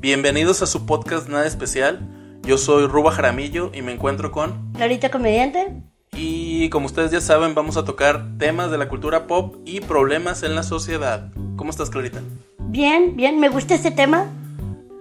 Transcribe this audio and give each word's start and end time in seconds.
Bienvenidos 0.00 0.62
a 0.62 0.66
su 0.66 0.86
podcast 0.86 1.28
Nada 1.28 1.46
Especial. 1.46 2.00
Yo 2.42 2.56
soy 2.56 2.86
Ruba 2.86 3.10
Jaramillo 3.10 3.70
y 3.74 3.82
me 3.82 3.92
encuentro 3.92 4.32
con... 4.32 4.72
Clarita 4.72 5.10
Comediante. 5.10 5.74
Y 6.12 6.70
como 6.70 6.86
ustedes 6.86 7.10
ya 7.10 7.20
saben, 7.20 7.54
vamos 7.54 7.76
a 7.76 7.84
tocar 7.84 8.38
temas 8.38 8.70
de 8.70 8.78
la 8.78 8.88
cultura 8.88 9.26
pop 9.26 9.56
y 9.66 9.80
problemas 9.80 10.42
en 10.42 10.54
la 10.54 10.62
sociedad. 10.62 11.30
¿Cómo 11.56 11.68
estás, 11.68 11.90
Clarita? 11.90 12.22
Bien, 12.60 13.14
bien, 13.14 13.38
me 13.40 13.50
gusta 13.50 13.74
este 13.74 13.90
tema. 13.90 14.26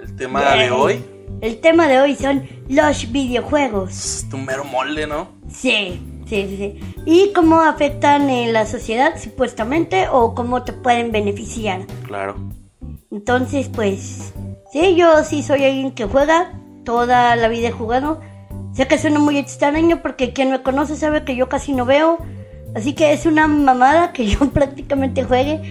El 0.04 0.18
tema 0.18 0.56
de 0.56 0.70
hoy... 0.70 1.02
El 1.40 1.62
tema 1.62 1.88
de 1.88 2.02
hoy 2.02 2.18
son 2.18 2.46
los 2.68 3.10
videojuegos. 3.10 3.92
Es 3.92 4.30
tu 4.30 4.38
mero 4.38 4.66
molde, 4.66 5.08
¿no? 5.08 5.30
Sí, 5.48 6.02
sí, 6.28 6.46
sí, 6.50 6.58
sí. 6.58 6.96
Y 7.06 7.32
cómo 7.32 7.62
afectan 7.62 8.30
en 8.30 8.52
la 8.52 8.66
sociedad, 8.66 9.14
supuestamente, 9.18 10.10
o 10.12 10.36
cómo 10.36 10.64
te 10.64 10.74
pueden 10.74 11.14
beneficiar. 11.14 11.86
Claro. 12.06 12.36
Entonces, 13.12 13.70
pues, 13.70 14.34
sí, 14.72 14.96
yo 14.96 15.24
sí 15.24 15.44
soy 15.44 15.64
alguien 15.66 15.92
que 15.92 16.06
juega, 16.06 16.52
toda 16.84 17.36
la 17.36 17.48
vida 17.48 17.70
he 17.70 17.72
jugado. 17.72 18.20
Sé 18.74 18.88
que 18.88 18.98
suena 18.98 19.20
muy 19.20 19.38
extraño 19.38 20.02
porque 20.02 20.34
quien 20.34 20.52
me 20.52 20.62
conoce 20.62 20.96
sabe 20.96 21.24
que 21.24 21.36
yo 21.36 21.50
casi 21.50 21.74
no 21.74 21.86
veo. 21.86 22.18
Así 22.76 22.94
que 22.94 23.14
es 23.14 23.26
una 23.26 23.48
mamada 23.48 24.14
que 24.14 24.28
yo 24.28 24.40
prácticamente 24.54 25.24
juegue 25.24 25.62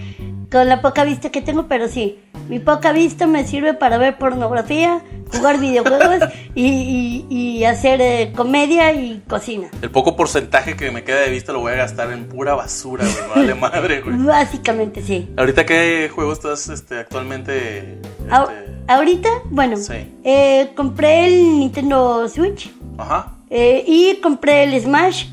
con 0.51 0.67
la 0.67 0.81
poca 0.81 1.03
vista 1.03 1.29
que 1.29 1.41
tengo, 1.41 1.67
pero 1.67 1.87
sí, 1.87 2.19
mi 2.47 2.59
poca 2.59 2.91
vista 2.91 3.27
me 3.27 3.45
sirve 3.45 3.73
para 3.75 3.97
ver 3.97 4.17
pornografía, 4.17 5.01
jugar 5.31 5.59
videojuegos 5.59 6.29
y, 6.55 7.25
y, 7.29 7.63
hacer 7.65 8.01
eh, 8.01 8.33
comedia 8.35 8.91
y 8.93 9.21
cocina. 9.27 9.67
El 9.81 9.91
poco 9.91 10.15
porcentaje 10.15 10.75
que 10.75 10.89
me 10.91 11.03
queda 11.03 11.19
de 11.21 11.29
vista 11.29 11.53
lo 11.53 11.59
voy 11.59 11.73
a 11.73 11.75
gastar 11.75 12.11
en 12.11 12.27
pura 12.27 12.55
basura, 12.55 13.05
güey, 13.05 13.29
vale 13.47 13.55
madre, 13.55 14.01
güey. 14.01 14.17
Básicamente 14.25 15.01
sí. 15.03 15.29
¿Ahorita 15.37 15.65
qué 15.65 16.09
juego 16.13 16.33
estás 16.33 16.67
este, 16.69 16.97
actualmente? 16.97 17.99
Este... 18.23 18.79
Ahorita, 18.87 19.29
bueno, 19.51 19.77
Sí. 19.77 19.93
eh, 20.23 20.71
compré 20.75 21.27
el 21.27 21.59
Nintendo 21.59 22.27
Switch 22.27 22.71
Ajá. 22.97 23.33
eh, 23.51 23.83
y 23.85 24.15
compré 24.19 24.63
el 24.63 24.81
Smash, 24.81 25.27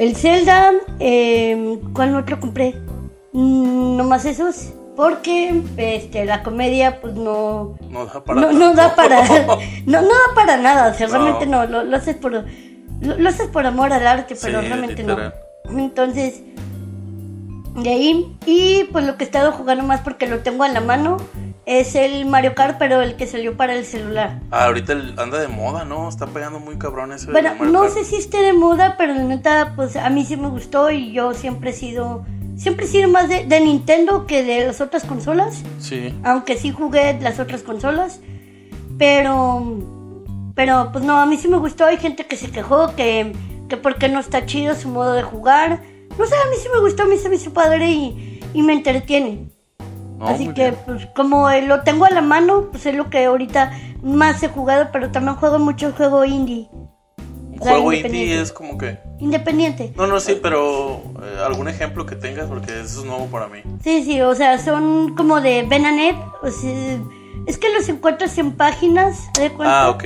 el 0.00 0.16
Zelda, 0.16 0.72
eh, 0.98 1.78
¿cuál 1.92 2.16
otro 2.16 2.40
compré? 2.40 2.74
Mm, 3.32 3.96
no 3.96 4.04
más 4.04 4.24
esos, 4.24 4.72
porque 4.96 5.62
este, 5.76 6.24
la 6.24 6.42
comedia 6.42 7.00
pues 7.00 7.14
no, 7.14 7.76
No 7.88 8.06
da 8.06 8.24
para... 8.24 8.40
no, 8.40 8.52
no 8.52 8.74
da 8.74 8.94
para 8.96 9.22
no, 9.86 10.02
no 10.02 10.08
da 10.08 10.34
para 10.34 10.56
nada, 10.56 10.90
o 10.90 10.94
sea, 10.94 11.06
No. 11.06 11.12
realmente 11.14 11.46
no, 11.46 11.64
lo, 11.66 11.84
lo 11.84 11.96
haces 11.96 12.16
por 12.16 12.32
lo, 12.32 12.44
lo 13.00 13.28
haces 13.28 13.46
por 13.48 13.66
amor 13.66 13.92
al 13.92 14.06
arte, 14.06 14.36
pero 14.40 14.60
Sí, 14.60 14.66
realmente 14.68 15.02
literal. 15.02 15.34
no. 15.70 15.78
Entonces, 15.78 16.42
de 17.76 17.88
ahí, 17.90 18.36
y 18.46 18.84
pues 18.90 19.04
lo 19.06 19.16
que 19.16 19.24
he 19.24 19.26
estado 19.26 19.52
jugando 19.52 19.84
más 19.84 20.00
porque 20.00 20.26
lo 20.26 20.40
tengo 20.40 20.64
en 20.64 20.74
la 20.74 20.80
mano 20.80 21.16
es 21.66 21.94
el 21.94 22.26
Mario 22.26 22.54
Kart, 22.56 22.78
pero 22.78 23.00
el 23.00 23.14
que 23.14 23.28
salió 23.28 23.56
para 23.56 23.74
el 23.74 23.84
celular. 23.84 24.40
Ah, 24.50 24.64
ahorita 24.64 24.92
el- 24.92 25.16
anda 25.20 25.38
de 25.38 25.46
moda, 25.46 25.84
¿no? 25.84 26.08
Está 26.08 26.26
pegando 26.26 26.58
muy 26.58 26.78
cabrón 26.78 27.12
ese. 27.12 27.30
Bueno, 27.30 27.50
Mario 27.50 27.66
no 27.72 27.82
Kart. 27.82 27.92
sé 27.94 28.04
si 28.04 28.16
esté 28.16 28.38
de 28.42 28.52
moda, 28.54 28.96
pero 28.98 29.14
la 29.14 29.22
neta, 29.22 29.74
pues 29.76 29.94
a 29.94 30.10
mí 30.10 30.24
sí 30.24 30.36
me 30.36 30.48
gustó 30.48 30.90
y 30.90 31.12
yo 31.12 31.32
siempre 31.32 31.70
he 31.70 31.72
sido, 31.72 32.24
siempre 32.60 32.84
he 32.84 32.88
sido 32.88 33.08
más 33.08 33.28
de, 33.28 33.44
de 33.46 33.60
Nintendo 33.60 34.26
que 34.26 34.42
de 34.44 34.66
las 34.66 34.80
otras 34.80 35.04
consolas, 35.04 35.62
Sí. 35.78 36.14
aunque 36.22 36.56
sí 36.56 36.70
jugué 36.72 37.18
las 37.20 37.38
otras 37.40 37.62
consolas, 37.62 38.20
pero, 38.98 40.52
pero 40.54 40.90
pues 40.92 41.04
no, 41.04 41.18
a 41.18 41.26
mí 41.26 41.36
sí 41.38 41.48
me 41.48 41.56
gustó, 41.56 41.86
hay 41.86 41.96
gente 41.96 42.26
que 42.26 42.36
se 42.36 42.50
quejó 42.50 42.94
que, 42.94 43.32
que 43.68 43.76
porque 43.76 44.08
no 44.08 44.20
está 44.20 44.44
chido 44.46 44.74
su 44.74 44.88
modo 44.88 45.12
de 45.14 45.22
jugar, 45.22 45.82
no 46.18 46.26
sé, 46.26 46.34
a 46.34 46.50
mí 46.50 46.56
sí 46.62 46.68
me 46.72 46.80
gustó, 46.80 47.04
a 47.04 47.06
mí 47.06 47.16
se 47.16 47.28
me 47.28 47.36
hizo 47.36 47.52
padre 47.52 47.90
y, 47.90 48.40
y 48.52 48.62
me 48.62 48.74
entretiene. 48.74 49.48
No, 50.18 50.26
Así 50.26 50.48
que, 50.48 50.70
bien. 50.72 50.76
pues, 50.84 51.06
como 51.16 51.48
lo 51.50 51.82
tengo 51.82 52.04
a 52.04 52.10
la 52.10 52.20
mano, 52.20 52.66
pues 52.70 52.84
es 52.84 52.94
lo 52.94 53.08
que 53.08 53.24
ahorita 53.24 53.72
más 54.02 54.42
he 54.42 54.48
jugado, 54.48 54.88
pero 54.92 55.10
también 55.10 55.36
juego 55.36 55.58
mucho 55.58 55.92
juego 55.96 56.26
indie. 56.26 56.68
Juego 57.60 57.92
indie 57.92 58.40
es 58.40 58.52
como 58.52 58.78
que. 58.78 58.98
Independiente. 59.18 59.92
No, 59.96 60.06
no, 60.06 60.18
sí, 60.18 60.38
pero 60.42 61.02
eh, 61.22 61.42
algún 61.44 61.68
ejemplo 61.68 62.06
que 62.06 62.16
tengas, 62.16 62.46
porque 62.46 62.80
eso 62.80 63.00
es 63.00 63.04
nuevo 63.04 63.26
para 63.26 63.48
mí. 63.48 63.60
Sí, 63.84 64.02
sí, 64.02 64.20
o 64.22 64.34
sea, 64.34 64.58
son 64.58 65.14
como 65.14 65.40
de 65.40 65.64
Benanet. 65.68 66.16
O 66.42 66.50
sea, 66.50 66.98
es 67.46 67.58
que 67.58 67.72
los 67.72 67.88
encuentras 67.88 68.36
en 68.38 68.52
páginas, 68.52 69.30
¿te 69.34 69.42
das 69.42 69.52
cuenta? 69.52 69.82
Ah, 69.82 69.90
ok. 69.90 70.04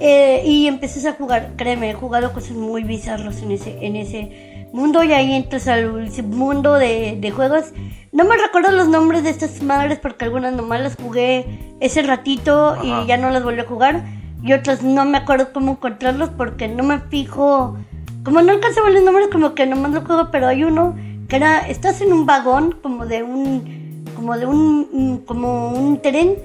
Eh, 0.00 0.42
y 0.44 0.66
empiezas 0.66 1.04
a 1.06 1.12
jugar, 1.12 1.52
créeme, 1.56 1.90
he 1.90 1.94
jugado 1.94 2.32
cosas 2.32 2.52
muy 2.52 2.82
bizarras 2.82 3.42
en 3.42 3.52
ese, 3.52 3.78
en 3.84 3.96
ese 3.96 4.66
mundo 4.72 5.04
y 5.04 5.12
ahí 5.12 5.32
entras 5.34 5.68
al 5.68 6.10
mundo 6.24 6.74
de, 6.74 7.16
de 7.20 7.30
juegos. 7.30 7.66
No 8.12 8.24
me 8.24 8.36
recuerdo 8.36 8.70
los 8.72 8.88
nombres 8.88 9.22
de 9.22 9.30
estas 9.30 9.62
madres 9.62 9.98
porque 10.00 10.24
algunas 10.24 10.52
nomás 10.52 10.80
las 10.80 10.96
jugué 10.96 11.76
ese 11.80 12.02
ratito 12.02 12.70
Ajá. 12.70 12.84
y 12.84 13.06
ya 13.06 13.16
no 13.16 13.30
las 13.30 13.42
volví 13.42 13.60
a 13.60 13.66
jugar. 13.66 14.04
Y 14.44 14.52
otras 14.52 14.82
no 14.82 15.06
me 15.06 15.16
acuerdo 15.16 15.52
cómo 15.54 15.72
encontrarlos 15.72 16.28
porque 16.36 16.68
no 16.68 16.82
me 16.82 17.00
fijo. 17.00 17.78
Como 18.22 18.42
no 18.42 18.52
alcanzo 18.52 18.80
a 18.80 18.84
ver 18.84 18.92
los 18.92 19.02
nombres, 19.02 19.28
como 19.32 19.54
que 19.54 19.64
nomás 19.64 19.92
lo 19.92 20.02
juego, 20.02 20.28
pero 20.30 20.48
hay 20.48 20.64
uno 20.64 20.94
que 21.28 21.36
era, 21.36 21.66
estás 21.66 22.02
en 22.02 22.12
un 22.12 22.26
vagón 22.26 22.78
como 22.82 23.06
de 23.06 23.22
un, 23.22 24.04
como 24.14 24.36
de 24.36 24.44
un, 24.44 25.22
como 25.26 25.70
un 25.70 26.02
tren, 26.02 26.36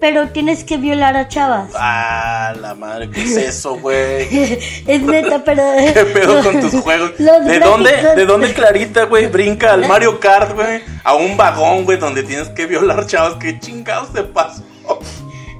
pero 0.00 0.30
tienes 0.30 0.64
que 0.64 0.78
violar 0.78 1.16
a 1.16 1.28
chavas. 1.28 1.70
Ah, 1.76 2.54
la 2.60 2.74
madre, 2.74 3.08
¿qué 3.10 3.22
es 3.22 3.36
eso, 3.36 3.78
güey? 3.78 4.26
es 4.86 5.02
neta, 5.02 5.44
pero. 5.44 5.62
¿Qué 5.94 6.04
pedo 6.06 6.42
con 6.42 6.60
tus 6.60 6.74
juegos? 6.82 7.12
¿De 7.18 7.60
dónde, 7.60 7.92
¿De 8.16 8.26
dónde 8.26 8.52
Clarita, 8.52 9.04
güey, 9.04 9.28
brinca 9.28 9.74
al 9.74 9.86
Mario 9.86 10.18
Kart, 10.18 10.56
güey? 10.56 10.82
A 11.04 11.14
un 11.14 11.36
vagón, 11.36 11.84
güey, 11.84 11.98
donde 11.98 12.24
tienes 12.24 12.48
que 12.48 12.66
violar 12.66 13.06
chavos. 13.06 13.36
¿Qué 13.36 13.60
chingados 13.60 14.12
te 14.12 14.24
pasó? 14.24 14.64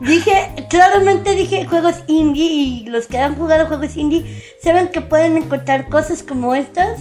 Dije, 0.04 0.52
claramente 0.68 1.34
dije 1.34 1.64
juegos 1.64 1.96
indie 2.08 2.44
y 2.44 2.86
los 2.88 3.06
que 3.06 3.18
han 3.18 3.36
jugado 3.36 3.66
juegos 3.66 3.96
indie 3.96 4.42
saben 4.62 4.88
que 4.88 5.00
pueden 5.00 5.38
encontrar 5.38 5.88
cosas 5.88 6.22
como 6.22 6.54
estas, 6.54 7.00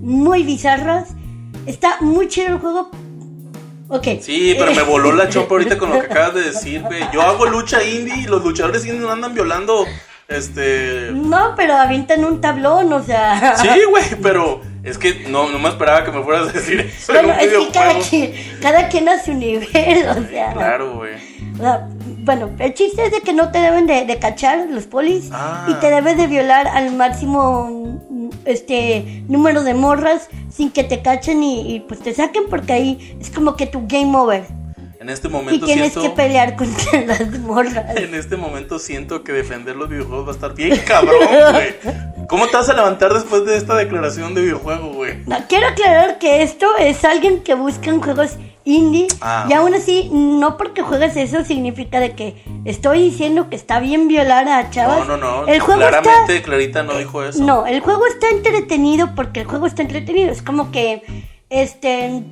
muy 0.00 0.44
bizarras. 0.44 1.10
Está 1.66 1.98
muy 2.00 2.28
chido 2.28 2.54
el 2.54 2.58
juego. 2.58 2.90
Ok. 3.88 4.06
Sí, 4.22 4.54
pero 4.58 4.72
me 4.72 4.82
voló 4.82 5.12
la 5.12 5.28
chopa 5.28 5.54
ahorita 5.54 5.76
con 5.76 5.90
lo 5.90 6.00
que 6.00 6.06
acabas 6.10 6.34
de 6.34 6.42
decir, 6.44 6.82
güey. 6.82 7.02
Yo 7.12 7.20
hago 7.20 7.44
lucha 7.44 7.82
indie 7.82 8.22
y 8.22 8.26
los 8.26 8.42
luchadores 8.42 8.86
indie 8.86 9.00
no 9.00 9.10
andan 9.10 9.34
violando, 9.34 9.84
este... 10.26 11.10
No, 11.12 11.54
pero 11.54 11.74
avientan 11.74 12.24
un 12.24 12.40
tablón, 12.40 12.90
o 12.92 13.02
sea. 13.02 13.56
Sí, 13.58 13.68
güey, 13.90 14.04
pero 14.22 14.62
es 14.82 14.96
que 14.96 15.26
no, 15.28 15.50
no 15.50 15.58
me 15.58 15.68
esperaba 15.68 16.04
que 16.04 16.12
me 16.12 16.22
fueras 16.22 16.48
a 16.48 16.52
decir 16.52 16.80
eso 16.80 17.12
Bueno, 17.12 17.34
en 17.38 17.56
un 17.56 17.62
es 17.62 17.66
que 17.66 17.72
cada 17.72 17.98
quien, 17.98 18.32
cada 18.62 18.88
quien 18.88 19.08
a 19.08 19.22
su 19.22 19.34
nivel, 19.34 20.08
o 20.08 20.28
sea. 20.28 20.52
Claro, 20.52 20.94
güey. 20.96 21.14
O 21.54 21.60
sea, 21.60 21.88
bueno, 22.24 22.50
el 22.58 22.74
chiste 22.74 23.04
es 23.06 23.12
de 23.12 23.20
que 23.20 23.32
no 23.32 23.50
te 23.50 23.58
deben 23.58 23.86
de, 23.86 24.04
de 24.04 24.18
cachar 24.18 24.66
los 24.70 24.86
polis 24.86 25.30
Ah. 25.32 25.66
y 25.68 25.74
te 25.74 25.90
debes 25.90 26.16
de 26.16 26.26
violar 26.26 26.66
al 26.68 26.94
máximo 26.94 27.98
este 28.44 29.22
número 29.28 29.62
de 29.62 29.74
morras 29.74 30.28
sin 30.50 30.70
que 30.70 30.84
te 30.84 31.02
cachen 31.02 31.42
y, 31.42 31.74
y, 31.74 31.80
pues 31.80 32.00
te 32.00 32.14
saquen 32.14 32.44
porque 32.48 32.72
ahí 32.72 33.16
es 33.20 33.30
como 33.30 33.56
que 33.56 33.66
tu 33.66 33.82
game 33.86 34.16
over 34.16 34.44
En 35.00 35.08
este 35.10 35.28
y 35.28 35.30
momento 35.30 35.66
tienes 35.66 35.92
siento... 35.92 36.02
que 36.02 36.10
pelear 36.10 36.56
contra 36.56 37.00
las 37.06 37.38
morras. 37.40 37.96
En 37.96 38.14
este 38.14 38.36
momento 38.36 38.78
siento 38.78 39.22
que 39.22 39.32
defender 39.32 39.76
los 39.76 39.88
videojuegos 39.88 40.26
va 40.26 40.32
a 40.32 40.34
estar 40.34 40.54
bien 40.54 40.76
cabrón, 40.86 41.18
güey. 41.52 42.26
¿Cómo 42.28 42.46
te 42.48 42.56
vas 42.56 42.68
a 42.68 42.74
levantar 42.74 43.14
después 43.14 43.44
de 43.46 43.56
esta 43.56 43.74
declaración 43.76 44.34
de 44.34 44.42
videojuego, 44.42 44.92
güey? 44.92 45.18
No, 45.26 45.36
quiero 45.48 45.68
aclarar 45.68 46.18
que 46.18 46.42
esto 46.42 46.66
es 46.78 47.04
alguien 47.04 47.42
que 47.42 47.54
busca 47.54 47.90
en 47.90 48.00
juegos 48.02 48.36
indie 48.64 49.06
Ah. 49.22 49.46
y 49.48 49.54
aún 49.54 49.72
así 49.74 50.10
no 50.12 50.58
porque 50.58 50.82
juegues 50.82 51.16
eso 51.16 51.42
significa 51.42 52.00
de 52.00 52.12
que 52.12 52.42
estoy 52.66 53.02
diciendo 53.02 53.48
que 53.48 53.56
está 53.56 53.80
bien 53.80 54.08
violar 54.08 54.46
a 54.48 54.68
chavas. 54.70 55.06
No, 55.06 55.16
no, 55.16 55.42
no. 55.42 55.46
El 55.46 55.60
juego 55.60 55.80
está 55.80 56.02
Claramente 56.02 56.42
Clarita 56.42 56.82
no 56.82 56.98
dijo 56.98 57.22
eso. 57.22 57.42
No, 57.42 57.66
el 57.66 57.80
juego 57.80 58.04
está 58.06 58.28
entretenido 58.28 59.14
porque 59.14 59.40
el 59.40 59.46
juego 59.46 59.66
está 59.66 59.80
entretenido. 59.82 60.30
Es 60.30 60.42
como 60.42 60.70
que, 60.70 61.02
este, 61.48 62.24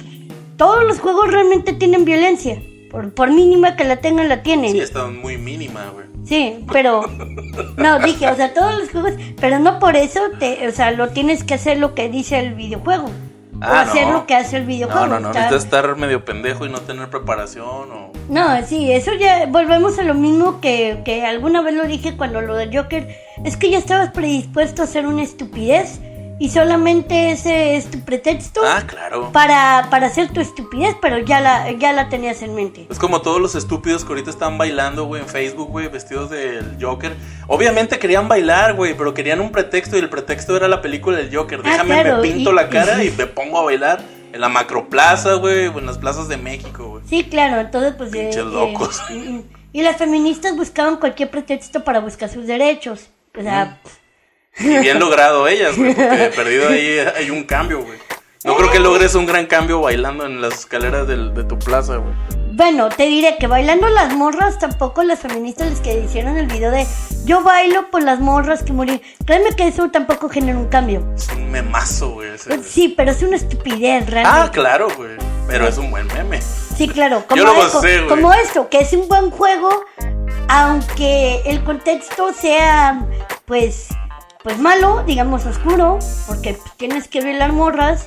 todos 0.56 0.84
los 0.84 0.98
juegos 1.00 1.30
realmente 1.30 1.72
tienen 1.72 2.04
violencia. 2.04 2.60
Por, 2.90 3.12
por 3.12 3.30
mínima 3.32 3.76
que 3.76 3.84
la 3.84 3.96
tengan, 3.96 4.28
la 4.28 4.42
tienen. 4.42 4.70
Sí, 4.70 4.78
Sí, 4.78 4.82
está 4.84 5.06
muy 5.06 5.36
mínima, 5.38 5.92
güey. 5.92 6.06
pero, 6.72 7.02
no, 7.76 7.98
dije, 8.00 8.28
o 8.30 8.36
sea, 8.36 8.54
todos 8.54 8.78
los 8.78 8.90
juegos, 8.90 9.12
pero 9.40 9.58
no 9.58 9.78
por 9.78 9.96
eso, 9.96 10.20
te, 10.38 10.66
o 10.68 10.72
sea, 10.72 10.90
lo 10.92 11.08
tienes 11.08 11.44
que 11.44 11.54
hacer 11.54 11.78
lo 11.78 11.94
que 11.94 12.08
dice 12.08 12.38
el 12.38 12.54
videojuego. 12.54 13.06
o 13.06 13.10
Ah, 13.60 13.82
hacer 13.82 14.06
no. 14.06 14.12
lo 14.12 14.26
que 14.26 14.34
hace 14.34 14.58
el 14.58 14.66
videojuego. 14.66 15.06
No, 15.06 15.14
no, 15.14 15.20
no. 15.20 15.28
Está- 15.28 15.50
Necesitas 15.50 15.64
estar 15.64 15.96
medio 15.96 16.24
pendejo 16.24 16.64
y 16.66 16.68
no 16.70 16.80
tener 16.82 17.08
preparación 17.10 17.64
o... 17.90 18.12
No, 18.28 18.44
sí, 18.66 18.92
eso 18.92 19.12
ya 19.14 19.46
volvemos 19.46 19.98
a 19.98 20.02
lo 20.02 20.14
mismo 20.14 20.60
que, 20.60 21.00
que 21.04 21.24
alguna 21.24 21.62
vez 21.62 21.74
lo 21.74 21.84
dije 21.86 22.16
cuando 22.16 22.40
lo 22.40 22.54
de 22.54 22.76
Joker. 22.76 23.08
Es 23.44 23.56
que 23.56 23.70
ya 23.70 23.78
estabas 23.78 24.10
predispuesto 24.10 24.82
a 24.82 24.84
hacer 24.84 25.06
una 25.06 25.22
estupidez 25.22 26.00
y 26.38 26.50
solamente 26.50 27.30
ese 27.32 27.76
es 27.76 27.90
tu 27.90 28.00
pretexto 28.00 28.60
Ah, 28.64 28.82
claro. 28.86 29.32
para, 29.32 29.86
para 29.90 30.06
hacer 30.08 30.30
tu 30.32 30.40
estupidez, 30.40 30.94
pero 31.00 31.18
ya 31.18 31.40
la, 31.40 31.72
ya 31.72 31.92
la 31.92 32.08
tenías 32.08 32.42
en 32.42 32.54
mente. 32.54 32.86
Es 32.90 32.98
como 32.98 33.22
todos 33.22 33.40
los 33.40 33.54
estúpidos 33.54 34.04
que 34.04 34.08
ahorita 34.10 34.30
están 34.30 34.58
bailando, 34.58 35.04
güey, 35.06 35.22
en 35.22 35.28
Facebook, 35.28 35.68
güey, 35.70 35.88
vestidos 35.88 36.28
del 36.30 36.76
Joker. 36.80 37.14
Obviamente 37.46 37.98
querían 37.98 38.28
bailar, 38.28 38.74
güey, 38.74 38.94
pero 38.96 39.14
querían 39.14 39.40
un 39.40 39.50
pretexto 39.50 39.96
y 39.96 40.00
el 40.00 40.10
pretexto 40.10 40.56
era 40.56 40.68
la 40.68 40.82
película 40.82 41.16
del 41.16 41.34
Joker. 41.34 41.60
Ah, 41.64 41.70
Déjame, 41.70 41.94
claro, 41.94 42.16
me 42.16 42.22
pinto 42.22 42.52
y- 42.52 42.54
la 42.54 42.68
cara 42.68 43.02
y 43.02 43.10
me 43.10 43.26
pongo 43.26 43.58
a 43.60 43.64
bailar 43.64 44.02
en 44.32 44.40
la 44.40 44.48
macroplaza, 44.50 45.34
güey, 45.34 45.68
o 45.68 45.78
en 45.78 45.86
las 45.86 45.96
plazas 45.96 46.28
de 46.28 46.36
México, 46.36 46.88
güey. 46.88 47.02
Sí, 47.08 47.24
claro, 47.24 47.60
entonces 47.60 47.94
pues... 47.96 48.10
eh, 48.12 48.18
Pinches 48.24 48.36
eh, 48.42 48.44
locos. 48.44 49.00
Y 49.72 49.82
las 49.82 49.96
feministas 49.96 50.56
buscaban 50.56 50.96
cualquier 50.96 51.30
pretexto 51.30 51.84
para 51.84 52.00
buscar 52.00 52.28
sus 52.28 52.46
derechos. 52.46 53.08
O 53.38 53.42
sea, 53.42 53.78
Y 54.58 54.78
bien 54.78 54.98
logrado 54.98 55.46
ellas, 55.48 55.76
güey, 55.76 55.94
porque 55.94 56.16
de 56.16 56.28
perdido 56.30 56.68
ahí 56.68 56.98
hay 57.16 57.30
un 57.30 57.44
cambio, 57.44 57.82
güey. 57.82 57.98
No 58.44 58.54
creo 58.56 58.70
que 58.70 58.78
logres 58.78 59.14
un 59.14 59.26
gran 59.26 59.46
cambio 59.46 59.80
bailando 59.80 60.24
en 60.24 60.40
las 60.40 60.54
escaleras 60.60 61.06
del- 61.08 61.34
de 61.34 61.42
tu 61.44 61.58
plaza, 61.58 61.96
güey. 61.96 62.14
bueno, 62.52 62.88
te 62.88 63.04
diré 63.06 63.36
que 63.38 63.46
bailando 63.48 63.86
las 63.88 64.14
morras 64.14 64.58
tampoco 64.58 65.02
las 65.02 65.18
feministas 65.20 65.68
les 65.68 65.80
que 65.80 65.98
hicieron 65.98 66.36
el 66.38 66.46
video 66.46 66.70
de 66.70 66.86
yo 67.26 67.42
bailo 67.42 67.90
por 67.90 68.02
las 68.02 68.18
morras 68.20 68.62
que 68.62 68.72
morir. 68.72 69.02
Créeme 69.26 69.54
que 69.56 69.66
eso 69.66 69.90
tampoco 69.90 70.28
genera 70.30 70.56
un 70.58 70.68
cambio. 70.68 71.04
Es 71.16 71.28
un 71.36 71.50
memazo, 71.50 72.10
güey. 72.12 72.30
ese. 72.30 72.62
Sí, 72.62 72.94
pero 72.96 73.10
es 73.10 73.22
una 73.22 73.36
estupidez, 73.36 74.04
Ah, 74.06 74.10
realmente. 74.10 74.50
claro, 74.52 74.88
güey. 74.96 75.16
Pero 75.48 75.66
es 75.68 75.76
un 75.76 75.90
buen 75.90 76.06
meme. 76.08 76.40
Sí, 76.40 76.88
claro, 76.88 77.24
como, 77.28 77.42
Yo 77.42 77.44
lo 77.52 77.66
esto, 77.66 77.80
güey. 77.80 78.06
como 78.06 78.32
esto, 78.32 78.68
que 78.70 78.80
es 78.80 78.92
un 78.94 79.06
buen 79.08 79.30
juego, 79.30 79.68
aunque 80.48 81.42
el 81.46 81.62
contexto 81.64 82.32
sea, 82.32 83.04
pues, 83.44 83.88
pues 84.46 84.60
malo, 84.60 85.02
digamos 85.04 85.44
oscuro, 85.44 85.98
porque 86.28 86.56
tienes 86.76 87.08
que 87.08 87.20
violar 87.20 87.52
morras, 87.52 88.06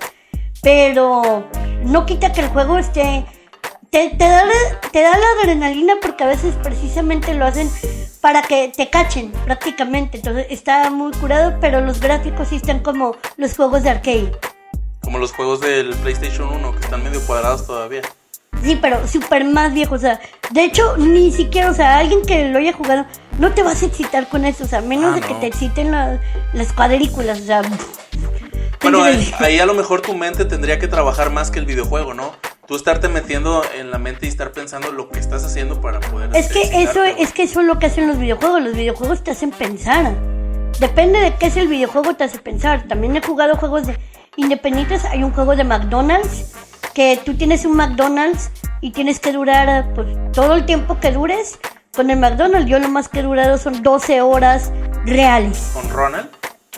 pero 0.61 1.43
no 1.83 2.05
quita 2.05 2.31
que 2.31 2.39
el 2.39 2.47
juego 2.47 2.77
esté... 2.77 3.25
Te, 3.89 4.11
te 4.11 4.23
da, 4.23 4.45
la- 4.45 4.79
te 4.93 5.01
da 5.01 5.17
la 5.17 5.25
adrenalina 5.41 5.95
porque 6.01 6.23
a 6.23 6.27
veces 6.27 6.55
precisamente 6.63 7.33
lo 7.33 7.43
hacen 7.45 7.69
para 8.21 8.41
que 8.41 8.71
te 8.73 8.89
cachen 8.89 9.33
prácticamente. 9.43 10.15
Entonces 10.15 10.47
está 10.49 10.89
muy 10.91 11.11
curado, 11.11 11.57
pero 11.59 11.81
los 11.81 11.99
gráficos 11.99 12.47
sí 12.47 12.55
están 12.55 12.79
como 12.79 13.17
los 13.35 13.53
juegos 13.57 13.83
de 13.83 13.89
arcade. 13.89 14.31
Como 15.01 15.17
los 15.17 15.33
juegos 15.33 15.59
del 15.59 15.89
PlayStation 15.95 16.47
1, 16.53 16.71
que 16.71 16.79
están 16.79 17.03
medio 17.03 17.19
cuadrados 17.27 17.67
todavía. 17.67 18.03
Sí, 18.63 18.77
pero 18.81 19.05
súper 19.09 19.43
más 19.43 19.73
viejo, 19.73 19.95
o 19.95 19.99
sea, 19.99 20.21
de 20.51 20.63
hecho, 20.63 20.95
ni 20.95 21.31
siquiera, 21.33 21.69
o 21.69 21.73
sea, 21.73 21.97
alguien 21.97 22.21
que 22.25 22.47
lo 22.49 22.59
haya 22.59 22.71
jugado, 22.73 23.05
no 23.39 23.51
te 23.53 23.63
vas 23.63 23.81
a 23.81 23.85
excitar 23.87 24.27
con 24.27 24.45
eso, 24.45 24.63
o 24.63 24.67
sea, 24.67 24.81
menos 24.81 25.13
Ah, 25.13 25.15
de 25.15 25.21
que 25.21 25.33
te 25.35 25.47
exciten 25.47 25.91
la- 25.91 26.19
las 26.53 26.73
cuadrículas, 26.73 27.39
o 27.41 27.43
sea. 27.45 27.61
Bueno, 28.81 29.03
ahí, 29.03 29.33
ahí 29.39 29.59
a 29.59 29.65
lo 29.65 29.73
mejor 29.73 30.01
tu 30.01 30.13
mente 30.15 30.45
tendría 30.45 30.79
que 30.79 30.87
trabajar 30.87 31.31
más 31.31 31.51
que 31.51 31.59
el 31.59 31.65
videojuego, 31.65 32.13
¿no? 32.13 32.31
Tú 32.67 32.75
estarte 32.75 33.07
metiendo 33.09 33.63
en 33.77 33.89
la 33.91 33.97
mente 33.97 34.25
y 34.25 34.29
estar 34.29 34.51
pensando 34.51 34.91
lo 34.91 35.09
que 35.09 35.19
estás 35.19 35.43
haciendo 35.43 35.81
para 35.81 35.99
poder 35.99 36.29
es 36.35 36.47
que 36.49 36.61
eso, 36.83 37.03
es 37.03 37.33
que 37.33 37.43
eso 37.43 37.61
es 37.61 37.65
lo 37.67 37.79
que 37.79 37.87
hacen 37.87 38.07
los 38.07 38.19
videojuegos, 38.19 38.61
los 38.61 38.75
videojuegos 38.75 39.23
te 39.23 39.31
hacen 39.31 39.51
pensar. 39.51 40.13
Depende 40.79 41.19
de 41.19 41.35
qué 41.35 41.47
es 41.47 41.57
el 41.57 41.67
videojuego, 41.67 42.15
te 42.15 42.25
hace 42.25 42.37
pensar. 42.37 42.87
También 42.87 43.15
he 43.17 43.21
jugado 43.21 43.55
juegos 43.57 43.87
de 43.87 43.97
independientes, 44.37 45.03
hay 45.05 45.23
un 45.23 45.31
juego 45.31 45.55
de 45.55 45.63
McDonald's, 45.63 46.53
que 46.93 47.19
tú 47.25 47.35
tienes 47.35 47.65
un 47.65 47.75
McDonald's 47.75 48.51
y 48.81 48.91
tienes 48.91 49.19
que 49.19 49.31
durar 49.31 49.91
pues, 49.95 50.07
todo 50.31 50.53
el 50.53 50.65
tiempo 50.65 50.99
que 50.99 51.11
dures 51.11 51.57
con 51.95 52.09
el 52.09 52.17
McDonald's. 52.17 52.69
Yo 52.69 52.79
lo 52.79 52.89
más 52.89 53.09
que 53.09 53.19
he 53.19 53.23
durado 53.23 53.57
son 53.57 53.81
12 53.83 54.21
horas 54.21 54.71
reales. 55.05 55.71
¿Con 55.73 55.89
Ronald? 55.89 56.29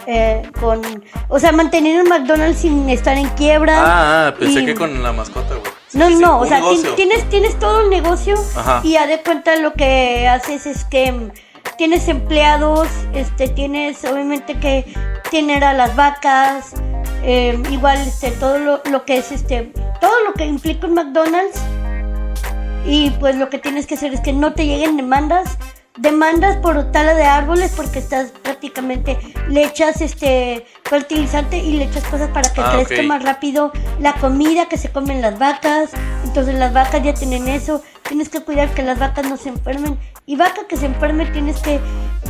eh, 0.08 0.42
con, 0.60 0.82
o 1.28 1.38
sea, 1.38 1.52
mantener 1.52 2.00
el 2.00 2.08
McDonald's 2.10 2.60
sin 2.62 2.90
estar 2.90 3.18
en 3.18 3.30
quiebra. 3.30 3.76
Ah, 3.78 4.28
ah, 4.30 4.36
pensé 4.38 4.62
y- 4.62 4.66
que 4.66 4.74
con 4.76 5.04
la 5.04 5.12
mascota, 5.14 5.54
güey. 5.56 5.72
No, 5.94 6.08
sí, 6.08 6.16
no, 6.16 6.40
o 6.40 6.46
sea, 6.46 6.58
negocio. 6.60 6.94
tienes, 6.96 7.30
tienes 7.30 7.60
todo 7.60 7.82
el 7.82 7.90
negocio 7.90 8.36
Ajá. 8.56 8.80
y 8.84 8.96
a 8.96 9.06
de 9.06 9.22
cuenta 9.22 9.56
lo 9.58 9.74
que 9.74 10.28
haces 10.28 10.66
es 10.66 10.86
que 10.86 11.12
mm, 11.12 11.32
tienes 11.78 12.08
empleados, 12.08 12.88
este, 13.14 13.50
tienes 13.50 14.04
obviamente 14.06 14.58
que 14.58 14.92
tener 15.30 15.64
a 15.66 15.74
las 15.74 15.96
vacas, 15.96 16.74
eh, 17.24 17.62
igual 17.70 18.00
este, 18.00 18.32
todo 18.32 18.58
lo, 18.58 18.82
lo 18.90 19.06
que 19.06 19.18
es 19.18 19.32
este, 19.34 19.72
todo 20.00 20.14
lo 20.26 20.34
que 20.34 20.46
implica 20.46 20.88
un 20.88 20.94
McDonald's 20.96 21.60
y 22.86 23.12
pues 23.20 23.36
lo 23.36 23.50
que 23.50 23.58
tienes 23.58 23.88
que 23.88 23.96
hacer 23.96 24.14
es 24.14 24.22
que 24.22 24.34
no 24.34 24.54
te 24.54 24.66
lleguen 24.66 24.98
demandas 24.98 25.58
demandas 25.98 26.58
por 26.58 26.92
tala 26.92 27.14
de 27.14 27.24
árboles 27.24 27.74
porque 27.76 28.00
estás 28.00 28.32
prácticamente 28.32 29.18
le 29.50 29.66
echas 29.66 30.02
este 30.02 30.66
fertilizante 30.84 31.58
y 31.58 31.74
le 31.74 31.86
echas 31.86 32.04
cosas 32.06 32.30
para 32.30 32.52
que 32.52 32.62
Ah, 32.62 32.82
crezca 32.84 33.04
más 33.04 33.24
rápido 33.24 33.72
la 34.00 34.14
comida 34.14 34.68
que 34.68 34.78
se 34.78 34.90
comen 34.90 35.22
las 35.22 35.38
vacas. 35.38 35.92
Entonces 36.24 36.56
las 36.56 36.74
vacas 36.74 37.04
ya 37.04 37.14
tienen 37.14 37.48
eso. 37.48 37.84
Tienes 38.08 38.30
que 38.30 38.42
cuidar 38.42 38.70
que 38.74 38.84
las 38.84 39.00
vacas 39.00 39.30
no 39.30 39.38
se 39.38 39.50
enfermen. 39.50 39.98
Y 40.26 40.36
vaca 40.36 40.68
que 40.68 40.78
se 40.78 40.86
enferme 40.86 41.26
tienes 41.26 41.60
que 41.60 41.80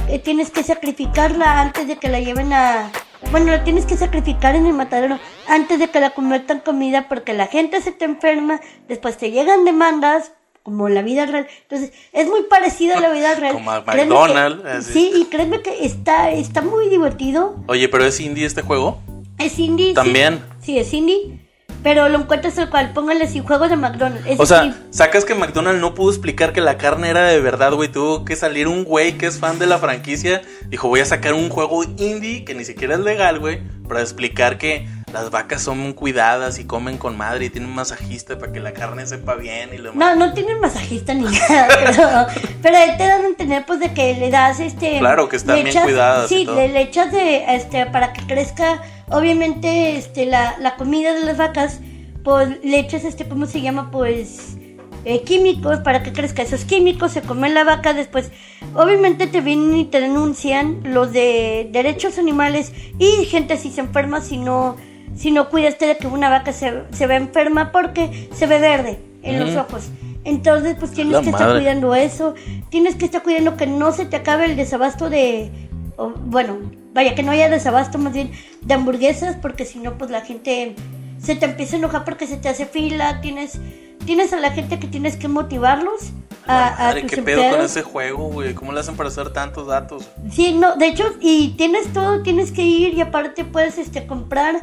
eh, 0.07 0.19
tienes 0.19 0.50
que 0.50 0.63
sacrificarla 0.63 1.62
antes 1.62 1.88
de 1.88 1.98
que 1.98 2.09
la 2.09 2.19
lleven 2.19 2.53
a 2.53 2.89
bueno, 3.31 3.51
la 3.51 3.63
tienes 3.63 3.86
que 3.86 3.95
sacrificar 3.95 4.56
en 4.56 4.65
el 4.65 4.74
matadero 4.74 5.19
antes 5.48 5.77
de 5.77 5.89
que 5.89 6.00
la 6.00 6.09
conviertan 6.09 6.59
comida 6.59 7.07
porque 7.07 7.33
la 7.33 7.45
gente 7.45 7.80
se 7.81 7.92
te 7.92 8.06
enferma, 8.06 8.59
después 8.88 9.18
te 9.18 9.30
llegan 9.30 9.63
demandas 9.63 10.31
como 10.63 10.90
la 10.90 11.02
vida 11.02 11.25
real. 11.25 11.48
Entonces, 11.63 11.92
es 12.13 12.28
muy 12.28 12.44
parecida 12.44 12.98
a 12.98 13.02
la 13.02 13.10
vida 13.12 13.36
real. 13.40 13.54
Como 13.54 13.72
a 13.72 13.81
McDonald's, 13.81 14.86
que- 14.88 14.94
sí, 14.94 15.12
y 15.16 15.25
créeme 15.25 15.62
que 15.62 15.86
está, 15.86 16.31
está 16.31 16.62
muy 16.62 16.90
divertido. 16.90 17.56
Oye, 17.68 17.88
pero 17.90 18.06
es 18.06 18.19
indie 18.19 18.46
este 18.46 18.62
juego. 18.62 19.00
Es 19.38 19.58
indie. 19.60 19.94
También. 19.94 20.40
Sí, 20.62 20.78
es 20.78 20.94
indie. 20.94 21.40
Pero 21.84 22.10
lo 22.10 22.19
encuentras 22.19 22.54
tal 22.54 22.69
cual. 22.69 22.94
Póngale 22.94 23.24
así, 23.24 23.40
juego 23.40 23.68
de 23.68 23.75
McDonald's. 23.75 24.28
Es 24.28 24.40
O 24.40 24.46
sea, 24.46 24.78
sacas 24.92 25.25
que 25.25 25.34
McDonald's 25.34 25.81
no 25.81 25.96
pudo 25.96 26.12
explicar 26.12 26.54
que 26.54 26.62
la 26.62 26.78
carne 26.78 27.10
era 27.10 27.24
de 27.28 27.40
verdad, 27.42 27.74
güey. 27.74 27.90
Tuvo 27.92 28.24
que 28.24 28.36
salir 28.36 28.68
un 28.68 28.84
güey 28.84 29.18
que 29.18 29.25
es 29.25 29.40
fan 29.40 29.58
de 29.58 29.66
la 29.66 29.80
franquicia. 29.80 30.44
Dijo, 30.68 30.90
voy 30.90 31.00
a 31.00 31.06
sacar 31.06 31.34
un 31.34 31.50
juego 31.50 31.84
indie 31.84 32.46
que 32.46 32.54
ni 32.54 32.66
siquiera 32.66 32.94
es 32.94 33.00
legal, 33.00 33.40
güey. 33.40 33.62
Para 33.88 34.02
explicar 34.02 34.60
que 34.60 34.88
las 35.12 35.30
vacas 35.31 35.62
son 35.62 35.94
cuidadas 35.94 36.60
y 36.60 36.66
comen 36.66 36.98
con 36.98 37.18
madre 37.18 37.46
y 37.46 37.50
tienen 37.50 37.69
un 37.69 37.75
masajista 37.75 38.38
para 38.40 38.52
que 38.52 38.60
la 38.60 38.74
carne 38.74 39.06
sepa 39.06 39.36
bien 39.36 39.69
y 39.74 39.78
lo 39.78 39.94
No, 39.94 40.16
no 40.16 40.34
tienen 40.34 40.60
masajista 40.60 41.13
ni 41.13 41.24
nada, 41.50 41.68
pero, 41.86 42.28
pero 42.62 42.78
ahí 42.78 42.98
te 42.98 43.04
dan 43.08 43.24
a 43.25 43.28
entender 43.28 43.66
pues 43.66 43.80
de 43.80 43.94
que 43.94 44.13
le 44.16 44.30
das 44.30 44.60
este... 44.60 45.00
Claro, 45.00 45.28
que 45.30 45.36
están 45.38 45.63
bien 45.63 45.75
cuidadas 45.84 46.31
y 46.31 46.40
Sí, 46.40 46.46
todo. 46.46 46.56
le, 46.56 46.69
le 46.69 46.81
echas 46.81 47.12
de, 47.12 47.56
este, 47.56 47.86
para 47.88 48.13
que 48.13 48.25
crezca, 48.25 48.81
obviamente, 49.10 49.98
este, 49.98 50.25
la, 50.25 50.56
la 50.60 50.75
comida 50.78 51.13
de 51.13 51.25
las 51.25 51.38
vacas, 51.38 51.80
pues 52.24 52.50
le 52.63 52.80
echas 52.80 53.04
este, 53.04 53.28
¿cómo 53.28 53.46
se 53.48 53.62
llama? 53.62 53.92
Pues 53.92 54.56
eh, 55.04 55.24
químicos 55.24 55.80
para 55.80 56.04
que 56.04 56.13
crezca 56.13 56.44
esos 56.44 56.63
químicos, 56.66 57.12
se 57.12 57.22
come 57.24 57.50
la 57.50 57.63
vaca, 57.63 57.94
después 57.94 58.31
obviamente 58.75 59.25
te 59.28 59.42
vienen 59.42 59.75
y 59.75 59.86
te 59.86 60.00
denuncian 60.00 60.81
los 60.84 61.12
de 61.12 61.68
derechos 61.72 62.19
animales 62.19 62.72
y 63.00 63.25
gente 63.25 63.58
si 63.58 63.72
se 63.72 63.81
enferma 63.81 64.22
si 64.22 64.38
no, 64.38 64.78
si 65.16 65.31
no 65.31 65.50
cuidaste 65.50 65.88
de 65.88 65.98
que 65.98 66.08
una 66.08 66.30
vaca 66.30 66.54
se, 66.54 66.84
se 66.92 67.08
ve 67.08 67.16
enferma 67.16 67.72
porque 67.72 68.30
se 68.34 68.48
ve 68.48 68.60
verde 68.60 69.00
en 69.24 69.39
los 69.39 69.56
ojos. 69.56 69.89
Entonces 70.24 70.75
pues 70.80 70.91
tienes 70.91 71.13
La 71.13 71.22
que 71.22 71.30
estar 71.30 71.58
cuidando 71.58 71.96
eso, 71.96 72.36
tienes 72.70 72.96
que 72.96 73.06
estar 73.06 73.24
cuidando 73.24 73.58
que 73.58 73.68
no 73.68 73.91
se 73.91 74.06
te 74.06 74.18
acabe 74.18 74.46
el 74.46 74.56
desabasto 74.56 75.10
de, 75.10 75.51
o, 75.98 76.10
bueno, 76.10 76.58
vaya 76.94 77.15
que 77.15 77.24
no 77.24 77.32
haya 77.32 77.50
desabasto 77.50 77.98
más 77.98 78.13
bien 78.13 78.32
de 78.62 78.74
hamburguesas 78.74 79.38
porque 79.41 79.65
si 79.65 79.80
no 79.80 79.98
pues 79.98 80.12
la 80.12 80.22
gente 80.22 80.75
se 81.22 81.36
te 81.36 81.46
empieza 81.46 81.75
a 81.75 81.80
enojar 81.80 82.06
porque 82.06 82.27
se 82.27 82.38
te 82.38 82.50
hace 82.50 82.65
fila, 82.65 83.22
tienes 83.22 83.60
tienes 84.06 84.34
a 84.34 84.38
la 84.38 84.51
gente 84.51 84.80
que 84.80 84.88
tienes 84.88 85.15
que 85.15 85.27
motivarlos 85.27 86.12
a, 86.48 86.68
a 86.68 86.88
Madre, 86.88 87.01
tus 87.01 87.12
qué 87.12 87.22
pedo 87.22 87.50
con 87.50 87.62
ese 87.62 87.84
juego, 87.84 88.30
güey. 88.30 88.53
¿Cómo 88.53 88.74
le 88.74 88.80
hacen 88.80 88.96
para 88.96 89.10
hacer 89.10 89.32
tantos 89.32 89.68
datos? 89.68 90.10
Sí, 90.32 90.53
no, 90.53 90.75
de 90.75 90.88
hecho, 90.88 91.06
y 91.20 91.50
tienes 91.50 91.91
todo, 91.94 92.24
tienes 92.24 92.51
que 92.51 92.63
ir 92.63 92.94
y 92.94 93.01
aparte 93.01 93.46
puedes 93.46 93.77
este 93.77 94.08
comprar, 94.08 94.60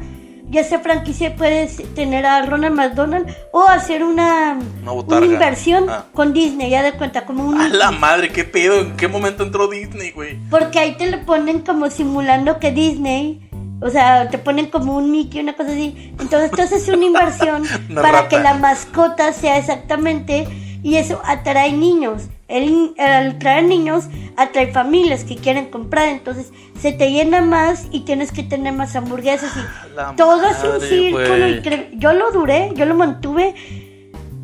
ya 0.50 0.64
sea 0.64 0.78
franquicia, 0.81 1.37
puedes 1.37 1.76
tener 1.95 2.25
a 2.26 2.43
Ronald 2.47 2.75
McDonald 2.75 3.26
o 3.52 3.62
hacer 3.69 4.02
una, 4.02 4.59
Una 4.87 5.25
inversión 5.26 5.88
Ah. 5.90 6.05
con 6.14 6.33
Disney, 6.33 6.71
ya 6.71 6.83
de 6.83 6.93
cuenta, 6.93 7.25
como 7.26 7.45
un... 7.47 7.61
A 7.61 7.69
la 7.69 7.90
madre, 7.90 8.31
qué 8.33 8.45
pedo. 8.45 8.81
¿En 8.81 8.97
qué 8.97 9.09
momento 9.09 9.43
entró 9.43 9.69
Disney, 9.69 10.11
güey? 10.12 10.38
Porque 10.50 10.78
ahí 10.78 10.97
te 10.97 11.11
lo 11.11 11.25
ponen 11.26 11.61
como 11.61 11.90
simulando 11.90 12.59
que 12.59 12.71
Disney, 12.73 13.49
o 13.83 13.90
sea, 13.90 14.28
te 14.31 14.38
ponen 14.38 14.67
como 14.67 14.97
un 14.97 15.11
Mickey, 15.11 15.40
una 15.40 15.52
cosa 15.55 15.71
así. 15.71 16.12
Entonces 16.19 16.50
tú 16.50 16.62
haces 16.62 16.88
una 16.88 17.05
inversión 17.05 17.62
Una 17.90 18.02
para 18.02 18.23
rata. 18.23 18.28
que 18.28 18.38
la 18.43 18.55
mascota 18.55 19.33
sea 19.33 19.59
exactamente 19.59 20.47
y 20.83 20.97
eso 20.97 21.21
atrae 21.25 21.73
niños. 21.73 22.23
El, 22.49 22.95
al 22.99 23.38
traer 23.38 23.64
niños 23.64 24.05
atrae 24.37 24.73
familias 24.73 25.25
que 25.25 25.37
quieren 25.37 25.67
comprar, 25.71 26.09
entonces 26.09 26.50
se 26.81 26.93
te 26.93 27.11
llena 27.11 27.43
más 27.43 27.88
y 27.90 28.00
tienes 28.00 28.33
que 28.33 28.43
tener 28.43 28.73
más 28.73 28.97
hamburguesas 28.97 29.52
y 29.55 29.95
La 29.95 30.17
todo 30.17 30.43
es 30.47 30.57
un 30.64 30.81
círculo. 30.81 31.47
Y 31.49 31.62
yo 31.99 32.12
lo 32.14 32.33
duré, 32.33 32.73
yo 32.75 32.87
lo 32.87 32.95
mantuve. 32.95 33.55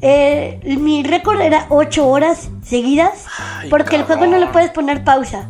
eh, 0.03 0.61
mi 0.79 1.03
récord 1.03 1.41
era 1.41 1.67
8 1.71 2.07
horas 2.07 2.51
seguidas 2.63 3.25
Ay, 3.61 3.71
porque 3.71 3.97
el 3.97 4.03
juego 4.03 4.27
no 4.27 4.37
le 4.39 4.47
puedes 4.49 4.71
poner 4.71 5.03
pausa. 5.03 5.49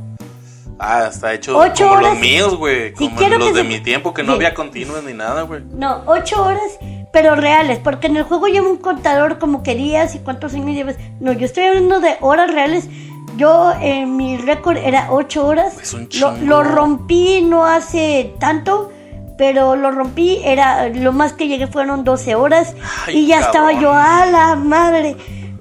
Ah, 0.79 1.09
está 1.11 1.33
hecho 1.35 1.57
Ocho 1.59 1.85
como 1.89 1.99
horas. 1.99 2.11
los 2.13 2.19
míos, 2.21 2.57
güey. 2.57 2.91
Si 2.97 3.07
como 3.07 3.17
quiero 3.17 3.39
los 3.39 3.49
que 3.49 3.55
de 3.55 3.63
se- 3.63 3.69
mi 3.69 3.81
tiempo, 3.81 4.13
que 4.15 4.23
no 4.23 4.33
Sí. 4.33 4.37
había 4.37 4.55
continuos 4.55 5.03
ni 5.05 5.13
nada, 5.13 5.43
güey. 5.43 5.63
No, 5.73 6.03
ocho 6.07 6.45
horas, 6.45 6.79
pero 7.15 7.37
reales, 7.37 7.79
porque 7.79 8.09
en 8.09 8.17
el 8.17 8.25
juego 8.25 8.49
lleva 8.49 8.69
un 8.69 8.77
contador 8.77 9.39
como 9.39 9.63
que 9.63 9.77
días 9.77 10.17
y 10.17 10.19
cuántos 10.19 10.53
años 10.53 10.75
llevas. 10.75 10.97
No, 11.21 11.33
yo 11.33 11.47
estoy 11.47 11.63
hablando 11.63 12.01
de 12.01 12.17
horas 12.21 12.53
reales. 12.53 12.89
Yo, 13.37 13.73
eh, 13.81 14.05
mi 14.05 14.37
récord 14.37 14.77
era 14.77 15.13
ocho 15.13 15.47
horas. 15.47 15.79
Es 15.81 15.95
un 15.95 16.09
lo, 16.21 16.37
lo 16.39 16.65
rompí 16.65 17.41
no 17.41 17.67
hace 17.67 18.35
tanto, 18.41 18.91
pero 19.39 19.77
lo 19.77 19.93
rompí, 19.93 20.41
era 20.43 20.89
lo 20.89 21.13
más 21.13 21.33
que 21.35 21.47
llegué 21.47 21.69
fueron 21.69 22.03
12 22.03 22.35
horas. 22.35 22.75
Ay, 23.07 23.19
y 23.19 23.27
ya 23.29 23.39
estaba 23.39 23.71
yo, 23.73 23.93
a 23.93 24.27
la 24.27 24.57
madre. 24.57 25.15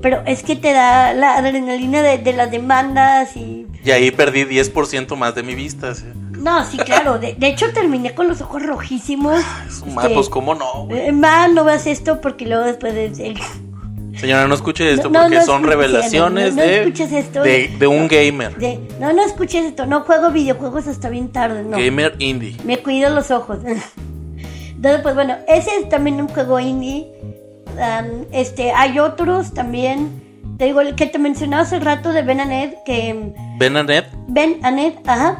Pero 0.03 0.21
es 0.27 0.43
que 0.43 0.55
te 0.55 0.71
da 0.73 1.13
la 1.13 1.37
adrenalina 1.37 2.03
de, 2.03 2.19
de 2.19 2.33
las 2.33 2.51
demandas 2.51 3.35
y... 3.35 3.65
Y 3.83 3.89
ahí 3.91 4.11
perdí 4.11 4.43
10% 4.43 5.15
más 5.15 5.33
de 5.33 5.41
mi 5.43 5.55
vista. 5.55 5.95
¿sí? 5.95 6.03
No, 6.37 6.63
sí, 6.65 6.77
claro. 6.77 7.17
De, 7.17 7.33
de 7.33 7.47
hecho, 7.47 7.71
terminé 7.73 8.13
con 8.13 8.27
los 8.27 8.39
ojos 8.41 8.63
rojísimos. 8.63 9.41
Este, 9.67 9.89
madre, 9.89 10.13
pues 10.13 10.29
cómo 10.29 10.53
no, 10.55 10.85
güey. 10.85 11.07
eh, 11.07 11.11
Ma, 11.11 11.47
no 11.47 11.63
veas 11.63 11.87
esto 11.87 12.21
porque 12.21 12.45
luego 12.45 12.65
después 12.65 12.93
de... 12.93 13.05
el- 13.05 13.39
Señora, 14.15 14.47
no 14.47 14.53
escuche 14.53 14.91
esto 14.93 15.09
No, 15.09 15.19
no, 15.19 15.23
porque 15.23 15.35
no 15.37 15.45
son 15.45 15.55
escuches, 15.61 15.69
revelaciones 15.75 16.55
no, 16.55 16.61
no 16.61 16.67
de, 16.67 17.17
esto. 17.19 17.41
de, 17.41 17.67
de 17.79 17.87
un 17.87 18.07
gamer. 18.07 18.55
de- 18.57 18.79
no, 18.99 19.11
no 19.11 19.25
escuches 19.25 19.65
esto. 19.65 19.85
No 19.87 20.01
juego 20.01 20.29
videojuegos 20.31 20.85
hasta 20.85 21.09
bien 21.09 21.29
tarde, 21.31 21.63
no. 21.63 21.77
Gamer 21.77 22.15
indie. 22.19 22.55
Me 22.63 22.77
cuido 22.83 23.09
los 23.09 23.31
ojos. 23.31 23.57
Entonces, 24.75 25.01
pues 25.01 25.15
bueno, 25.15 25.37
ese 25.47 25.71
es 25.77 25.89
también 25.89 26.21
un 26.21 26.27
juego 26.27 26.59
indie. 26.59 27.07
Um, 27.73 28.25
este, 28.31 28.71
hay 28.71 28.99
otros 28.99 29.53
también. 29.53 30.21
Te 30.57 30.65
digo, 30.65 30.81
el 30.81 30.95
que 30.95 31.07
te 31.07 31.17
mencionaba 31.17 31.63
hace 31.63 31.79
rato 31.79 32.13
de 32.13 32.21
Ben 32.21 32.39
Ed, 32.39 32.73
que 32.85 33.33
Ben 33.57 33.75
Annette. 33.75 34.07
Ben 34.27 34.59
Ed, 34.63 34.93
ajá, 35.05 35.39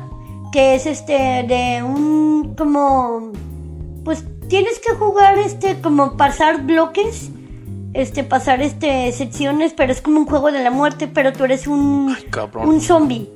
que 0.52 0.76
es 0.76 0.86
este 0.86 1.14
de 1.48 1.84
un 1.84 2.56
como 2.58 3.32
pues 4.04 4.26
tienes 4.48 4.80
que 4.80 4.94
jugar 4.94 5.38
este 5.38 5.80
como 5.82 6.18
pasar 6.18 6.64
bloques, 6.64 7.30
este 7.94 8.24
pasar 8.24 8.62
este 8.62 9.12
secciones, 9.12 9.74
pero 9.74 9.92
es 9.92 10.02
como 10.02 10.20
un 10.20 10.26
juego 10.26 10.52
de 10.52 10.64
la 10.64 10.72
muerte, 10.72 11.08
pero 11.08 11.32
tú 11.32 11.44
eres 11.44 11.68
un 11.68 12.16
Ay, 12.16 12.26
un 12.56 12.82
zombie. 12.82 13.30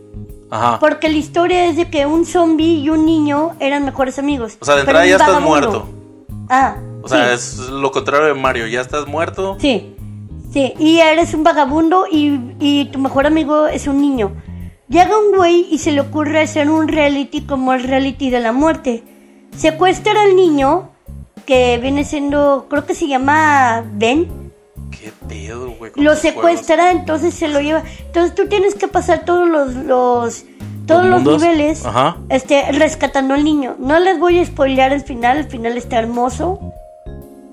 Ajá. 0.50 0.80
Porque 0.80 1.10
la 1.10 1.18
historia 1.18 1.66
es 1.66 1.76
de 1.76 1.90
que 1.90 2.06
un 2.06 2.26
zombie 2.26 2.80
y 2.80 2.90
un 2.90 3.06
niño 3.06 3.52
eran 3.60 3.84
mejores 3.86 4.18
amigos. 4.18 4.58
O 4.62 4.66
sea, 4.66 4.76
de 4.76 4.82
entrada 4.82 5.06
ya 5.06 5.18
estás 5.18 5.42
muerto. 5.42 5.88
Ah. 6.50 6.78
O 7.08 7.16
sea, 7.16 7.28
sí. 7.38 7.62
es 7.64 7.70
lo 7.70 7.92
contrario 7.92 8.28
de 8.28 8.34
Mario. 8.34 8.68
Ya 8.68 8.82
estás 8.82 9.08
muerto. 9.08 9.58
Sí, 9.60 9.96
sí, 10.52 10.74
y 10.80 11.00
eres 11.00 11.34
un 11.34 11.44
vagabundo 11.44 12.06
y, 12.12 12.40
y 12.60 12.86
tu 12.92 13.00
mejor 13.00 13.26
amigo 13.26 13.68
es 13.68 13.88
un 13.88 14.02
niño. 14.02 14.32
Llega 14.90 15.18
un 15.18 15.36
güey 15.36 15.68
y 15.70 15.80
se 15.80 15.92
le 15.92 16.02
ocurre 16.02 16.42
hacer 16.42 16.70
un 16.70 16.88
reality 16.88 17.42
como 17.42 17.74
el 17.74 17.84
reality 17.84 18.30
de 18.30 18.40
la 18.40 18.52
muerte. 18.54 19.04
Secuestra 19.56 20.22
al 20.22 20.36
niño, 20.36 20.90
que 21.46 21.78
viene 21.78 22.04
siendo, 22.06 22.68
creo 22.70 22.86
que 22.86 22.96
se 22.96 23.08
llama 23.08 23.84
Ben. 23.94 24.52
Qué 24.92 25.12
pedo, 25.28 25.72
güey. 25.72 25.92
Lo 25.96 26.16
secuestra, 26.16 26.92
entonces 26.92 27.34
se 27.34 27.48
lo 27.50 27.60
lleva. 27.60 27.84
Entonces 28.06 28.34
tú 28.36 28.48
tienes 28.48 28.76
que 28.76 28.88
pasar 28.88 29.26
todos 29.26 29.48
los, 29.48 29.74
los 29.74 30.46
todos 30.86 31.04
¿Los 31.04 31.12
los, 31.12 31.24
mundos? 31.24 31.42
niveles 31.42 31.86
Ajá. 31.86 32.18
este, 32.30 32.72
rescatando 32.72 33.34
al 33.34 33.44
niño. 33.44 33.76
No 33.80 34.00
les 34.00 34.18
voy 34.20 34.40
a 34.40 34.46
spoilear 34.46 34.94
el 34.94 35.02
final, 35.02 35.38
el 35.38 35.46
final 35.50 35.76
está 35.78 36.00
hermoso. 36.00 36.60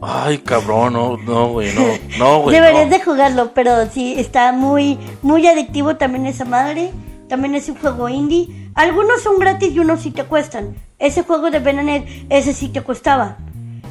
Ay, 0.02 0.38
cabrón, 0.38 0.92
no, 0.92 1.16
no, 1.16 1.48
güey, 1.48 1.72
no, 1.74 1.82
no, 2.18 2.42
güey. 2.42 2.54
Deberías 2.54 2.86
no. 2.86 2.90
de 2.90 3.02
jugarlo, 3.02 3.54
pero 3.54 3.86
sí, 3.90 4.14
está 4.18 4.52
muy, 4.52 4.98
muy 5.22 5.46
adictivo 5.46 5.96
también 5.96 6.26
esa 6.26 6.44
madre. 6.44 6.92
También 7.28 7.54
es 7.54 7.68
un 7.68 7.76
juego 7.76 8.08
indie. 8.08 8.70
Algunos 8.74 9.22
son 9.22 9.38
gratis 9.38 9.72
y 9.72 9.78
unos 9.78 10.00
sí 10.00 10.10
te 10.10 10.24
cuestan. 10.24 10.76
Ese 10.98 11.22
juego 11.22 11.50
de 11.50 11.58
Benanet, 11.60 12.06
ese 12.28 12.52
sí 12.52 12.68
te 12.68 12.82
costaba. 12.82 13.38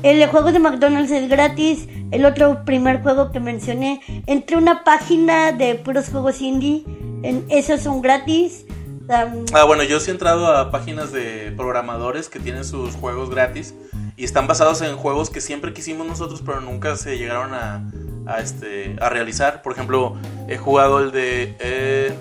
El 0.03 0.25
juego 0.27 0.51
de 0.51 0.59
McDonald's 0.59 1.11
es 1.11 1.29
gratis. 1.29 1.87
El 2.11 2.25
otro 2.25 2.63
primer 2.65 3.01
juego 3.01 3.31
que 3.31 3.39
mencioné, 3.39 4.01
entre 4.27 4.57
una 4.57 4.83
página 4.83 5.51
de 5.51 5.75
puros 5.75 6.09
juegos 6.09 6.41
indie, 6.41 6.83
en, 7.23 7.45
esos 7.49 7.81
son 7.81 8.01
gratis. 8.01 8.65
Um, 9.07 9.45
Ah, 9.53 9.63
bueno, 9.63 9.83
yo 9.83 9.99
sí 9.99 10.11
he 10.11 10.13
entrado 10.13 10.47
a 10.47 10.71
páginas 10.71 11.11
de 11.11 11.53
programadores 11.57 12.29
que 12.29 12.39
tienen 12.39 12.65
sus 12.65 12.95
juegos 12.95 13.29
gratis 13.29 13.73
y 14.15 14.23
están 14.25 14.47
basados 14.47 14.81
en 14.81 14.95
juegos 14.95 15.29
que 15.29 15.41
siempre 15.41 15.73
quisimos 15.73 16.05
nosotros, 16.07 16.41
pero 16.45 16.61
nunca 16.61 16.95
se 16.95 17.17
llegaron 17.17 17.53
a, 17.53 17.83
a, 18.25 18.39
este, 18.39 18.95
a 19.01 19.09
realizar. 19.09 19.61
Por 19.61 19.73
ejemplo, 19.73 20.15
he 20.47 20.57
jugado 20.57 20.99
el 20.99 21.11
de. 21.11 21.55
eh, 21.59 22.13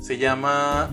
se 0.00 0.18
llama. 0.18 0.90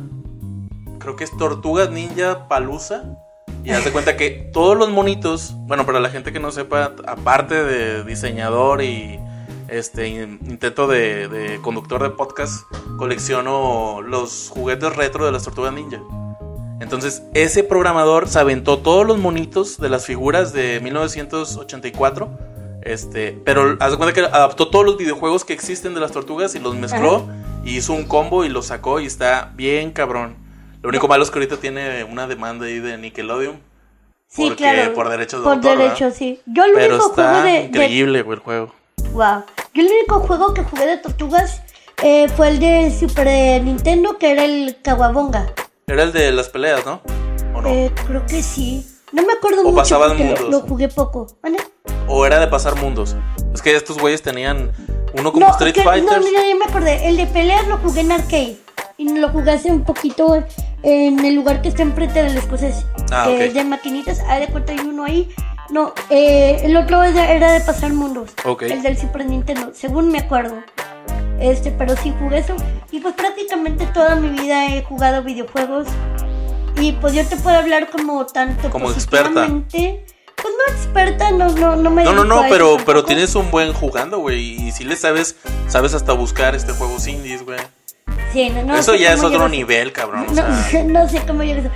Creo 0.99 1.15
que 1.15 1.23
es 1.23 1.35
Tortugas 1.37 1.89
Ninja 1.91 2.47
Palusa. 2.47 3.17
Y 3.63 3.71
haz 3.71 3.83
de 3.83 3.91
cuenta 3.91 4.15
que 4.15 4.29
todos 4.53 4.77
los 4.77 4.89
monitos, 4.91 5.55
bueno, 5.61 5.87
para 5.87 5.99
la 5.99 6.09
gente 6.09 6.31
que 6.31 6.39
no 6.39 6.51
sepa, 6.51 6.93
aparte 7.07 7.63
de 7.63 8.03
diseñador 8.03 8.83
y 8.83 9.19
este 9.67 10.07
in- 10.07 10.39
intento 10.47 10.85
de, 10.85 11.27
de 11.27 11.59
conductor 11.61 12.03
de 12.03 12.11
podcast, 12.11 12.61
colecciono 12.99 14.03
los 14.03 14.49
juguetes 14.53 14.95
retro 14.95 15.25
de 15.25 15.31
las 15.31 15.43
tortugas 15.43 15.73
ninja. 15.73 15.99
Entonces, 16.79 17.23
ese 17.33 17.63
programador 17.63 18.27
se 18.27 18.39
aventó 18.39 18.79
todos 18.79 19.05
los 19.05 19.17
monitos 19.17 19.77
de 19.77 19.89
las 19.89 20.05
figuras 20.05 20.51
de 20.53 20.79
1984. 20.81 22.29
Este, 22.81 23.31
pero 23.43 23.77
haz 23.79 23.91
de 23.91 23.97
cuenta 23.97 24.13
que 24.13 24.21
adaptó 24.21 24.67
todos 24.67 24.85
los 24.85 24.97
videojuegos 24.97 25.43
que 25.43 25.53
existen 25.53 25.95
de 25.95 25.99
las 25.99 26.11
tortugas 26.11 26.53
y 26.53 26.59
los 26.59 26.75
mezcló 26.75 27.27
y 27.63 27.77
hizo 27.77 27.93
un 27.93 28.03
combo 28.05 28.45
y 28.45 28.49
los 28.49 28.67
sacó 28.67 28.99
y 28.99 29.05
está 29.05 29.51
bien 29.55 29.91
cabrón. 29.91 30.35
Lo 30.83 30.89
único 30.89 31.07
malo 31.07 31.23
es 31.23 31.31
que 31.31 31.39
ahorita 31.39 31.57
tiene 31.57 32.03
una 32.03 32.27
demanda 32.27 32.67
ahí 32.67 32.79
de 32.79 32.97
Nickelodeon. 32.99 33.59
sí, 34.27 34.43
porque 34.49 34.55
claro. 34.57 34.93
por 34.93 35.09
derechos 35.09 35.39
de 35.39 35.43
Por 35.45 35.53
autor, 35.53 35.77
derecho, 35.79 36.11
sí. 36.11 36.39
Yo 36.45 36.63
el 36.65 36.73
Pero 36.73 36.95
único 36.95 37.09
juego 37.09 37.31
está 37.31 37.43
de, 37.43 37.51
de 37.51 37.59
increíble, 37.61 38.21
güey, 38.21 38.37
el 38.37 38.43
juego. 38.43 38.75
Wow. 39.13 39.45
Yo 39.73 39.81
el 39.81 39.87
único 39.87 40.19
juego 40.19 40.53
que 40.53 40.63
jugué 40.63 40.85
de 40.85 40.97
tortugas 40.97 41.63
eh, 42.03 42.27
fue 42.29 42.49
el 42.49 42.59
de 42.59 42.95
Super 42.95 43.63
Nintendo, 43.63 44.19
que 44.19 44.31
era 44.31 44.45
el 44.45 44.77
Kawabonga. 44.83 45.53
Era 45.87 46.03
el 46.03 46.11
de 46.11 46.31
las 46.31 46.49
peleas, 46.49 46.83
¿no? 46.85 46.99
¿O 47.53 47.61
no? 47.61 47.69
Eh, 47.69 47.91
creo 48.07 48.25
que 48.25 48.41
sí. 48.41 48.85
No 49.11 49.21
me 49.23 49.33
acuerdo 49.33 49.61
O 49.61 49.65
mucho 49.65 49.75
pasaban 49.75 50.09
porque 50.09 50.23
mundos. 50.23 50.49
lo 50.49 50.61
jugué 50.61 50.87
poco. 50.89 51.27
¿Vale? 51.43 51.57
O 52.07 52.25
era 52.25 52.39
de 52.39 52.47
pasar 52.47 52.75
mundos. 52.75 53.15
Es 53.53 53.61
que 53.61 53.75
estos 53.75 53.99
güeyes 53.99 54.21
tenían 54.21 54.71
uno 55.13 55.31
como 55.31 55.45
No, 55.45 55.51
Street 55.51 55.75
Fighter. 55.75 56.03
no, 56.03 56.25
mira, 56.25 56.41
ya 56.45 56.55
me 56.55 56.65
acordé. 56.65 57.07
El 57.07 57.17
de 57.17 57.27
peleas 57.27 57.67
lo 57.67 57.77
jugué 57.77 58.01
en 58.01 58.11
arcade. 58.11 58.57
Y 58.97 59.09
lo 59.17 59.29
jugué 59.29 59.51
hace 59.51 59.69
un 59.71 59.83
poquito 59.83 60.43
en 60.83 61.23
el 61.23 61.35
lugar 61.35 61.61
que 61.61 61.69
está 61.69 61.83
enfrente 61.83 62.23
del 62.23 62.35
escocés. 62.37 62.85
Ah, 63.11 63.25
que 63.27 63.35
ok. 63.35 63.41
es 63.41 63.53
de 63.53 63.63
maquinitas. 63.63 64.19
Hay 64.21 64.41
de 64.41 64.47
cuenta 64.51 64.71
hay 64.73 64.79
uno 64.79 65.03
ahí. 65.05 65.29
No, 65.69 65.93
eh, 66.09 66.61
el 66.63 66.75
otro 66.77 67.01
de- 67.01 67.09
era 67.31 67.51
de 67.53 67.61
pasar 67.61 67.93
mundos. 67.93 68.31
Ok. 68.43 68.63
El 68.63 68.81
del 68.81 68.97
Super 68.97 69.25
Nintendo, 69.25 69.71
según 69.73 70.09
me 70.11 70.19
acuerdo. 70.19 70.55
Este, 71.39 71.71
pero 71.71 71.95
sí 71.97 72.13
jugué 72.19 72.39
eso. 72.39 72.55
Y 72.91 72.99
pues 72.99 73.13
prácticamente 73.15 73.85
toda 73.87 74.15
mi 74.15 74.29
vida 74.29 74.67
he 74.67 74.83
jugado 74.83 75.23
videojuegos. 75.23 75.87
Y 76.79 76.91
pues 76.93 77.13
yo 77.13 77.25
te 77.25 77.37
puedo 77.37 77.57
hablar 77.57 77.89
como 77.89 78.25
tanto 78.25 78.69
Como 78.69 78.91
experta. 78.91 79.47
Pues 79.47 80.53
no 80.53 80.73
experta, 80.73 81.31
no, 81.31 81.49
no, 81.49 81.75
no 81.77 81.89
me 81.89 82.03
No, 82.03 82.13
no, 82.13 82.23
no, 82.25 82.43
pero, 82.49 82.77
pero 82.85 83.03
tienes 83.05 83.33
un 83.35 83.49
buen 83.51 83.73
jugando, 83.73 84.19
güey. 84.19 84.67
Y 84.67 84.71
si 84.71 84.83
le 84.83 84.95
sabes, 84.95 85.37
sabes 85.67 85.93
hasta 85.93 86.13
buscar 86.13 86.55
este 86.55 86.73
juegos 86.73 87.07
indies, 87.07 87.43
güey. 87.43 87.57
Sí, 88.33 88.49
no, 88.49 88.63
no 88.63 88.75
Eso 88.75 88.95
ya 88.95 89.13
es 89.13 89.23
otro 89.23 89.47
nivel, 89.47 89.91
cabrón. 89.93 90.25
O 90.29 90.33
No, 90.33 90.63
sea, 90.69 90.83
no 90.85 91.07
sé 91.09 91.21
cómo 91.25 91.43
llegas. 91.43 91.71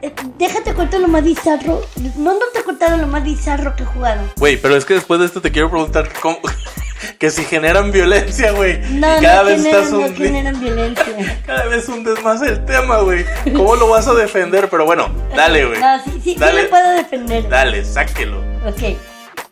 Eh, 0.00 0.14
Déjate 0.38 0.74
contar 0.74 1.00
lo 1.00 1.08
más 1.08 1.24
bizarro. 1.24 1.82
No, 2.16 2.34
no 2.34 2.40
te 2.52 2.60
he 2.60 2.62
contado 2.62 2.96
lo 2.96 3.06
más 3.08 3.24
bizarro 3.24 3.74
que 3.74 3.82
he 3.82 3.86
jugado. 3.86 4.22
güey, 4.36 4.56
pero 4.56 4.76
es 4.76 4.84
que 4.84 4.94
después 4.94 5.18
de 5.20 5.26
esto 5.26 5.40
te 5.40 5.50
quiero 5.50 5.68
preguntar 5.70 6.08
cómo. 6.22 6.38
que 7.18 7.30
si 7.30 7.44
generan 7.44 7.92
violencia, 7.92 8.52
güey. 8.52 8.80
No, 8.90 9.18
y 9.18 9.22
cada 9.22 9.42
no, 9.42 9.44
vez 9.44 9.62
generan, 9.62 9.84
estás 9.84 9.92
no 9.92 10.16
generan 10.16 10.60
violencia. 10.60 11.42
Cada 11.46 11.64
vez 11.66 11.88
hundes 11.88 12.22
más 12.22 12.42
el 12.42 12.64
tema, 12.64 12.98
güey. 12.98 13.24
¿Cómo 13.54 13.76
lo 13.76 13.88
vas 13.88 14.08
a 14.08 14.14
defender? 14.14 14.68
Pero 14.68 14.84
bueno, 14.84 15.08
dale, 15.34 15.66
güey. 15.66 15.80
No, 15.80 16.02
sí, 16.04 16.10
sí, 16.12 16.20
sí 16.22 16.36
Dale. 16.36 16.64
lo 16.64 16.70
puedo 16.70 16.90
defender. 16.90 17.48
Dale, 17.48 17.84
sáquelo. 17.84 18.38
Ok. 18.66 18.96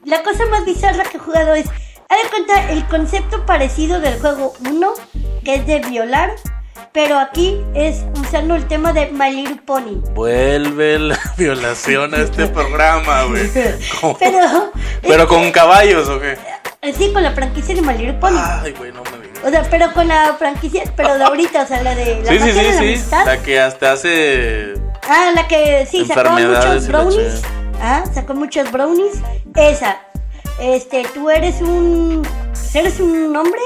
La 0.04 0.22
cosa 0.22 0.46
más 0.46 0.64
bizarra 0.64 1.04
que 1.04 1.16
he 1.16 1.20
jugado 1.20 1.54
es. 1.54 1.66
Haz 2.08 2.22
de 2.24 2.28
cuenta 2.28 2.72
el 2.72 2.86
concepto 2.88 3.46
parecido 3.46 4.00
del 4.00 4.20
juego 4.20 4.52
1, 4.68 4.92
que 5.44 5.54
es 5.54 5.66
de 5.66 5.80
violar. 5.80 6.32
Pero 6.92 7.18
aquí 7.18 7.58
es 7.74 8.02
usando 8.20 8.54
el 8.54 8.66
tema 8.68 8.92
de 8.92 9.06
My 9.12 9.30
Little 9.32 9.62
Pony. 9.64 10.02
Vuelve 10.14 10.98
la 10.98 11.18
violación 11.38 12.14
a 12.14 12.18
este 12.18 12.46
programa, 12.48 13.24
güey. 13.24 13.48
Pero. 14.18 14.72
Pero 15.02 15.26
con 15.28 15.50
caballos, 15.52 16.08
¿o 16.08 16.20
qué? 16.20 16.36
eh, 16.82 16.92
Sí, 16.92 17.10
con 17.12 17.22
la 17.22 17.32
franquicia 17.32 17.74
de 17.74 17.80
My 17.82 17.94
Little 17.94 18.14
Pony. 18.14 18.36
Ay, 18.38 18.72
güey, 18.72 18.92
no 18.92 19.02
me 19.04 19.10
digas. 19.26 19.40
O 19.44 19.50
sea, 19.50 19.62
pero 19.70 19.92
con 19.92 20.06
la 20.06 20.36
franquicia, 20.38 20.84
pero 20.96 21.18
de 21.18 21.24
ahorita, 21.24 21.62
o 21.62 21.66
sea, 21.66 21.82
la 21.82 21.94
de 21.96 22.22
la 22.22 22.30
Sí, 22.30 22.38
sí, 22.38 22.52
sí, 22.52 22.58
de 22.58 22.62
la 22.62 22.72
sí. 22.74 22.78
amistad. 22.78 23.26
La 23.26 23.42
que 23.42 23.58
hasta 23.60 23.92
hace. 23.92 24.74
Ah, 25.08 25.32
la 25.34 25.48
que 25.48 25.84
sí, 25.90 26.04
sacó 26.06 26.30
muchos 26.30 26.86
brownies. 26.86 27.42
Ah, 27.80 28.04
sacó 28.14 28.34
muchos 28.34 28.70
brownies. 28.70 29.14
Esa. 29.56 29.96
Este, 30.60 31.04
tú 31.14 31.28
eres 31.30 31.60
un. 31.60 32.22
Eres 32.74 33.00
un 33.00 33.34
hombre 33.36 33.60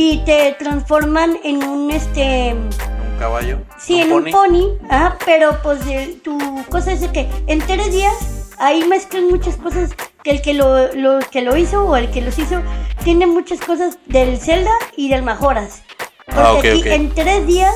y 0.00 0.18
te 0.24 0.54
transforman 0.60 1.38
en 1.42 1.64
un 1.64 1.90
este. 1.90 2.54
Un 2.54 3.18
caballo. 3.18 3.58
Sí, 3.78 4.00
en 4.00 4.12
un 4.12 4.30
pony. 4.30 4.78
Ah, 4.88 5.16
pero 5.26 5.60
pues 5.60 5.80
eh, 5.88 6.20
tu 6.22 6.38
cosa 6.70 6.92
es 6.92 7.00
de 7.00 7.10
que 7.10 7.28
en 7.48 7.58
tres 7.58 7.90
días 7.90 8.14
ahí 8.58 8.84
mezclan 8.84 9.26
muchas 9.28 9.56
cosas 9.56 9.90
que 10.22 10.30
el 10.30 10.40
que 10.40 10.54
lo, 10.54 10.94
lo- 10.94 11.18
que 11.32 11.42
lo 11.42 11.56
hizo 11.56 11.84
o 11.84 11.96
el 11.96 12.10
que 12.12 12.20
los 12.20 12.38
hizo 12.38 12.62
tiene 13.02 13.26
muchas 13.26 13.58
cosas 13.60 13.98
del 14.06 14.38
Zelda 14.38 14.70
y 14.96 15.08
del 15.08 15.22
Majoras. 15.24 15.82
Porque 16.26 16.40
Ah, 16.40 16.52
ok, 16.52 16.58
aquí 16.64 16.80
ok. 16.80 16.86
en 16.86 17.14
tres 17.14 17.46
días 17.48 17.74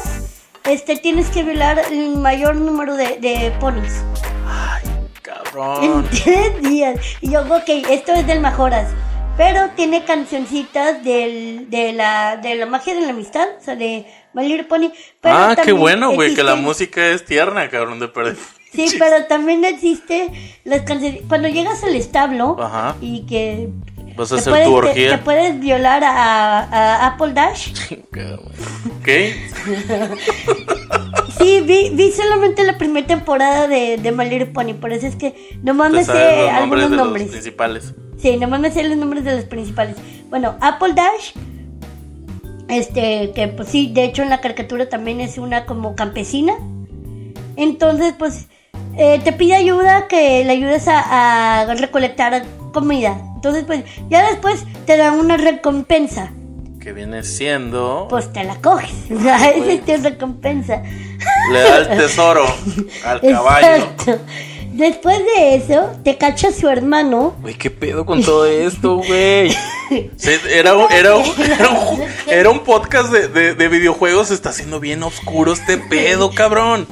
este 0.62 0.96
tienes 0.96 1.28
que 1.30 1.42
violar 1.42 1.80
el 1.90 2.16
mayor 2.18 2.54
número 2.54 2.94
de, 2.94 3.16
de 3.18 3.52
ponis. 3.58 3.94
En 4.92 5.08
Cabrón. 5.22 6.06
tres 6.24 6.62
días. 6.62 7.00
Y 7.20 7.32
yo, 7.32 7.40
ok, 7.40 7.68
esto 7.90 8.12
es 8.12 8.24
del 8.28 8.40
Majoras. 8.40 8.88
Pero 9.36 9.70
tiene 9.74 10.04
cancioncitas 10.04 11.02
del, 11.02 11.70
de, 11.70 11.92
la, 11.92 12.36
de 12.36 12.54
la 12.54 12.66
magia 12.66 12.94
de 12.94 13.00
la 13.00 13.10
amistad, 13.10 13.48
o 13.58 13.64
sea, 13.64 13.76
de 13.76 14.06
My 14.34 14.46
Little 14.46 14.64
Pony. 14.64 14.90
Pero 15.20 15.36
ah, 15.36 15.56
qué 15.62 15.72
bueno, 15.72 16.12
güey, 16.12 16.34
que 16.34 16.42
la 16.42 16.54
música 16.54 17.08
es 17.08 17.24
tierna, 17.24 17.68
cabrón, 17.70 17.98
de 17.98 18.08
perder. 18.08 18.36
Sí, 18.72 18.94
pero 18.98 19.24
también 19.26 19.64
existe 19.64 20.28
las 20.64 20.82
canciones. 20.82 21.22
Cuando 21.28 21.48
llegas 21.48 21.82
al 21.82 21.96
establo 21.96 22.56
Ajá. 22.60 22.96
y 23.00 23.24
que. 23.26 23.70
Vas 24.16 24.32
a 24.32 24.36
te 24.36 24.40
hacer 24.40 24.52
puedes, 24.52 24.66
tu 24.66 24.74
orgía. 24.74 25.10
te 25.10 25.18
puedes 25.18 25.60
violar 25.60 26.04
a, 26.04 26.60
a 26.60 27.06
Apple 27.08 27.32
Dash. 27.32 27.72
¿Qué? 29.04 29.34
Sí, 31.38 31.60
vi, 31.62 31.90
vi 31.90 32.12
solamente 32.12 32.62
la 32.64 32.78
primera 32.78 33.06
temporada 33.06 33.66
de, 33.66 33.96
de 33.96 34.12
My 34.12 34.28
Little 34.28 34.46
Pony, 34.46 34.74
por 34.74 34.92
eso 34.92 35.06
es 35.06 35.16
que 35.16 35.58
nomás 35.62 35.90
me 35.92 36.04
sabes 36.04 36.22
sé 36.22 36.42
los 36.42 36.52
nombres 36.52 36.62
algunos 36.62 36.90
de 36.90 36.96
nombres. 36.96 37.22
los 37.24 37.32
principales. 37.32 37.94
Sí, 38.18 38.36
nomás 38.36 38.60
me 38.60 38.70
sé 38.70 38.84
los 38.84 38.96
nombres 38.96 39.24
de 39.24 39.36
los 39.36 39.44
principales. 39.46 39.96
Bueno, 40.30 40.56
Apple 40.60 40.92
Dash, 40.94 41.32
este, 42.68 43.32
que 43.32 43.48
pues 43.48 43.68
sí, 43.68 43.90
de 43.92 44.04
hecho 44.04 44.22
en 44.22 44.30
la 44.30 44.40
caricatura 44.40 44.88
también 44.88 45.20
es 45.20 45.38
una 45.38 45.66
como 45.66 45.96
campesina. 45.96 46.54
Entonces, 47.56 48.14
pues, 48.18 48.46
eh, 48.96 49.20
te 49.24 49.32
pide 49.32 49.56
ayuda, 49.56 50.06
que 50.08 50.44
le 50.44 50.52
ayudes 50.52 50.86
a, 50.88 51.62
a 51.62 51.74
recolectar 51.74 52.44
comida. 52.72 53.20
Entonces, 53.42 53.64
pues, 53.64 53.82
ya 54.08 54.30
después 54.30 54.64
te 54.86 54.96
dan 54.96 55.14
una 55.14 55.36
recompensa. 55.36 56.30
Que 56.78 56.92
viene 56.92 57.24
siendo. 57.24 58.06
Pues 58.08 58.32
te 58.32 58.44
la 58.44 58.54
coges. 58.60 58.92
O 59.10 59.20
sea, 59.20 59.50
esa 59.50 59.72
es 59.72 59.84
tu 59.84 59.96
recompensa. 60.08 60.80
Le 61.50 61.58
da 61.58 61.78
el 61.78 61.98
tesoro 61.98 62.44
al 63.04 63.20
caballo. 63.20 63.66
Exacto. 63.66 64.18
Después 64.72 65.18
de 65.36 65.54
eso, 65.54 65.90
te 66.02 66.16
cacha 66.16 66.50
su 66.52 66.68
hermano. 66.68 67.34
Güey, 67.42 67.54
¿qué 67.54 67.70
pedo 67.70 68.06
con 68.06 68.22
todo 68.22 68.46
esto, 68.46 68.96
güey? 69.06 69.54
Era, 70.50 70.74
un, 70.76 70.90
era, 70.90 71.16
un, 71.16 71.24
era, 71.42 71.68
un, 71.68 72.02
era 72.26 72.50
un 72.50 72.60
podcast 72.60 73.12
de, 73.12 73.28
de, 73.28 73.54
de 73.54 73.68
videojuegos. 73.68 74.30
Está 74.30 74.50
haciendo 74.50 74.80
bien 74.80 75.02
oscuro 75.02 75.52
este 75.52 75.76
pedo, 75.78 76.30
cabrón. 76.30 76.86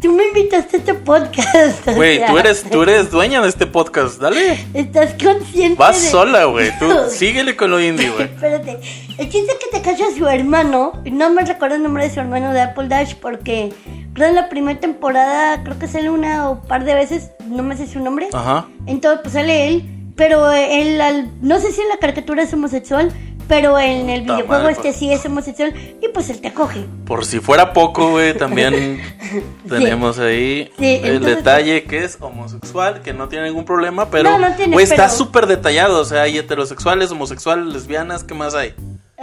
Tú 0.00 0.10
me 0.12 0.26
invitaste 0.26 0.76
a 0.76 0.80
este 0.80 0.94
podcast. 0.94 1.86
Güey, 1.94 2.18
sea, 2.18 2.26
tú 2.26 2.38
eres, 2.38 2.64
tú 2.68 2.82
eres 2.82 3.10
dueña 3.12 3.40
de 3.40 3.48
este 3.48 3.66
podcast. 3.66 4.20
Dale. 4.20 4.58
Estás 4.74 5.14
consciente. 5.22 5.78
Vas 5.78 6.02
de- 6.02 6.08
sola, 6.10 6.44
güey. 6.46 6.76
Tú 6.80 6.86
síguele 7.08 7.54
con 7.54 7.70
lo 7.70 7.80
indie, 7.80 8.10
güey. 8.10 8.24
Espérate. 8.34 8.80
El 9.18 9.28
chiste 9.28 9.52
es 9.52 9.58
que 9.58 9.78
te 9.78 9.80
cacha 9.82 10.04
su 10.16 10.26
hermano. 10.26 11.00
y 11.04 11.12
No 11.12 11.30
me 11.30 11.44
recuerdo 11.44 11.76
el 11.76 11.84
nombre 11.84 12.08
de 12.08 12.12
su 12.14 12.18
hermano 12.18 12.52
de 12.52 12.60
Apple 12.62 12.88
Dash 12.88 13.14
porque 13.14 13.72
creo 14.14 14.28
en 14.28 14.34
la 14.34 14.48
primera 14.48 14.78
temporada, 14.80 15.62
creo 15.64 15.78
que 15.78 15.88
sale 15.88 16.10
una 16.10 16.50
o 16.50 16.60
par 16.62 16.84
de 16.84 16.94
veces, 16.94 17.30
no 17.46 17.62
me 17.62 17.76
sé 17.76 17.86
su 17.86 18.00
nombre. 18.00 18.28
Ajá. 18.32 18.66
Entonces, 18.86 19.20
pues 19.22 19.34
sale 19.34 19.68
él, 19.68 20.12
pero 20.16 20.50
él, 20.52 21.00
al- 21.00 21.30
no 21.40 21.58
sé 21.60 21.72
si 21.72 21.80
en 21.80 21.88
la 21.88 21.96
caricatura 21.98 22.42
es 22.42 22.52
homosexual, 22.52 23.10
pero 23.48 23.78
en 23.78 24.08
el 24.08 24.22
Puta 24.22 24.34
videojuego 24.36 24.62
madre, 24.62 24.72
este 24.72 24.82
pues. 24.88 24.96
sí 24.96 25.12
es 25.12 25.26
homosexual 25.26 25.74
y 26.00 26.08
pues 26.08 26.30
él 26.30 26.40
te 26.40 26.48
acoge. 26.48 26.84
Por 27.04 27.24
si 27.26 27.40
fuera 27.40 27.72
poco, 27.72 28.10
güey, 28.12 28.34
también 28.36 29.00
tenemos 29.68 30.18
ahí 30.18 30.70
Sí, 30.78 31.00
el 31.02 31.16
entonces- 31.16 31.36
detalle 31.36 31.84
que 31.84 32.04
es 32.04 32.16
homosexual, 32.20 33.02
que 33.02 33.12
no 33.12 33.28
tiene 33.28 33.46
ningún 33.46 33.64
problema, 33.64 34.08
pero 34.10 34.30
No, 34.30 34.38
no 34.38 34.54
tiene, 34.54 34.72
güey, 34.74 34.84
está 34.84 35.08
súper 35.08 35.46
detallado, 35.46 36.00
o 36.00 36.04
sea, 36.04 36.22
hay 36.22 36.38
heterosexuales, 36.38 37.10
homosexuales, 37.10 37.66
lesbianas, 37.74 38.24
¿qué 38.24 38.34
más 38.34 38.54
hay? 38.54 38.74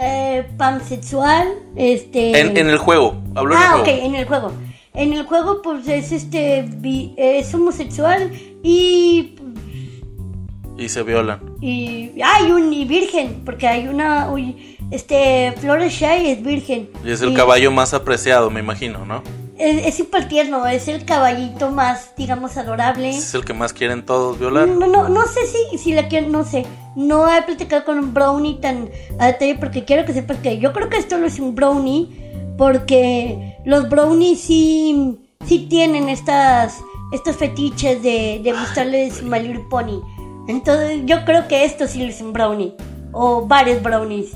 Eh, 0.02 0.46
pansexual, 0.56 1.48
este... 1.76 2.38
En, 2.40 2.56
en 2.56 2.68
el 2.70 2.78
juego, 2.78 3.16
hablo 3.34 3.54
en 3.54 3.60
Ah, 3.60 3.72
el 3.74 3.80
ok, 3.80 3.86
juego. 3.86 4.06
en 4.06 4.14
el 4.14 4.24
juego. 4.26 4.52
En 4.94 5.12
el 5.12 5.24
juego, 5.24 5.62
pues 5.62 5.86
es 5.88 6.12
este. 6.12 6.62
bi- 6.62 7.14
es 7.16 7.52
homosexual 7.54 8.30
y. 8.62 9.34
Y 10.76 10.88
se 10.88 11.02
violan. 11.02 11.40
Y. 11.60 12.10
Hay 12.24 12.50
un. 12.50 12.72
Y 12.72 12.84
virgen, 12.84 13.42
porque 13.44 13.68
hay 13.68 13.86
una. 13.88 14.30
uy, 14.30 14.76
este. 14.90 15.52
Floreshai 15.58 16.30
es 16.30 16.42
virgen. 16.42 16.90
Y 17.04 17.10
es 17.10 17.22
el 17.22 17.30
Y 17.32 17.34
caballo 17.34 17.70
más 17.70 17.94
apreciado, 17.94 18.50
me 18.50 18.60
imagino, 18.60 19.04
¿no? 19.04 19.22
Es 19.58 19.86
es 19.86 19.94
súper 19.98 20.26
tierno, 20.26 20.66
es 20.66 20.88
el 20.88 21.04
caballito 21.04 21.70
más, 21.70 22.12
digamos, 22.16 22.56
adorable. 22.56 23.10
Es 23.10 23.34
el 23.34 23.44
que 23.44 23.52
más 23.52 23.74
quieren 23.74 24.06
todos 24.06 24.38
violar. 24.38 24.66
No, 24.66 24.86
no, 24.86 25.08
no 25.10 25.22
sé 25.26 25.40
si, 25.46 25.76
si 25.76 25.92
la 25.92 26.08
quiero, 26.08 26.30
no 26.30 26.44
sé. 26.44 26.64
No 26.96 27.30
he 27.32 27.42
platicado 27.42 27.84
con 27.84 27.98
un 27.98 28.14
brownie 28.14 28.54
tan 28.54 28.88
a 29.18 29.26
detalle 29.26 29.56
porque 29.56 29.84
quiero 29.84 30.06
que 30.06 30.14
sepas 30.14 30.38
que 30.38 30.58
yo 30.58 30.72
creo 30.72 30.88
que 30.88 30.96
esto 30.96 31.18
lo 31.18 31.26
es 31.26 31.38
un 31.38 31.54
brownie 31.54 32.08
porque 32.60 33.56
los 33.64 33.88
brownies 33.88 34.38
sí, 34.38 35.18
sí 35.46 35.60
tienen 35.70 36.10
estas, 36.10 36.84
estos 37.10 37.36
fetiches 37.36 38.02
de, 38.02 38.38
de 38.44 38.52
gustarles 38.52 39.22
My 39.22 39.40
Little 39.40 39.64
Pony. 39.70 40.02
Entonces 40.46 41.00
yo 41.06 41.24
creo 41.24 41.48
que 41.48 41.64
esto 41.64 41.88
sí 41.88 42.04
es 42.04 42.20
un 42.20 42.34
brownie 42.34 42.74
o 43.12 43.46
varios 43.46 43.82
brownies. 43.82 44.32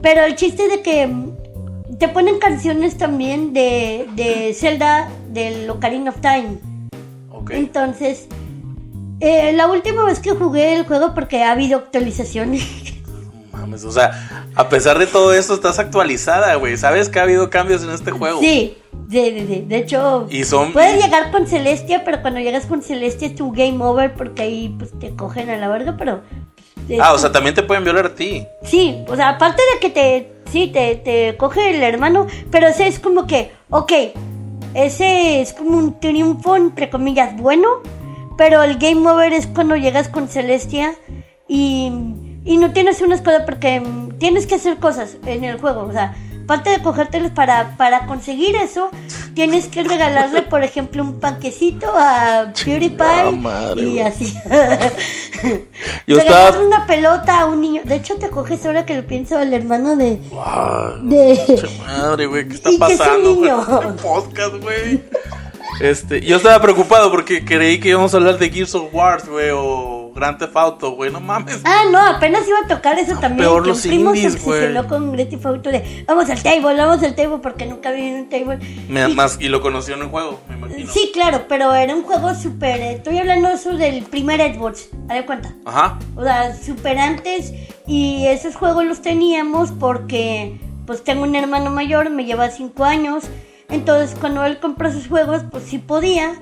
Pero 0.00 0.24
el 0.24 0.34
chiste 0.34 0.66
de 0.66 0.80
que 0.80 1.06
mm, 1.06 1.98
te 1.98 2.08
ponen 2.08 2.38
canciones 2.38 2.96
también 2.96 3.52
de, 3.52 4.08
de 4.16 4.54
Zelda 4.54 5.10
del 5.28 5.68
Ocarina 5.68 6.08
of 6.08 6.22
Time. 6.22 6.56
Ok. 7.30 7.50
Entonces, 7.50 8.28
eh, 9.20 9.52
la 9.52 9.66
última 9.66 10.06
vez 10.06 10.20
que 10.20 10.30
jugué 10.30 10.74
el 10.74 10.86
juego, 10.86 11.12
porque 11.14 11.42
ha 11.42 11.52
habido 11.52 11.80
actualizaciones. 11.80 12.66
Mames, 13.74 13.84
o 13.84 13.92
sea, 13.92 14.48
a 14.54 14.68
pesar 14.68 14.98
de 14.98 15.06
todo 15.06 15.32
esto, 15.34 15.54
estás 15.54 15.78
actualizada, 15.78 16.54
güey. 16.56 16.76
Sabes 16.76 17.08
que 17.08 17.18
ha 17.18 17.22
habido 17.22 17.50
cambios 17.50 17.82
en 17.82 17.90
este 17.90 18.10
juego. 18.10 18.40
sí, 18.40 18.76
de, 19.08 19.32
de, 19.32 19.44
de, 19.46 19.62
de 19.62 19.76
hecho, 19.76 20.26
Y 20.30 20.44
son. 20.44 20.72
puedes 20.72 21.02
llegar 21.02 21.30
con 21.30 21.46
Celestia, 21.46 22.04
pero 22.04 22.22
cuando 22.22 22.40
llegas 22.40 22.66
con 22.66 22.82
Celestia 22.82 23.28
es 23.28 23.34
tu 23.34 23.52
game 23.52 23.82
over 23.84 24.14
porque 24.14 24.42
ahí 24.42 24.74
pues 24.78 24.98
te 24.98 25.14
cogen 25.14 25.50
a 25.50 25.56
la 25.56 25.68
verga, 25.68 25.96
pero. 25.98 26.22
pues, 26.86 27.00
Ah, 27.02 27.12
o 27.12 27.18
sea, 27.18 27.30
también 27.32 27.54
te 27.54 27.62
pueden 27.62 27.84
violar 27.84 28.06
a 28.06 28.14
ti. 28.14 28.46
Sí, 28.62 29.04
o 29.08 29.16
sea, 29.16 29.30
aparte 29.30 29.62
de 29.74 29.80
que 29.80 29.90
te. 29.90 30.30
Sí, 30.52 30.68
te, 30.68 30.94
te 30.96 31.36
coge 31.36 31.70
el 31.74 31.82
hermano, 31.82 32.26
pero 32.50 32.68
ese 32.68 32.86
es 32.86 33.00
como 33.00 33.26
que, 33.26 33.50
ok, 33.70 33.92
ese 34.74 35.40
es 35.40 35.52
como 35.52 35.76
un 35.78 35.98
triunfo, 35.98 36.54
entre 36.56 36.90
comillas, 36.90 37.36
bueno, 37.36 37.68
pero 38.36 38.62
el 38.62 38.76
game 38.78 39.08
over 39.08 39.32
es 39.32 39.46
cuando 39.48 39.74
llegas 39.76 40.08
con 40.08 40.28
Celestia 40.28 40.94
y, 41.48 41.90
y 42.44 42.56
no 42.58 42.72
tienes 42.72 43.00
una 43.00 43.14
escuela 43.14 43.44
porque 43.44 43.82
tienes 44.18 44.46
que 44.46 44.56
hacer 44.56 44.78
cosas 44.78 45.16
en 45.26 45.44
el 45.44 45.58
juego, 45.58 45.82
o 45.82 45.92
sea, 45.92 46.14
aparte 46.44 46.70
de 46.70 46.82
cogértelos 46.82 47.30
para, 47.30 47.76
para 47.76 48.06
conseguir 48.06 48.54
eso, 48.56 48.90
tienes 49.34 49.66
que 49.66 49.82
regalarle, 49.82 50.42
por 50.42 50.62
ejemplo, 50.62 51.02
un 51.02 51.18
panquecito 51.20 51.86
a 51.96 52.52
PewDiePie 52.64 53.32
madre, 53.38 53.82
y 53.82 54.00
así. 54.00 54.34
Yo 56.06 56.18
estaba. 56.18 56.58
una 56.58 56.86
pelota 56.86 57.40
a 57.40 57.46
un 57.46 57.60
niño. 57.60 57.82
De 57.84 57.96
hecho, 57.96 58.16
te 58.16 58.28
coges 58.28 58.64
ahora 58.66 58.86
que 58.86 58.94
lo 58.94 59.06
pienso 59.06 59.36
al 59.36 59.52
hermano 59.52 59.96
de. 59.96 60.20
Wow. 60.30 61.08
de 61.08 61.68
madre, 61.86 62.26
güey, 62.26 62.48
¿qué 62.48 62.54
está 62.54 62.70
Y 62.72 62.78
que 62.78 62.84
es 62.84 62.90
un 62.92 62.98
pasando 62.98 63.34
niño. 63.34 63.96
podcast, 64.02 64.54
güey? 64.62 65.02
Este, 65.80 66.20
yo 66.20 66.36
estaba 66.36 66.60
preocupado 66.60 67.10
porque 67.10 67.44
creí 67.44 67.80
que 67.80 67.88
íbamos 67.88 68.14
a 68.14 68.18
hablar 68.18 68.38
de 68.38 68.50
Gears 68.50 68.74
of 68.74 68.94
War, 68.94 69.22
güey, 69.28 69.50
o 69.52 70.03
Grand 70.14 70.38
Theft 70.38 70.56
Auto, 70.56 70.92
güey, 70.92 71.10
no 71.10 71.20
mames. 71.20 71.60
Ah, 71.64 71.82
no, 71.90 71.98
apenas 71.98 72.46
iba 72.48 72.58
a 72.64 72.68
tocar 72.68 72.98
eso 72.98 73.14
también. 73.18 73.48
peor 73.48 73.62
que 73.62 73.68
los 73.68 73.84
un 73.84 73.90
primo 73.90 74.14
indies, 74.14 74.32
se 74.34 74.48
obsesionó 74.48 74.86
con 74.86 75.12
Grand 75.12 75.28
Theft 75.30 75.46
Auto 75.46 75.70
de 75.70 76.04
vamos 76.06 76.30
al 76.30 76.42
table, 76.42 76.74
vamos 76.76 77.02
al 77.02 77.14
table 77.14 77.38
porque 77.42 77.66
nunca 77.66 77.90
vi 77.90 78.02
en 78.02 78.14
un 78.22 78.28
table. 78.28 78.58
Me- 78.88 79.08
Y- 79.10 79.14
más, 79.14 79.38
y 79.40 79.48
lo 79.48 79.60
conoció 79.60 79.94
en 79.96 80.02
el 80.02 80.08
juego, 80.08 80.40
me 80.48 80.56
imagino. 80.56 80.90
Sí, 80.92 81.10
claro, 81.12 81.42
pero 81.48 81.74
era 81.74 81.94
un 81.94 82.02
juego 82.04 82.34
súper. 82.34 82.80
eh, 82.80 82.92
Estoy 82.92 83.18
hablando 83.18 83.48
eso 83.48 83.72
del 83.76 84.02
primer 84.04 84.40
Xbox, 84.54 84.88
a 85.08 85.14
de 85.14 85.26
cuenta. 85.26 85.54
Ajá. 85.64 85.98
O 86.16 86.22
sea, 86.22 86.54
súper 86.56 86.98
antes. 86.98 87.52
Y 87.86 88.26
esos 88.26 88.56
juegos 88.56 88.84
los 88.84 89.02
teníamos 89.02 89.70
porque, 89.72 90.58
pues 90.86 91.04
tengo 91.04 91.24
un 91.24 91.34
hermano 91.34 91.70
mayor, 91.70 92.10
me 92.10 92.24
lleva 92.24 92.48
5 92.50 92.84
años. 92.84 93.24
Entonces, 93.68 94.16
cuando 94.20 94.44
él 94.44 94.58
compró 94.60 94.92
sus 94.92 95.08
juegos, 95.08 95.42
pues 95.50 95.64
sí 95.64 95.78
podía. 95.78 96.34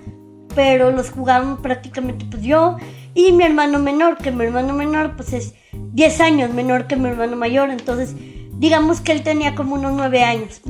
Pero 0.55 0.91
los 0.91 1.11
jugaban 1.11 1.63
prácticamente 1.63 2.27
pues 2.31 2.43
yo 2.43 2.77
y 3.15 3.33
mi 3.33 3.45
hermano 3.45 3.79
menor, 3.79 4.17
que 4.17 4.31
mi 4.31 4.45
hermano 4.45 4.73
menor 4.73 5.17
pues 5.17 5.33
es 5.33 5.55
10 5.73 6.21
años 6.21 6.55
menor 6.55 6.87
que 6.87 6.97
mi 6.97 7.09
hermano 7.09 7.37
mayor. 7.37 7.71
Entonces, 7.71 8.15
digamos 8.53 9.01
que 9.01 9.13
él 9.13 9.23
tenía 9.23 9.55
como 9.55 9.75
unos 9.75 9.93
9 9.93 10.23
años, 10.23 10.61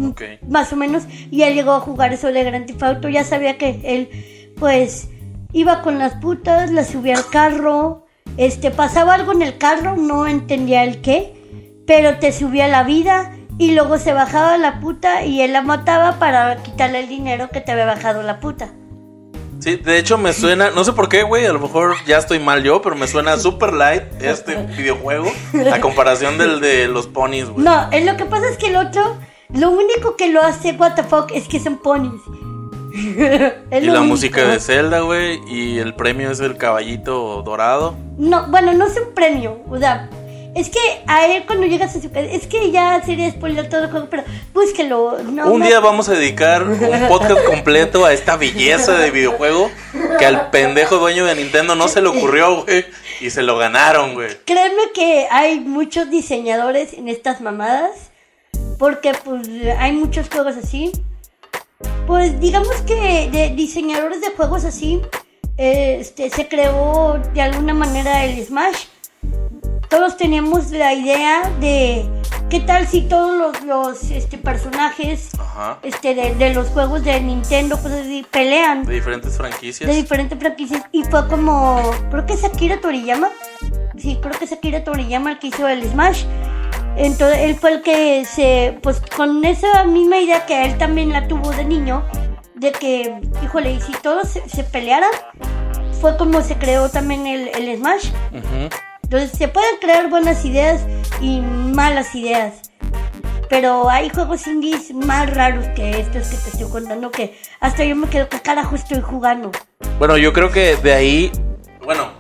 más 0.49 0.73
o 0.73 0.77
menos. 0.77 1.05
Y 1.31 1.43
él 1.43 1.55
llegó 1.55 1.73
a 1.73 1.81
jugar 1.81 2.13
eso 2.13 2.33
de 2.33 2.45
Grand 2.45 2.67
Theft 2.67 2.83
Auto. 2.83 3.09
Ya 3.09 3.25
sabía 3.25 3.59
que 3.59 3.81
él, 3.85 4.55
pues, 4.59 5.11
iba 5.53 5.83
con 5.83 5.99
las 5.99 6.15
putas, 6.15 6.71
las 6.71 6.89
subía 6.89 7.17
al 7.17 7.27
carro. 7.27 8.07
Este, 8.37 8.71
pasaba 8.71 9.15
algo 9.15 9.33
en 9.33 9.43
el 9.43 9.59
carro, 9.59 9.97
no 9.97 10.27
entendía 10.27 10.85
el 10.85 11.01
qué, 11.01 11.35
pero 11.87 12.19
te 12.19 12.33
subía 12.33 12.67
la 12.67 12.83
vida 12.83 13.33
y 13.59 13.73
luego 13.73 13.99
se 13.99 14.13
bajaba 14.13 14.57
la 14.57 14.81
puta 14.81 15.25
y 15.25 15.43
él 15.43 15.53
la 15.53 15.61
mataba 15.61 16.19
para 16.19 16.57
quitarle 16.63 17.01
el 17.01 17.09
dinero 17.09 17.51
que 17.51 17.61
te 17.61 17.73
había 17.73 17.85
bajado 17.85 18.23
la 18.23 18.41
puta. 18.41 18.73
Sí, 19.63 19.77
de 19.77 19.97
hecho 19.97 20.19
me 20.19 20.33
suena, 20.33 20.71
no 20.73 20.83
sé 20.83 20.93
por 20.93 21.09
qué, 21.09 21.23
güey, 21.23 21.47
a 21.47 21.53
lo 21.53 21.61
mejor 21.61 21.95
ya 22.05 22.19
estoy 22.19 22.41
mal 22.41 22.65
yo, 22.65 22.83
pero 22.83 22.97
me 22.97 23.07
suena 23.07 23.37
super 23.37 23.73
light 23.73 24.03
este 24.21 24.57
videojuego 24.77 25.31
a 25.73 25.81
comparación 25.81 26.37
del 26.37 26.61
de 26.61 26.89
los 26.89 27.07
ponies, 27.07 27.49
güey. 27.49 27.65
No, 27.65 27.89
es 27.93 28.05
lo 28.05 28.17
que 28.17 28.25
pasa 28.25 28.49
es 28.49 28.57
que 28.57 28.67
el 28.67 28.77
otro, 28.77 29.17
lo 29.55 29.71
único 29.71 30.17
que 30.17 30.33
lo 30.33 30.43
hace 30.43 30.73
what 30.73 30.95
the 30.95 31.05
fuck 31.05 31.31
es 31.33 31.47
que 31.47 31.61
son 31.61 31.79
ponies. 31.79 32.21
Es 33.71 33.83
y 33.85 33.87
la 33.87 34.01
único. 34.01 34.05
música 34.05 34.45
de 34.45 34.59
Zelda, 34.61 35.01
güey. 35.01 35.41
Y 35.49 35.79
el 35.79 35.95
premio 35.95 36.31
es 36.31 36.41
el 36.41 36.57
caballito 36.59 37.43
dorado. 37.43 37.95
No, 38.19 38.49
bueno, 38.49 38.75
no 38.75 38.85
es 38.87 38.97
un 38.99 39.15
premio, 39.15 39.61
o 39.71 39.79
sea, 39.79 40.11
es 40.55 40.69
que 40.69 40.79
a 41.07 41.27
él 41.27 41.45
cuando 41.47 41.67
llegas 41.67 41.97
a 41.97 42.01
su 42.01 42.11
casa, 42.11 42.27
es 42.27 42.47
que 42.47 42.71
ya 42.71 43.03
sería 43.05 43.31
spoiler 43.31 43.69
todo 43.69 43.85
el 43.85 43.91
juego, 43.91 44.09
pero 44.11 44.25
búsquelo. 44.53 45.19
No, 45.23 45.51
un 45.51 45.63
día 45.63 45.81
vamos 45.81 46.09
a 46.09 46.13
dedicar 46.13 46.65
un 46.65 46.79
podcast 47.09 47.45
completo 47.45 48.05
a 48.05 48.13
esta 48.13 48.37
belleza 48.37 48.99
de 48.99 49.11
videojuego 49.11 49.71
que 50.19 50.27
al 50.27 50.51
pendejo 50.51 50.99
dueño 50.99 51.25
de 51.25 51.37
Nintendo 51.37 51.75
no 51.75 51.89
se 51.89 52.03
le 52.03 52.09
ocurrió, 52.09 52.65
güey. 52.65 52.85
Y 53.21 53.31
se 53.31 53.43
lo 53.43 53.57
ganaron, 53.57 54.15
güey. 54.15 54.37
Créeme 54.45 54.91
que 54.95 55.27
hay 55.31 55.61
muchos 55.61 56.11
diseñadores 56.11 56.93
en 56.93 57.09
estas 57.09 57.41
mamadas, 57.41 58.11
porque 58.79 59.13
pues 59.25 59.49
hay 59.79 59.93
muchos 59.93 60.29
juegos 60.29 60.57
así. 60.57 60.93
Pues 62.07 62.41
digamos 62.41 62.83
que 62.83 63.31
de 63.33 63.51
diseñadores 63.55 64.21
de 64.21 64.31
juegos 64.31 64.65
así, 64.65 65.01
eh, 65.57 65.99
este, 66.01 66.29
se 66.31 66.49
creó 66.49 67.21
de 67.33 67.41
alguna 67.41 67.73
manera 67.73 68.25
el 68.25 68.45
Smash. 68.45 68.92
Todos 69.93 70.17
teníamos 70.17 70.71
la 70.71 70.95
idea 70.95 71.51
de 71.61 72.09
qué 72.49 72.61
tal 72.61 72.87
si 72.89 73.03
todos 73.03 73.37
los, 73.37 73.63
los, 73.65 74.11
este, 74.11 74.39
personajes 74.39 75.29
Ajá. 75.39 75.79
este, 75.83 76.15
de, 76.15 76.35
de 76.35 76.55
los 76.55 76.69
juegos 76.69 77.05
de 77.05 77.21
Nintendo 77.21 77.77
cosas 77.77 78.01
así, 78.01 78.25
pelean 78.31 78.85
De 78.87 78.95
diferentes 78.95 79.37
franquicias. 79.37 79.89
de 79.89 79.95
diferentes 79.95 80.39
franquicias 80.39 80.83
y 80.93 81.03
fue 81.05 81.29
como 81.29 81.83
creo 82.11 82.25
que 82.25 82.33
es 82.33 82.43
Akira 82.45 82.81
Toriyama 82.81 83.29
sí 83.99 84.19
creo 84.23 84.39
que 84.39 84.47
es 84.47 84.53
Akira 84.53 84.83
Toriyama 84.83 85.33
el 85.33 85.39
que 85.39 85.49
hizo 85.49 85.69
el 85.69 85.83
Smash 85.91 86.25
entonces 86.97 87.39
él 87.41 87.55
fue 87.57 87.73
el 87.75 87.83
que 87.83 88.25
se 88.25 88.79
pues 88.83 89.03
con 89.15 89.45
esa 89.45 89.85
misma 89.85 90.17
idea 90.19 90.47
que 90.47 90.65
él 90.65 90.79
también 90.79 91.13
la 91.13 91.29
tuvo 91.29 91.51
de 91.53 91.65
niño 91.67 92.03
de 92.55 92.73
que 92.73 93.15
híjole 93.45 93.73
y 93.75 93.81
si 93.83 93.93
todos 94.03 94.27
se, 94.29 94.49
se 94.49 94.65
pelearan 94.65 95.11
fue 96.01 96.17
como 96.17 96.41
se 96.41 96.57
creó 96.57 96.89
también 96.89 97.27
el, 97.27 97.49
el 97.49 97.77
Smash 97.79 98.09
Ujú. 98.33 98.69
Entonces 99.13 99.39
se 99.39 99.47
pueden 99.47 99.77
crear 99.79 100.09
buenas 100.09 100.43
ideas 100.43 100.81
y 101.21 101.43
malas 101.43 102.15
ideas. 102.15 102.71
Pero 103.51 103.91
hay 103.91 104.09
juegos 104.09 104.47
indies 104.47 104.95
más 104.95 105.29
raros 105.35 105.67
que 105.77 106.01
estos 106.01 106.29
que 106.29 106.37
te 106.39 106.49
estoy 106.49 106.71
contando 106.71 107.11
que 107.11 107.39
hasta 107.61 107.85
yo 107.85 107.95
me 107.95 108.09
quedo 108.09 108.31
que 108.31 108.41
carajo 108.41 108.75
estoy 108.75 109.03
jugando. 109.03 109.51
Bueno, 109.99 110.17
yo 110.17 110.33
creo 110.33 110.51
que 110.51 110.77
de 110.77 110.95
ahí. 110.95 111.33
Bueno. 111.85 112.13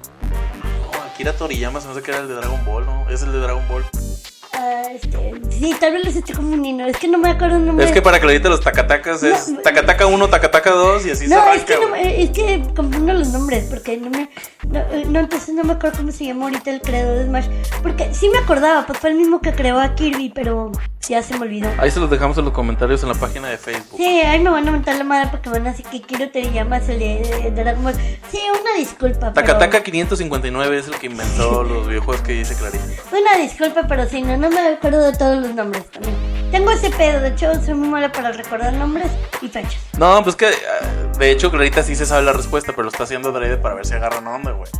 No, 0.92 1.02
Akira 1.10 1.32
Toriyama 1.32 1.80
se 1.80 1.86
me 1.86 1.94
hace 1.94 2.02
que 2.02 2.10
era 2.10 2.20
el 2.20 2.28
de 2.28 2.34
Dragon 2.34 2.62
Ball, 2.66 2.84
¿no? 2.84 3.08
Es 3.08 3.22
el 3.22 3.32
de 3.32 3.38
Dragon 3.38 3.66
Ball. 3.68 3.86
Sí, 5.50 5.74
tal 5.78 5.92
vez 5.92 6.04
los 6.04 6.16
estoy 6.16 6.34
confundiendo. 6.34 6.84
Es 6.84 6.96
que 6.96 7.08
no 7.08 7.18
me 7.18 7.30
acuerdo 7.30 7.56
el 7.56 7.66
nombre. 7.66 7.86
Es 7.86 7.92
que 7.92 8.02
para 8.02 8.16
edite 8.18 8.48
los 8.48 8.60
tacatacas 8.60 9.22
es 9.22 9.48
No, 9.48 9.60
Takataka 9.60 10.06
1, 10.06 10.28
Takataka 10.28 10.70
2 10.70 11.06
y 11.06 11.10
así 11.10 11.28
se 11.28 11.34
no, 11.34 11.40
arranca. 11.40 11.54
es 11.56 11.64
que, 11.64 11.86
no, 11.86 11.94
es 11.94 12.30
que 12.30 12.74
confundo 12.74 13.12
los 13.12 13.28
nombres 13.28 13.64
porque 13.70 13.96
no 13.96 14.10
me. 14.10 14.28
No, 14.68 14.78
eh, 14.80 15.04
no, 15.08 15.20
entonces 15.20 15.54
no 15.54 15.64
me 15.64 15.74
acuerdo 15.74 15.98
cómo 15.98 16.12
se 16.12 16.24
llama 16.26 16.44
ahorita 16.46 16.70
el 16.70 16.80
creador 16.80 17.18
de 17.18 17.26
Smash. 17.26 17.46
Porque 17.82 18.12
sí 18.14 18.28
me 18.28 18.38
acordaba, 18.38 18.86
pues 18.86 18.98
fue 18.98 19.10
el 19.10 19.16
mismo 19.16 19.40
que 19.40 19.52
creó 19.52 19.78
a 19.80 19.94
Kirby, 19.94 20.30
pero 20.34 20.72
ya 21.08 21.22
se 21.22 21.34
me 21.36 21.42
olvidó. 21.46 21.68
Ahí 21.78 21.90
se 21.90 21.98
los 22.00 22.08
dejamos 22.10 22.38
en 22.38 22.44
los 22.44 22.54
comentarios 22.54 23.02
en 23.02 23.08
la 23.08 23.14
página 23.16 23.48
de 23.48 23.58
Facebook. 23.58 23.96
Sí, 23.98 24.04
ahí 24.20 24.38
me 24.40 24.50
van 24.50 24.66
a 24.68 24.70
mentar 24.72 24.94
la 24.96 25.04
madre 25.04 25.28
porque 25.30 25.50
van 25.50 25.66
a 25.66 25.70
decir 25.70 25.84
que 25.86 26.00
quiero 26.00 26.30
te 26.30 26.50
llamas 26.52 26.88
el 26.88 26.98
de, 27.00 27.52
Dragon 27.54 27.82
Ball. 27.82 27.94
Sí, 28.30 28.38
una 28.60 28.74
disculpa. 28.78 29.32
pero- 29.32 29.46
Takataka 29.46 29.82
559 29.82 30.78
es 30.78 30.86
el 30.88 30.94
que 30.94 31.06
inventó 31.06 31.62
los 31.64 31.86
videojuegos 31.88 32.22
que 32.22 32.32
dice 32.34 32.54
Clarita. 32.54 32.84
Una 33.10 33.42
disculpa, 33.42 33.82
pero 33.88 34.08
sí, 34.08 34.22
no, 34.22 34.36
no 34.36 34.48
me 34.52 34.68
acuerdo 34.74 35.00
de 35.10 35.16
todos 35.16 35.38
los 35.38 35.54
nombres 35.54 35.84
también. 35.90 36.14
Tengo 36.50 36.70
ese 36.70 36.90
pedo, 36.90 37.20
de 37.20 37.28
hecho, 37.28 37.52
soy 37.64 37.74
muy 37.74 37.88
mala 37.88 38.12
para 38.12 38.30
recordar 38.32 38.72
nombres 38.74 39.10
y 39.40 39.48
fechas. 39.48 39.76
No, 39.98 40.22
pues 40.22 40.36
que 40.36 40.46
ah, 40.46 41.18
de 41.18 41.30
hecho 41.30 41.50
Clarita 41.50 41.82
sí 41.82 41.96
se 41.96 42.04
sabe 42.04 42.22
la 42.24 42.32
respuesta, 42.34 42.72
pero 42.72 42.84
lo 42.84 42.90
está 42.90 43.04
haciendo 43.04 43.30
adrede 43.30 43.56
para 43.56 43.74
ver 43.74 43.86
si 43.86 43.94
agarran 43.94 44.26
onda, 44.26 44.50
güey. 44.52 44.70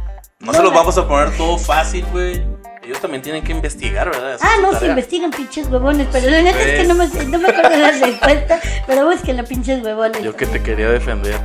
No, 0.40 0.46
No, 0.46 0.54
se 0.54 0.62
los 0.62 0.74
vamos 0.74 0.98
a 0.98 1.08
poner 1.08 1.34
todo 1.36 1.56
fácil, 1.56 2.04
güey. 2.12 2.44
Ellos 2.82 3.00
también 3.00 3.22
tienen 3.22 3.44
que 3.44 3.52
investigar, 3.52 4.10
¿verdad? 4.10 4.34
Esa 4.34 4.44
Ah, 4.46 4.56
no, 4.60 4.76
se 4.78 4.86
investigan 4.88 5.30
pinches 5.30 5.68
huevones, 5.68 6.08
pero 6.10 6.28
la 6.28 6.42
neta 6.42 6.60
es 6.60 6.80
que 6.80 6.84
no 6.88 6.94
me, 6.96 7.06
no 7.06 7.38
me 7.38 7.48
acuerdo 7.48 7.70
de 7.70 7.78
la 7.78 7.90
respuesta, 7.92 8.60
pero 8.86 9.06
busquen 9.06 9.36
los 9.36 9.46
pinches 9.48 9.82
huevones. 9.84 10.20
Yo 10.22 10.34
que 10.36 10.46
te 10.46 10.60
quería 10.62 10.88
defender. 10.90 11.36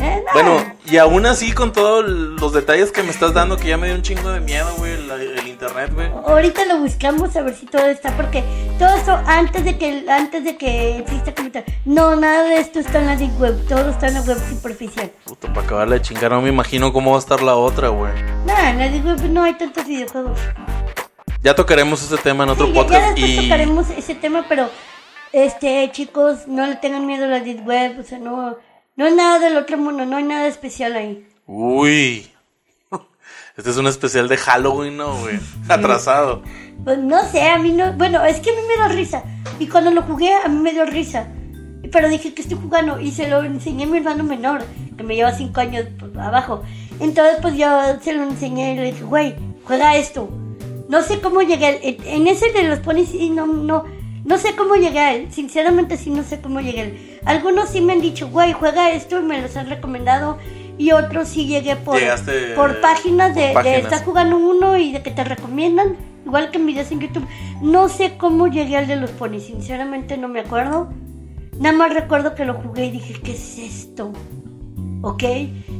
Eh, 0.00 0.22
no. 0.26 0.32
Bueno, 0.32 0.74
y 0.84 0.96
aún 0.98 1.24
así, 1.26 1.52
con 1.52 1.72
todos 1.72 2.04
los 2.04 2.52
detalles 2.52 2.92
que 2.92 3.02
me 3.02 3.10
estás 3.10 3.32
dando, 3.34 3.56
que 3.56 3.68
ya 3.68 3.76
me 3.76 3.86
dio 3.86 3.96
un 3.96 4.02
chingo 4.02 4.28
de 4.30 4.40
miedo, 4.40 4.68
güey, 4.78 4.92
el, 4.92 5.10
el 5.10 5.48
internet, 5.48 5.90
güey. 5.94 6.08
Ahorita 6.26 6.64
lo 6.66 6.78
buscamos 6.78 7.34
a 7.36 7.42
ver 7.42 7.54
si 7.54 7.66
todo 7.66 7.86
está, 7.86 8.14
porque 8.16 8.44
todo 8.78 8.94
esto 8.94 9.12
antes 9.26 9.64
de 9.64 9.78
que 9.78 10.04
antes 10.08 10.44
de 10.44 10.56
que 10.56 10.98
exista 10.98 11.32
tal, 11.32 11.64
no, 11.84 12.14
nada 12.16 12.44
de 12.44 12.58
esto 12.58 12.78
está 12.80 12.98
en 13.00 13.06
la 13.06 13.16
deep 13.16 13.40
web, 13.40 13.66
todo 13.68 13.88
está 13.90 14.08
en 14.08 14.14
la 14.14 14.20
web 14.22 14.38
superficial. 14.48 15.10
Puta, 15.24 15.52
para 15.52 15.66
acabarla 15.66 15.94
de 15.96 16.02
chingar, 16.02 16.30
no 16.30 16.42
me 16.42 16.48
imagino 16.50 16.92
cómo 16.92 17.12
va 17.12 17.16
a 17.16 17.20
estar 17.20 17.42
la 17.42 17.54
otra, 17.56 17.88
güey. 17.88 18.12
Nada, 18.44 18.70
en 18.70 18.78
la 18.78 18.88
deep 18.88 19.06
web 19.06 19.22
no 19.30 19.42
hay 19.44 19.54
tantos 19.54 19.86
videojuegos. 19.86 20.38
Ya 21.42 21.54
tocaremos 21.54 22.02
ese 22.02 22.16
tema 22.18 22.44
en 22.44 22.50
otro 22.50 22.66
Sí, 22.66 22.72
ya- 22.72 22.76
ya, 22.80 22.82
podcast 22.86 23.10
después 23.16 23.30
y... 23.30 23.42
tocaremos 23.44 23.90
ese 23.90 24.14
tema, 24.14 24.44
pero 24.48 24.68
este 25.32 25.88
chicos, 25.92 26.46
no 26.46 26.66
le 26.66 26.76
tengan 26.76 27.06
miedo 27.06 27.24
a 27.24 27.28
la 27.28 27.40
deep 27.40 27.66
web, 27.66 27.98
o 28.00 28.02
sea, 28.02 28.18
no, 28.18 28.56
no 28.96 29.06
es 29.06 29.14
nada 29.14 29.38
del 29.38 29.56
otro 29.58 29.76
mundo, 29.76 30.06
no 30.06 30.16
hay 30.16 30.24
nada 30.24 30.46
especial 30.46 30.96
ahí. 30.96 31.26
Uy. 31.46 32.26
Este 33.56 33.70
es 33.70 33.76
un 33.76 33.86
especial 33.86 34.28
de 34.28 34.36
Halloween, 34.36 34.96
¿no, 34.96 35.16
güey? 35.18 35.38
Atrasado. 35.68 36.42
Pues 36.84 36.98
no 36.98 37.22
sé, 37.24 37.42
a 37.42 37.58
mí 37.58 37.72
no. 37.72 37.92
Bueno, 37.94 38.22
es 38.24 38.40
que 38.40 38.50
a 38.50 38.52
mí 38.52 38.60
me 38.68 38.76
da 38.76 38.88
risa. 38.88 39.22
Y 39.58 39.66
cuando 39.66 39.90
lo 39.90 40.02
jugué, 40.02 40.34
a 40.34 40.48
mí 40.48 40.58
me 40.58 40.72
dio 40.72 40.84
risa. 40.84 41.28
Pero 41.90 42.08
dije 42.08 42.34
que 42.34 42.42
estoy 42.42 42.58
jugando 42.60 43.00
y 43.00 43.12
se 43.12 43.28
lo 43.28 43.42
enseñé 43.42 43.84
a 43.84 43.86
mi 43.86 43.98
hermano 43.98 44.24
menor, 44.24 44.62
que 44.96 45.02
me 45.02 45.14
lleva 45.14 45.32
cinco 45.32 45.60
años 45.60 45.86
pues, 45.98 46.14
abajo. 46.16 46.62
Entonces, 47.00 47.38
pues 47.40 47.56
yo 47.56 47.68
se 48.02 48.12
lo 48.12 48.24
enseñé 48.24 48.74
y 48.74 48.76
le 48.76 48.92
dije, 48.92 49.04
güey, 49.04 49.34
juega 49.64 49.96
esto. 49.96 50.28
No 50.88 51.02
sé 51.02 51.20
cómo 51.20 51.42
llegué. 51.42 51.80
En 51.82 52.06
en 52.06 52.26
ese 52.28 52.52
de 52.52 52.64
los 52.64 52.80
ponis, 52.80 53.08
sí, 53.08 53.30
no, 53.30 53.46
no. 53.46 53.84
No 54.24 54.38
sé 54.38 54.56
cómo 54.56 54.74
llegué 54.74 54.98
a 54.98 55.14
él. 55.14 55.32
Sinceramente, 55.32 55.96
sí, 55.96 56.10
no 56.10 56.24
sé 56.24 56.40
cómo 56.40 56.60
llegué 56.60 56.80
a 56.80 56.84
él. 56.84 57.15
Algunos 57.26 57.68
sí 57.70 57.80
me 57.80 57.92
han 57.92 58.00
dicho, 58.00 58.28
güey, 58.28 58.52
juega 58.52 58.92
esto 58.92 59.18
y 59.20 59.22
me 59.22 59.42
los 59.42 59.56
han 59.56 59.68
recomendado. 59.68 60.38
Y 60.78 60.92
otros 60.92 61.28
sí 61.28 61.46
llegué 61.46 61.74
por, 61.76 61.98
Llegaste 61.98 62.54
por 62.54 62.80
páginas 62.80 63.34
de, 63.34 63.52
por 63.52 63.64
de 63.64 63.70
páginas. 63.70 63.92
estás 63.92 64.02
jugando 64.02 64.36
uno 64.36 64.76
y 64.76 64.92
de 64.92 65.02
que 65.02 65.10
te 65.10 65.24
recomiendan, 65.24 65.96
igual 66.24 66.50
que 66.50 66.58
en 66.58 66.66
videos 66.66 66.90
en 66.92 67.00
YouTube. 67.00 67.26
No 67.62 67.88
sé 67.88 68.16
cómo 68.16 68.46
llegué 68.46 68.76
al 68.76 68.86
de 68.86 68.96
los 68.96 69.10
ponis, 69.10 69.44
sinceramente 69.44 70.16
no 70.16 70.28
me 70.28 70.40
acuerdo. 70.40 70.88
Nada 71.58 71.74
más 71.76 71.94
recuerdo 71.94 72.34
que 72.34 72.44
lo 72.44 72.54
jugué 72.54 72.86
y 72.86 72.90
dije, 72.90 73.14
¿qué 73.14 73.32
es 73.32 73.58
esto? 73.58 74.12
¿Ok? 75.02 75.24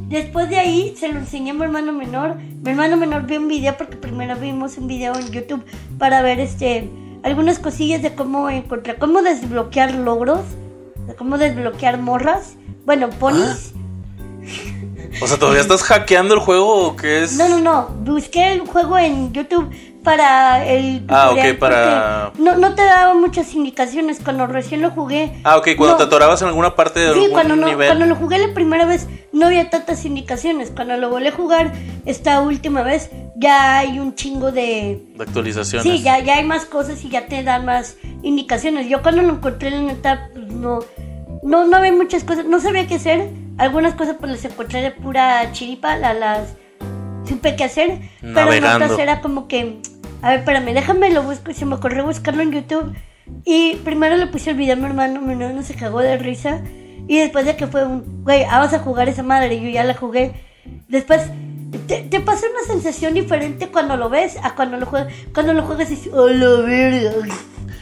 Después 0.09 0.49
de 0.49 0.59
ahí 0.59 0.95
se 0.97 1.09
lo 1.09 1.19
enseñé 1.19 1.51
a 1.51 1.55
mi 1.55 1.65
hermano 1.65 1.93
menor. 1.93 2.37
Mi 2.37 2.71
hermano 2.71 2.97
menor 2.97 3.27
vio 3.27 3.39
un 3.39 3.49
video 3.49 3.77
porque 3.77 3.97
primero 3.97 4.37
vimos 4.37 4.79
un 4.79 4.87
video 4.87 5.15
en 5.15 5.31
YouTube 5.31 5.65
para 5.99 6.23
ver 6.23 6.41
este 6.41 6.91
algunas 7.23 7.59
cosillas 7.59 8.03
de 8.03 8.15
cómo 8.15 8.49
encontrar, 8.49 8.99
cómo 8.99 9.21
desbloquear 9.21 9.95
logros, 9.95 10.45
de 10.51 10.66
cómo 11.15 11.39
desbloquear 11.39 11.99
morras. 11.99 12.55
Bueno, 12.85 13.11
ponis. 13.11 13.73
O 15.21 15.27
sea, 15.27 15.39
¿todavía 15.39 15.63
estás 15.63 15.83
hackeando 15.83 16.35
el 16.35 16.41
juego 16.41 16.89
o 16.89 16.97
qué 16.97 17.23
es? 17.23 17.37
No, 17.37 17.49
no, 17.49 17.61
no. 17.61 17.89
Busqué 18.05 18.53
el 18.53 18.61
juego 18.61 18.99
en 18.99 19.33
YouTube 19.33 19.71
para 20.07 20.65
el 20.67 21.03
Ah, 21.09 21.31
ok, 21.33 21.59
para- 21.59 22.33
No, 22.39 22.55
no 22.57 22.75
te 22.77 22.83
daba 22.85 23.13
muchas 23.15 23.53
indicaciones. 23.55 24.21
Cuando 24.25 24.47
recién 24.47 24.81
lo 24.81 24.91
jugué. 24.93 25.33
Ah, 25.43 25.57
ok, 25.59 25.71
cuando 25.77 25.95
no. 25.95 25.99
te 25.99 26.05
atorabas 26.05 26.41
en 26.43 26.49
alguna 26.49 26.77
parte 26.77 27.01
de 27.01 27.09
Sí, 27.09 27.13
algún 27.15 27.31
cuando, 27.33 27.57
no- 27.57 27.67
nivel. 27.67 27.89
cuando 27.89 28.07
lo 28.07 28.15
jugué 28.15 28.39
la 28.39 28.55
primera 28.55 28.87
vez 28.87 29.09
no 29.33 29.47
había 29.47 29.69
tantas 29.69 30.05
indicaciones. 30.05 30.71
Cuando 30.75 30.97
lo 30.97 31.11
volví 31.11 31.27
a 31.27 31.33
jugar 31.33 31.73
esta 32.07 32.41
última 32.41 32.83
vez 32.83 33.11
ya 33.37 33.79
hay 33.79 33.99
un 33.99 34.15
chingo 34.15 34.53
de... 34.53 35.03
De 35.17 35.25
actualizaciones. 35.25 35.83
Sí, 35.83 36.03
ya, 36.03 36.21
ya 36.21 36.37
hay 36.37 36.45
más 36.45 36.65
cosas 36.67 37.05
y 37.05 37.09
ya 37.11 37.27
te 37.27 37.43
dan 37.43 37.67
más 37.67 37.97
indicaciones. 38.23 38.89
Yo 38.89 39.03
cuando 39.03 39.23
lo 39.23 39.35
encontré, 39.35 39.71
la 39.73 39.81
neta, 39.83 40.31
pues 40.33 40.47
no, 40.47 40.79
no, 41.43 41.67
no 41.67 41.77
había 41.77 41.93
muchas 41.93 42.23
cosas, 42.25 42.45
no 42.47 42.61
sabía 42.61 42.87
qué 42.87 42.95
hacer. 42.95 43.29
Algunas 43.59 43.95
cosas 43.95 44.17
pues 44.21 44.31
las 44.31 44.45
encontré 44.45 44.83
de 44.83 44.93
pura 44.93 45.51
chiripa, 45.53 45.97
la- 45.97 46.15
las 46.15 46.55
supe 47.29 47.57
qué 47.57 47.65
hacer. 47.65 47.99
Pero 48.21 48.33
Navegando. 48.35 48.85
en 48.85 48.91
otras 48.93 48.99
era 49.01 49.21
como 49.21 49.49
que, 49.49 49.81
a 50.23 50.31
ver, 50.31 50.39
espérame, 50.41 50.75
déjame 50.75 51.11
lo 51.11 51.23
busco. 51.23 51.53
Se 51.53 51.65
me 51.65 51.75
ocurrió 51.75 52.05
buscarlo 52.05 52.43
en 52.43 52.53
YouTube. 52.53 52.95
Y 53.45 53.77
primero 53.77 54.17
le 54.17 54.27
puse 54.27 54.51
el 54.51 54.57
video 54.57 54.75
a 54.75 54.77
mi 54.77 54.87
hermano, 54.87 55.21
mi 55.21 55.33
hermano 55.33 55.63
se 55.63 55.75
cagó 55.75 56.01
de 56.01 56.17
risa. 56.17 56.63
Y 57.09 57.19
después 57.19 57.45
de 57.45 57.57
que 57.57 57.67
fue 57.67 57.85
un, 57.85 58.25
güey, 58.25 58.45
ah, 58.45 58.59
vas 58.59 58.75
a 58.75 58.81
jugar 58.81 59.09
esa 59.09 59.23
madre, 59.23 59.55
y 59.55 59.65
yo 59.65 59.71
ya 59.71 59.85
la 59.85 59.95
jugué. 59.95 60.45
Después, 60.89 61.23
te, 61.87 62.03
te 62.03 62.21
pasa 62.21 62.47
una 62.51 62.67
sensación 62.67 63.15
diferente 63.15 63.69
cuando 63.69 63.97
lo 63.97 64.09
ves 64.09 64.37
a 64.43 64.55
cuando 64.55 64.77
lo 64.77 64.87
juegas. 64.87 65.13
Cuando 65.33 65.53
lo 65.53 65.63
juegas 65.63 65.91
y 65.91 65.97
dices, 65.97 66.13
oh, 66.13 66.29
la 66.29 66.63
verga. 66.63 67.13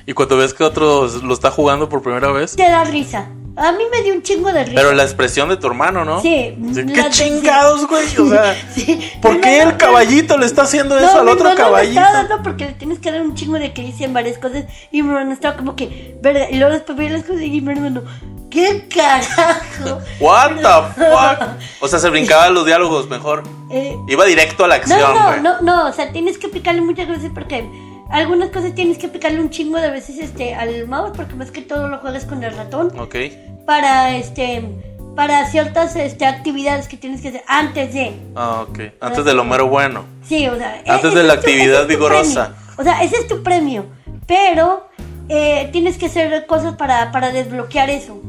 Y 0.07 0.13
cuando 0.13 0.37
ves 0.37 0.53
que 0.53 0.65
otro 0.65 1.07
lo 1.07 1.35
está 1.35 1.51
jugando 1.51 1.89
por 1.89 2.03
primera 2.03 2.31
vez. 2.33 2.57
Te 2.57 2.65
da 2.65 2.85
risa. 2.85 3.29
A 3.57 3.71
mí 3.73 3.85
me 3.91 4.03
dio 4.03 4.15
un 4.15 4.23
chingo 4.23 4.53
de 4.53 4.65
risa. 4.65 4.75
Pero 4.75 4.93
la 4.93 5.05
expresión 5.05 5.49
de 5.49 5.57
tu 5.57 5.69
hermano, 5.69 6.05
¿no? 6.05 6.21
Sí, 6.21 6.57
¿Qué 6.75 7.05
chingados, 7.11 7.87
güey? 7.87 8.05
O 8.19 8.29
sea, 8.29 8.57
Sí. 8.75 9.13
¿por 9.23 9.41
qué 9.41 9.61
el 9.63 9.77
caballito 9.77 10.37
le 10.37 10.47
está 10.47 10.63
haciendo 10.63 10.99
eso 10.99 11.15
No, 11.15 11.21
al 11.21 11.29
otro 11.29 11.55
caballito? 11.55 12.01
dando 12.01 12.43
porque 12.43 12.65
le 12.67 12.73
tienes 12.73 12.99
que 12.99 13.13
dar 13.13 13.23
un 13.23 13.35
chingo 13.35 13.59
de 13.59 13.73
crisis 13.73 14.01
en 14.01 14.13
varias 14.13 14.39
cosas. 14.39 14.65
Y 14.91 15.03
mi 15.03 15.09
hermano 15.11 15.33
estaba 15.33 15.57
como 15.57 15.77
que, 15.77 16.17
verga. 16.21 16.51
Y 16.51 16.57
luego 16.57 16.73
después 16.75 16.99
veía 16.99 17.11
las 17.11 17.23
cosas 17.23 17.43
y 17.43 17.61
mi 17.61 17.73
hermano, 17.73 18.03
¿Qué 18.51 18.87
carajo? 18.89 20.01
What 20.21 20.53
the 20.57 21.01
fuck? 21.03 21.49
O 21.81 21.89
sea, 21.89 21.99
se 21.99 22.09
brincaba 22.11 22.51
los 22.51 22.65
diálogos 22.65 23.09
mejor. 23.09 23.43
Eh, 23.71 23.97
Iba 24.09 24.25
directo 24.27 24.65
a 24.65 24.69
la 24.69 24.77
acción, 24.77 25.01
no, 25.01 25.27
güey. 25.29 25.41
no, 25.41 25.61
no, 25.61 25.61
no, 25.63 25.89
o 25.89 25.93
sea, 25.93 26.13
tienes 26.13 26.39
que 26.39 26.49
picarle 26.49 26.81
muchas 26.81 27.09
veces 27.09 27.33
porque 27.35 27.69
algunas 28.11 28.51
cosas 28.51 28.75
tienes 28.75 28.99
que 28.99 29.09
picarle 29.09 29.41
un 29.41 29.51
chingo 29.51 29.79
de 29.79 29.91
veces 29.91 30.19
este 30.19 30.55
al 30.55 30.87
mouse 30.87 31.13
porque 31.17 31.35
más 31.35 31.51
que 31.51 31.63
todo 31.63 31.89
lo 31.89 31.99
juegas 31.99 32.25
con 32.27 32.43
el 32.45 32.55
ratón 32.57 32.93
Ok. 32.99 33.17
para 33.67 34.17
este 34.17 34.63
para 35.17 35.47
ciertas 35.47 35.95
este, 35.97 36.27
actividades 36.27 36.89
que 36.89 36.97
tienes 36.97 37.21
que 37.21 37.29
hacer 37.29 37.43
antes 37.47 37.95
de. 37.95 38.15
Ah, 38.35 38.63
ok. 38.69 38.79
Antes 39.01 39.25
de 39.25 39.33
lo 39.33 39.45
mero 39.45 39.69
bueno. 39.69 40.05
Sí, 40.25 40.49
o 40.49 40.57
sea, 40.57 40.83
Antes 40.89 41.11
ese 41.13 41.19
de 41.19 41.25
la 41.25 41.35
actividad 41.35 41.83
es 41.83 41.87
vigorosa. 41.87 42.57
O 42.77 42.83
sea, 42.83 43.01
ese 43.05 43.19
es 43.19 43.29
tu 43.29 43.41
premio, 43.45 43.87
pero 44.27 44.89
eh, 45.29 45.69
tienes 45.71 45.99
que 45.99 46.07
hacer 46.07 46.47
cosas 46.47 46.75
para, 46.75 47.13
para 47.13 47.31
desbloquear 47.31 47.91
eso. 47.91 48.21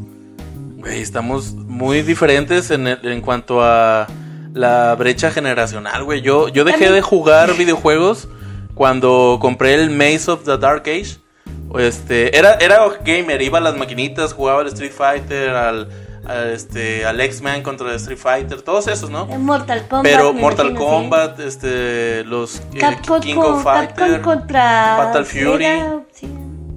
Güey, 0.77 1.01
estamos 1.01 1.53
muy 1.53 2.03
diferentes 2.03 2.69
en, 2.69 2.85
el- 2.85 2.99
en 3.03 3.21
cuanto 3.21 3.63
a 3.63 4.05
la 4.53 4.93
brecha 4.93 5.31
generacional, 5.31 6.03
güey. 6.03 6.21
Yo, 6.21 6.49
yo 6.49 6.63
dejé 6.65 6.77
También- 6.85 6.93
de 6.93 7.01
jugar 7.01 7.53
videojuegos 7.57 8.27
cuando 8.75 9.39
compré 9.41 9.73
el 9.73 9.89
Maze 9.89 10.29
of 10.29 10.43
the 10.43 10.57
Dark 10.57 10.83
Age. 10.85 11.17
Este, 11.79 12.37
era, 12.37 12.53
era 12.55 12.87
gamer, 13.03 13.41
iba 13.41 13.57
a 13.57 13.61
las 13.61 13.75
maquinitas, 13.75 14.33
jugaba 14.33 14.61
al 14.61 14.67
Street 14.67 14.91
Fighter, 14.91 15.49
al, 15.49 15.89
al, 16.25 16.51
este, 16.51 17.05
al 17.05 17.19
X-Men 17.19 17.63
contra 17.63 17.89
el 17.89 17.95
Street 17.95 18.17
Fighter, 18.17 18.61
todos 18.61 18.87
esos, 18.87 19.09
¿no? 19.09 19.25
Mortal 19.25 19.87
Kombat. 19.87 20.03
Pero 20.03 20.33
Mortal 20.33 20.69
imagino, 20.69 20.89
sí. 20.89 20.93
Kombat, 20.93 21.39
este, 21.39 22.23
los 22.25 22.57
eh, 22.57 22.77
Capcom, 22.79 23.19
King 23.19 23.37
of 23.37 23.63
Fighter, 23.63 24.21
contra 24.21 24.95
Fatal 24.97 25.25
Fury. 25.25 25.65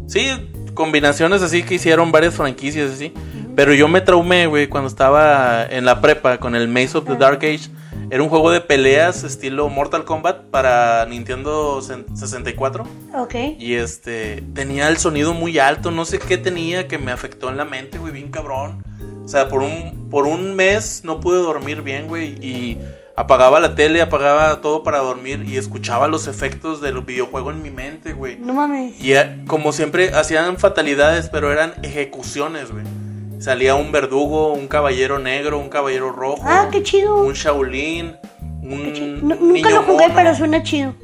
Sí, 0.06 0.30
combinaciones 0.74 1.42
así 1.42 1.62
que 1.62 1.74
hicieron 1.74 2.11
varias 2.11 2.34
franquicias 2.34 2.90
así. 2.90 3.12
Pero 3.54 3.74
yo 3.74 3.88
me 3.88 4.00
traumé, 4.00 4.46
güey, 4.46 4.68
cuando 4.68 4.88
estaba 4.88 5.66
en 5.66 5.84
la 5.84 6.00
prepa 6.00 6.38
con 6.38 6.54
el 6.54 6.68
Maze 6.68 6.98
of 6.98 7.06
the 7.06 7.16
Dark 7.16 7.38
Age. 7.38 7.68
Era 8.11 8.22
un 8.22 8.29
juego 8.29 8.51
de 8.51 8.61
peleas 8.61 9.24
estilo 9.24 9.68
Mortal 9.68 10.05
Kombat 10.05 10.44
para 10.44 11.05
Nintendo 11.07 11.81
64. 11.83 12.85
Ok. 13.14 13.35
Y 13.59 13.74
este, 13.74 14.42
tenía 14.55 14.88
el 14.88 14.98
sonido 14.98 15.35
muy 15.35 15.59
alto, 15.59 15.90
no 15.90 16.05
sé 16.05 16.18
qué 16.18 16.38
tenía 16.38 16.88
que 16.88 16.98
me 16.98 17.12
afectó 17.12 17.51
en 17.51 17.57
la 17.57 17.64
mente, 17.64 17.98
güey, 17.98 18.12
bien 18.12 18.31
cabrón. 18.31 18.83
O 19.24 19.29
sea, 19.29 19.48
por 19.48 19.62
un, 19.62 20.09
por 20.11 20.27
un 20.27 20.55
mes 20.55 21.03
no 21.05 21.20
pude 21.20 21.38
dormir 21.38 21.83
bien, 21.83 22.09
güey. 22.09 22.38
Y 22.42 22.79
apagaba 23.14 23.61
la 23.61 23.74
tele, 23.74 24.01
apagaba 24.01 24.61
todo 24.61 24.83
para 24.83 24.98
dormir 24.98 25.44
y 25.46 25.57
escuchaba 25.57 26.09
los 26.09 26.29
efectos 26.29 26.81
del 26.81 27.01
videojuego 27.03 27.51
en 27.51 27.62
mi 27.62 27.70
mente, 27.70 28.12
güey. 28.12 28.38
No 28.38 28.55
mames. 28.55 28.98
Y 29.03 29.12
eh, 29.12 29.42
como 29.46 29.72
siempre 29.72 30.14
hacían 30.14 30.57
fatalidades, 30.57 31.29
pero 31.29 31.53
eran 31.53 31.74
ejecuciones, 31.83 32.70
güey. 32.70 32.85
Salía 33.38 33.74
un 33.77 33.92
verdugo, 33.92 34.53
un 34.53 34.66
caballero 34.68 35.18
negro, 35.18 35.59
un 35.59 35.68
caballero 35.68 36.11
rojo, 36.11 36.42
Ah, 36.44 36.68
qué 36.72 36.83
chido. 36.83 37.16
un 37.22 37.33
Shaolin, 37.35 38.16
un 38.62 39.20
No- 39.29 39.35
nunca 39.37 39.44
niño 39.53 39.70
lo 39.70 39.83
jugué, 39.83 40.05
mono. 40.09 40.14
pero 40.16 40.35
suena 40.35 40.62
chido. 40.62 40.94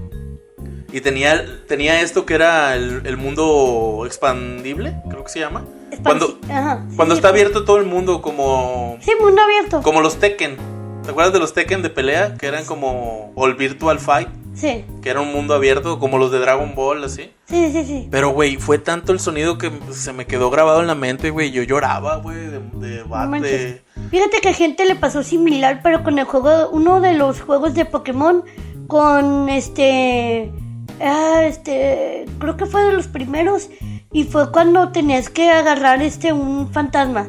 Y 0.92 1.00
tenía, 1.00 1.44
tenía 1.66 2.00
esto 2.00 2.24
que 2.26 2.34
era 2.34 2.74
el, 2.76 3.02
el 3.04 3.16
mundo 3.16 4.02
expandible, 4.06 4.94
creo 5.10 5.24
que 5.24 5.30
se 5.30 5.40
llama. 5.40 5.64
Expansi- 5.90 6.02
Cuando, 6.02 6.38
Ajá, 6.50 6.84
sí, 6.88 6.96
cuando 6.96 7.14
sí, 7.14 7.18
está 7.18 7.28
abierto 7.28 7.64
todo 7.64 7.78
el 7.78 7.84
mundo, 7.86 8.22
como, 8.22 8.96
Sí, 9.00 9.12
mundo 9.20 9.42
abierto. 9.42 9.82
como 9.82 10.00
los 10.00 10.16
Tekken. 10.18 10.56
¿Te 11.04 11.10
acuerdas 11.10 11.32
de 11.32 11.38
los 11.40 11.52
Tekken 11.52 11.82
de 11.82 11.90
pelea? 11.90 12.34
Que 12.36 12.46
eran 12.46 12.64
como 12.64 13.32
All 13.36 13.54
Virtual 13.54 13.98
Fight, 13.98 14.28
Sí, 14.54 14.84
que 15.02 15.10
era 15.10 15.20
un 15.20 15.32
mundo 15.32 15.52
abierto, 15.54 15.98
como 15.98 16.16
los 16.16 16.30
de 16.30 16.38
Dragon 16.38 16.74
Ball, 16.76 17.02
así. 17.04 17.30
sí, 17.46 17.70
sí, 17.72 17.84
sí. 17.84 18.08
Pero, 18.10 18.30
güey, 18.30 18.56
fue 18.56 18.78
tanto 18.78 19.12
el 19.12 19.18
sonido 19.18 19.58
que 19.58 19.70
se 19.90 20.12
me 20.12 20.26
quedó 20.26 20.48
grabado 20.50 20.80
en 20.80 20.86
la 20.86 20.94
mente, 20.94 21.30
güey. 21.30 21.50
Yo 21.50 21.62
lloraba, 21.64 22.16
güey, 22.16 22.36
de, 22.36 22.60
de, 22.60 23.04
No 23.04 23.40
de- 23.40 23.82
Fíjate 24.10 24.40
que 24.40 24.48
a 24.50 24.54
gente 24.54 24.84
le 24.86 24.94
pasó 24.94 25.22
similar, 25.24 25.80
pero 25.82 26.04
con 26.04 26.18
el 26.18 26.24
juego, 26.24 26.68
uno 26.70 27.00
de 27.00 27.14
los 27.14 27.40
juegos 27.40 27.74
de 27.74 27.84
Pokémon, 27.84 28.44
con 28.86 29.48
este, 29.48 30.52
ah, 31.00 31.42
este, 31.44 32.26
creo 32.38 32.56
que 32.56 32.66
fue 32.66 32.84
de 32.84 32.92
los 32.92 33.08
primeros, 33.08 33.68
y 34.12 34.22
fue 34.24 34.52
cuando 34.52 34.90
tenías 34.92 35.28
que 35.30 35.50
agarrar 35.50 36.00
este 36.00 36.32
un 36.32 36.70
fantasma 36.72 37.28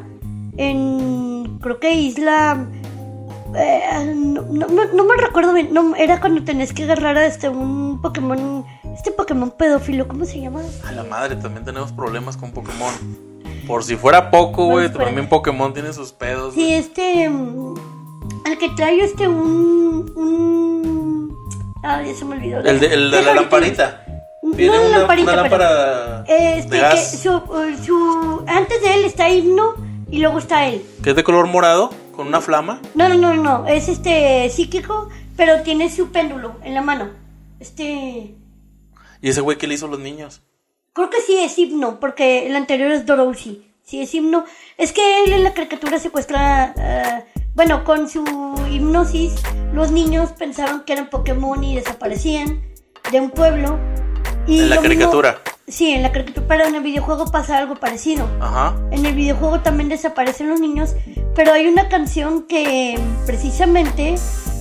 en, 0.56 1.58
creo 1.60 1.80
que 1.80 1.92
isla, 1.94 2.66
eh, 3.56 4.12
no, 4.14 4.42
no- 4.42 4.66
no- 4.94 5.04
me 5.04 5.16
recuerdo 5.16 5.52
bien, 5.52 5.72
no, 5.72 5.94
era 5.96 6.20
cuando 6.20 6.44
tenías 6.44 6.72
que 6.72 6.84
agarrar 6.84 7.16
a 7.18 7.26
este 7.26 7.48
un 7.48 8.00
Pokémon, 8.02 8.64
este 8.94 9.10
Pokémon 9.10 9.50
pedófilo, 9.50 10.06
¿cómo 10.08 10.24
se 10.24 10.40
llama? 10.40 10.60
A 10.86 10.92
la 10.92 11.04
madre, 11.04 11.36
también 11.36 11.64
tenemos 11.64 11.92
problemas 11.92 12.36
con 12.36 12.52
Pokémon. 12.52 12.92
Por 13.66 13.82
si 13.82 13.96
fuera 13.96 14.30
poco, 14.30 14.66
güey, 14.66 14.92
también 14.92 15.28
Pokémon 15.28 15.72
tiene 15.74 15.92
sus 15.92 16.12
pedos. 16.12 16.54
Sí, 16.54 16.72
este. 16.72 17.28
mm, 17.28 17.74
El 18.46 18.58
que 18.58 18.68
trae 18.76 19.00
este 19.00 19.26
un. 19.26 20.12
un 20.16 21.36
ah, 21.82 22.00
ya 22.02 22.14
se 22.14 22.24
me 22.24 22.36
olvidó. 22.36 22.60
El 22.60 22.78
de, 22.78 22.94
el 22.94 23.10
de 23.10 23.22
la 23.22 23.34
lamparita. 23.34 24.02
No, 24.42 24.52
Tiene 24.56 24.78
una, 24.78 24.98
lamparita, 24.98 25.32
una 25.32 25.42
pero- 25.42 25.58
lámpara 25.64 26.24
Este, 26.28 26.76
de 26.76 26.82
que 26.90 26.96
su- 27.84 28.44
Antes 28.46 28.80
de 28.80 28.94
él 28.94 29.04
está 29.04 29.28
Himno 29.28 29.74
y 30.10 30.18
luego 30.18 30.38
está 30.38 30.68
él. 30.68 30.84
que 31.02 31.10
es 31.10 31.16
de 31.16 31.24
color 31.24 31.46
morado, 31.46 31.90
con 32.12 32.28
una 32.28 32.40
flama. 32.40 32.80
No, 32.94 33.08
no, 33.08 33.16
no, 33.16 33.34
no. 33.34 33.66
Es 33.66 33.88
este 33.88 34.48
psíquico, 34.50 35.08
pero 35.36 35.62
tiene 35.62 35.90
su 35.90 36.10
péndulo 36.10 36.56
en 36.62 36.74
la 36.74 36.82
mano. 36.82 37.10
Este. 37.60 38.34
Y 39.20 39.28
ese 39.28 39.40
güey 39.40 39.58
que 39.58 39.66
le 39.66 39.74
hizo 39.74 39.86
a 39.86 39.90
los 39.90 40.00
niños. 40.00 40.42
Creo 40.92 41.10
que 41.10 41.20
sí 41.20 41.36
es 41.38 41.58
himno, 41.58 42.00
porque 42.00 42.46
el 42.46 42.56
anterior 42.56 42.90
es 42.90 43.04
Dorothy. 43.04 43.66
Sí 43.82 44.00
es 44.00 44.14
himno. 44.14 44.44
Es 44.78 44.92
que 44.92 45.24
él 45.24 45.32
en 45.32 45.44
la 45.44 45.52
caricatura 45.52 45.98
secuestra. 45.98 46.74
ah, 46.76 47.24
bueno, 47.54 47.84
con 47.84 48.08
su 48.08 48.22
hipnosis, 48.70 49.34
los 49.72 49.90
niños 49.90 50.32
pensaron 50.32 50.82
que 50.84 50.92
eran 50.92 51.08
Pokémon 51.08 51.62
y 51.64 51.76
desaparecían 51.76 52.62
de 53.10 53.20
un 53.20 53.30
pueblo. 53.30 53.78
Y 54.46 54.60
En 54.60 54.70
la 54.70 54.76
lo 54.76 54.82
mismo- 54.82 54.82
caricatura. 54.96 55.38
sí, 55.66 55.90
en 55.92 56.02
la 56.02 56.12
caricatura, 56.12 56.46
pero 56.48 56.64
en 56.66 56.74
el 56.76 56.82
videojuego 56.82 57.30
pasa 57.32 57.58
algo 57.58 57.74
parecido. 57.76 58.28
Ajá. 58.40 58.74
En 58.90 59.04
el 59.04 59.14
videojuego 59.14 59.60
también 59.60 59.88
desaparecen 59.88 60.48
los 60.48 60.60
niños, 60.60 60.94
pero 61.34 61.52
hay 61.52 61.66
una 61.66 61.88
canción 61.88 62.44
que 62.46 62.98
precisamente 63.26 64.14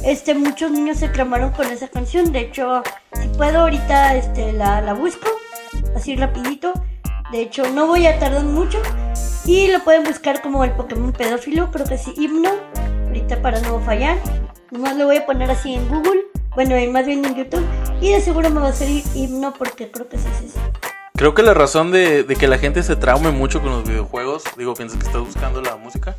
este, 0.03 0.33
muchos 0.35 0.71
niños 0.71 0.97
se 0.97 1.11
clamaron 1.11 1.51
con 1.51 1.67
esa 1.67 1.87
canción. 1.87 2.31
De 2.31 2.39
hecho, 2.41 2.83
si 3.21 3.27
puedo 3.29 3.59
ahorita 3.61 4.15
este, 4.15 4.53
la, 4.53 4.81
la 4.81 4.93
busco, 4.93 5.27
así 5.95 6.15
rapidito. 6.15 6.73
De 7.31 7.41
hecho, 7.41 7.69
no 7.71 7.87
voy 7.87 8.05
a 8.07 8.19
tardar 8.19 8.43
mucho. 8.43 8.79
Y 9.45 9.67
lo 9.67 9.83
pueden 9.83 10.03
buscar 10.03 10.41
como 10.41 10.63
el 10.63 10.71
Pokémon 10.71 11.11
pedófilo, 11.11 11.69
creo 11.71 11.85
que 11.85 11.97
sí, 11.97 12.13
himno. 12.17 12.49
Ahorita 13.07 13.41
para 13.41 13.59
no 13.61 13.79
fallar. 13.79 14.17
Nomás 14.71 14.95
lo 14.95 15.05
voy 15.05 15.17
a 15.17 15.25
poner 15.25 15.49
así 15.51 15.73
en 15.75 15.87
Google. 15.87 16.21
Bueno, 16.55 16.75
más 16.91 17.05
bien 17.05 17.23
en 17.25 17.35
YouTube. 17.35 17.65
Y 18.01 18.12
de 18.12 18.21
seguro 18.21 18.49
me 18.49 18.60
va 18.60 18.69
a 18.69 18.73
salir 18.73 19.03
himno 19.15 19.53
porque 19.53 19.89
creo 19.89 20.08
que 20.08 20.17
sí 20.17 20.27
es 20.27 20.51
ese. 20.51 20.60
Creo 21.15 21.34
que 21.34 21.43
la 21.43 21.53
razón 21.53 21.91
de, 21.91 22.23
de 22.23 22.36
que 22.36 22.47
la 22.47 22.58
gente 22.58 22.84
se 22.84 22.97
traume 22.97 23.31
mucho 23.31 23.62
con 23.62 23.71
los 23.71 23.88
videojuegos, 23.88 24.43
digo, 24.58 24.73
piensas 24.73 24.99
que 24.99 25.05
estás 25.05 25.21
buscando 25.21 25.62
la 25.62 25.77
música, 25.77 26.17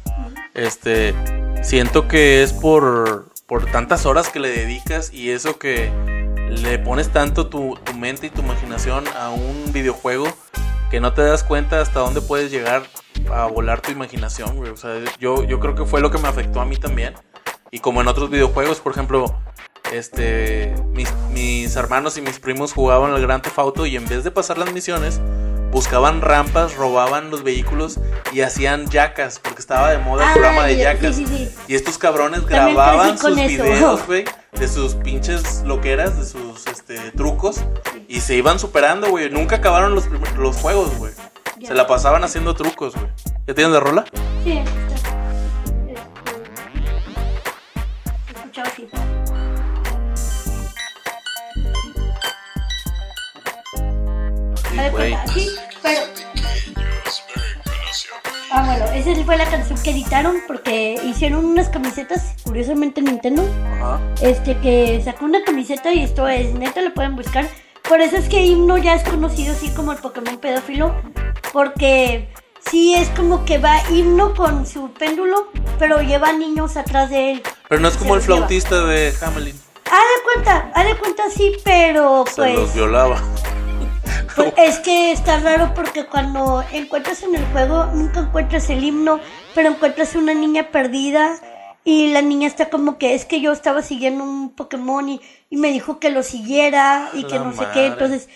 este, 0.55 1.15
siento 1.63 2.09
que 2.09 2.43
es 2.43 2.55
por, 2.55 3.29
por 3.47 3.67
tantas 3.67 4.07
horas 4.07 4.31
que 4.31 4.41
le 4.41 4.49
dedicas 4.49 5.13
y 5.13 5.33
eso 5.33 5.59
que 5.59 5.91
le 6.49 6.79
pones 6.79 7.11
tanto 7.11 7.49
tu, 7.49 7.77
tu 7.85 7.93
mente 7.93 8.29
y 8.29 8.31
tu 8.31 8.41
imaginación 8.41 9.05
a 9.19 9.29
un 9.29 9.71
videojuego 9.73 10.27
que 10.91 11.01
no 11.01 11.13
te 11.13 11.23
das 11.23 11.45
cuenta 11.45 11.81
hasta 11.81 12.01
dónde 12.01 12.23
puedes 12.23 12.51
llegar 12.51 12.85
a 13.31 13.47
volar 13.47 13.81
tu 13.83 13.93
imaginación, 13.93 14.57
güey. 14.57 14.71
O 14.71 14.77
sea, 14.77 14.95
yo, 15.19 15.45
yo 15.45 15.61
creo 15.61 15.75
que 15.75 15.85
fue 15.85 16.01
lo 16.01 16.11
que 16.11 16.19
me 16.19 16.29
afectó 16.29 16.61
a 16.61 16.65
mí 16.65 16.77
también. 16.77 17.15
Y 17.71 17.81
como 17.81 18.01
en 18.01 18.09
otros 18.09 18.31
videojuegos, 18.31 18.81
por 18.81 18.93
ejemplo, 18.93 19.37
este, 19.93 20.75
mis, 20.93 21.09
mis 21.33 21.75
hermanos 21.77 22.17
y 22.17 22.23
mis 22.23 22.39
primos 22.39 22.73
jugaban 22.73 23.13
al 23.13 23.21
Gran 23.23 23.43
Theft 23.43 23.59
Auto 23.59 23.87
y 23.87 23.97
en 23.97 24.07
vez 24.07 24.25
de 24.25 24.31
pasar 24.31 24.59
las 24.59 24.73
misiones, 24.73 25.21
buscaban 25.71 26.21
rampas, 26.23 26.75
robaban 26.77 27.31
los 27.31 27.43
vehículos 27.43 27.99
y 28.33 28.41
hacían 28.41 28.89
yacas, 28.89 29.39
porque 29.39 29.61
estaba 29.61 29.91
de 29.91 29.99
moda 29.99 30.25
el 30.25 30.31
Ah, 30.31 30.33
programa 30.33 30.65
de 30.65 30.77
ya, 30.77 30.93
yacas. 30.95 31.17
sí, 31.17 31.27
sí, 31.27 31.37
sí. 31.49 31.55
Y 31.69 31.75
estos 31.75 31.99
cabrones 31.99 32.41
También 32.47 32.75
grababan 32.75 33.19
sus 33.19 33.37
eso. 33.37 33.47
videos, 33.49 34.07
güey, 34.07 34.25
de 34.53 34.69
sus 34.69 34.95
pinches 34.95 35.63
loqueras, 35.65 36.17
de 36.19 36.25
sus 36.25 36.67
este, 36.67 37.11
trucos, 37.13 37.61
y 38.09 38.21
se 38.21 38.37
iban 38.37 38.59
superando, 38.59 39.09
güey. 39.11 39.29
Nunca 39.31 39.57
acabaron 39.57 39.95
los, 39.95 40.07
juegos, 40.57 40.97
güey. 40.99 41.13
Se 41.67 41.75
la 41.75 41.87
pasaban 41.87 42.23
haciendo 42.25 42.55
trucos, 42.55 42.95
güey. 42.95 43.09
¿Ya 43.47 43.55
tienes 43.55 43.73
la 43.73 43.81
rola? 43.81 44.05
Sí. 44.45 44.63
Este, 44.95 45.95
escuchaba 48.35 48.69
así. 48.69 48.89
Sí, 48.91 48.99
de 54.83 54.91
cuenta, 54.91 55.25
pero. 55.83 56.01
Ah, 58.53 58.63
bueno, 58.65 58.85
esa 58.93 59.25
fue 59.25 59.37
la 59.37 59.45
canción 59.51 59.81
que 59.83 59.91
editaron 59.91 60.37
porque 60.47 60.99
hicieron 61.05 61.45
unas 61.45 61.69
camisetas, 61.69 62.35
curiosamente 62.45 63.03
Nintendo, 63.03 63.43
Ajá. 63.81 64.01
este 64.23 64.57
que 64.59 65.03
sacó 65.05 65.25
una 65.25 65.43
camiseta 65.45 65.93
y 65.93 66.03
esto 66.03 66.27
es 66.29 66.55
neta, 66.55 66.81
lo 66.81 66.95
pueden 66.95 67.17
buscar. 67.17 67.49
Por 67.87 68.01
eso 68.01 68.17
es 68.17 68.29
que 68.29 68.45
Himno 68.45 68.79
ya 68.79 68.95
es 68.95 69.03
conocido 69.03 69.53
así 69.53 69.69
como 69.71 69.93
el 69.93 69.99
Pokémon 69.99 70.39
pedófilo, 70.39 70.95
porque 71.53 72.29
sí 72.71 72.95
es 72.95 73.09
como 73.11 73.45
que 73.45 73.59
va 73.59 73.79
himno 73.91 74.35
con 74.35 74.67
su 74.67 74.91
péndulo, 74.93 75.49
pero 75.79 76.01
lleva 76.01 76.33
niños 76.33 76.77
atrás 76.77 77.11
de 77.11 77.33
él. 77.33 77.43
Pero 77.69 77.81
no 77.81 77.89
es 77.89 77.97
como 77.97 78.11
Se 78.11 78.13
el 78.15 78.17
los 78.19 78.27
lleva. 78.27 78.37
flautista 78.39 78.85
de 78.87 79.15
Hamelin. 79.23 79.57
Haz 79.91 80.01
de 80.01 80.23
cuenta, 80.25 80.71
haz 80.75 80.85
de 80.87 80.97
cuenta 80.97 81.23
sí, 81.31 81.53
pero 81.65 82.25
Se 82.33 82.53
los 82.53 82.61
pues, 82.61 82.75
violaba. 82.75 83.21
Pues 84.35 84.53
es 84.57 84.79
que 84.81 85.13
está 85.13 85.39
raro 85.39 85.73
porque 85.75 86.07
cuando 86.07 86.65
encuentras 86.73 87.23
en 87.23 87.35
el 87.35 87.45
juego 87.47 87.87
nunca 87.87 88.21
encuentras 88.21 88.69
el 88.71 88.83
himno, 88.83 89.21
pero 89.55 89.71
encuentras 89.71 90.15
una 90.15 90.35
niña 90.35 90.71
perdida 90.71 91.37
y 91.85 92.09
la 92.09 92.23
niña 92.23 92.49
está 92.49 92.69
como 92.69 92.99
que 92.99 93.15
es 93.15 93.25
que 93.25 93.41
yo 93.41 93.53
estaba 93.53 93.83
siguiendo 93.83 94.25
un 94.25 94.51
Pokémon 94.51 95.09
y, 95.09 95.21
y 95.51 95.57
me 95.57 95.71
dijo 95.71 96.01
que 96.01 96.11
lo 96.11 96.23
siguiera 96.23 97.11
y 97.15 97.25
que 97.25 97.39
La 97.39 97.45
no 97.45 97.53
sé 97.53 97.65
qué, 97.73 97.87
entonces... 97.87 98.29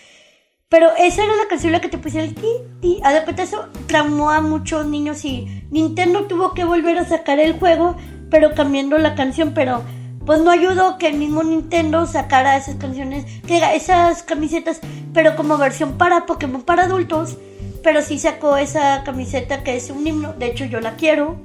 Pero 0.68 0.88
esa 0.96 1.24
era 1.24 1.34
la 1.34 1.48
canción 1.48 1.72
la 1.72 1.80
que 1.80 1.88
te 1.88 1.98
pusieron 1.98 2.28
el 2.28 2.36
ti, 2.36 2.46
ti. 2.80 3.02
De 3.02 3.24
cuenta 3.24 3.42
eso 3.42 3.66
traumó 3.88 4.30
a 4.30 4.40
muchos 4.40 4.86
niños 4.86 5.24
y 5.24 5.64
Nintendo 5.72 6.28
tuvo 6.28 6.54
que 6.54 6.62
volver 6.62 6.96
a 6.96 7.04
sacar 7.04 7.40
el 7.40 7.58
juego, 7.58 7.96
pero 8.30 8.54
cambiando 8.54 8.96
la 8.96 9.16
canción, 9.16 9.52
pero 9.52 9.82
pues 10.26 10.40
no 10.40 10.50
ayudó 10.50 10.98
que 10.98 11.08
el 11.08 11.16
mismo 11.16 11.42
Nintendo 11.42 12.06
sacara 12.06 12.56
esas 12.56 12.76
canciones, 12.76 13.24
que 13.46 13.58
esas 13.74 14.22
camisetas, 14.22 14.80
pero 15.14 15.34
como 15.36 15.56
versión 15.58 15.96
para 15.98 16.26
Pokémon 16.26 16.62
para 16.62 16.84
adultos, 16.84 17.36
pero 17.82 18.02
sí 18.02 18.18
sacó 18.18 18.56
esa 18.56 19.02
camiseta 19.04 19.62
que 19.62 19.76
es 19.76 19.90
un 19.90 20.06
himno, 20.06 20.32
de 20.34 20.46
hecho 20.46 20.64
yo 20.66 20.80
la 20.80 20.96
quiero, 20.96 21.36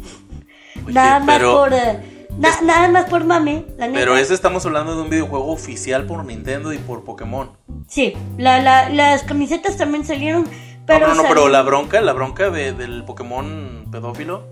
Oye, 0.86 0.94
nada 0.94 1.20
más 1.20 1.40
por 1.42 1.74
eh, 1.74 2.28
na- 2.38 2.62
nada 2.62 2.88
más 2.90 3.06
por 3.06 3.24
mame, 3.24 3.66
la 3.78 3.88
neta. 3.88 4.00
Pero 4.00 4.18
ese 4.18 4.34
estamos 4.34 4.66
hablando 4.66 4.96
de 4.96 5.02
un 5.04 5.10
videojuego 5.10 5.48
oficial 5.52 6.06
por 6.06 6.26
Nintendo 6.26 6.74
y 6.74 6.78
por 6.78 7.04
Pokémon. 7.06 7.52
Sí, 7.88 8.14
la, 8.38 8.62
la, 8.62 8.90
las 8.90 9.24
camisetas 9.24 9.78
también 9.78 10.04
salieron, 10.06 10.46
pero 10.86 11.08
no, 11.08 11.16
no, 11.16 11.24
no, 11.24 11.30
pero 11.30 11.48
la 11.48 11.62
bronca, 11.62 12.02
la 12.02 12.12
bronca 12.14 12.50
de- 12.50 12.74
del 12.74 13.06
Pokémon 13.06 13.86
pedófilo. 13.90 14.44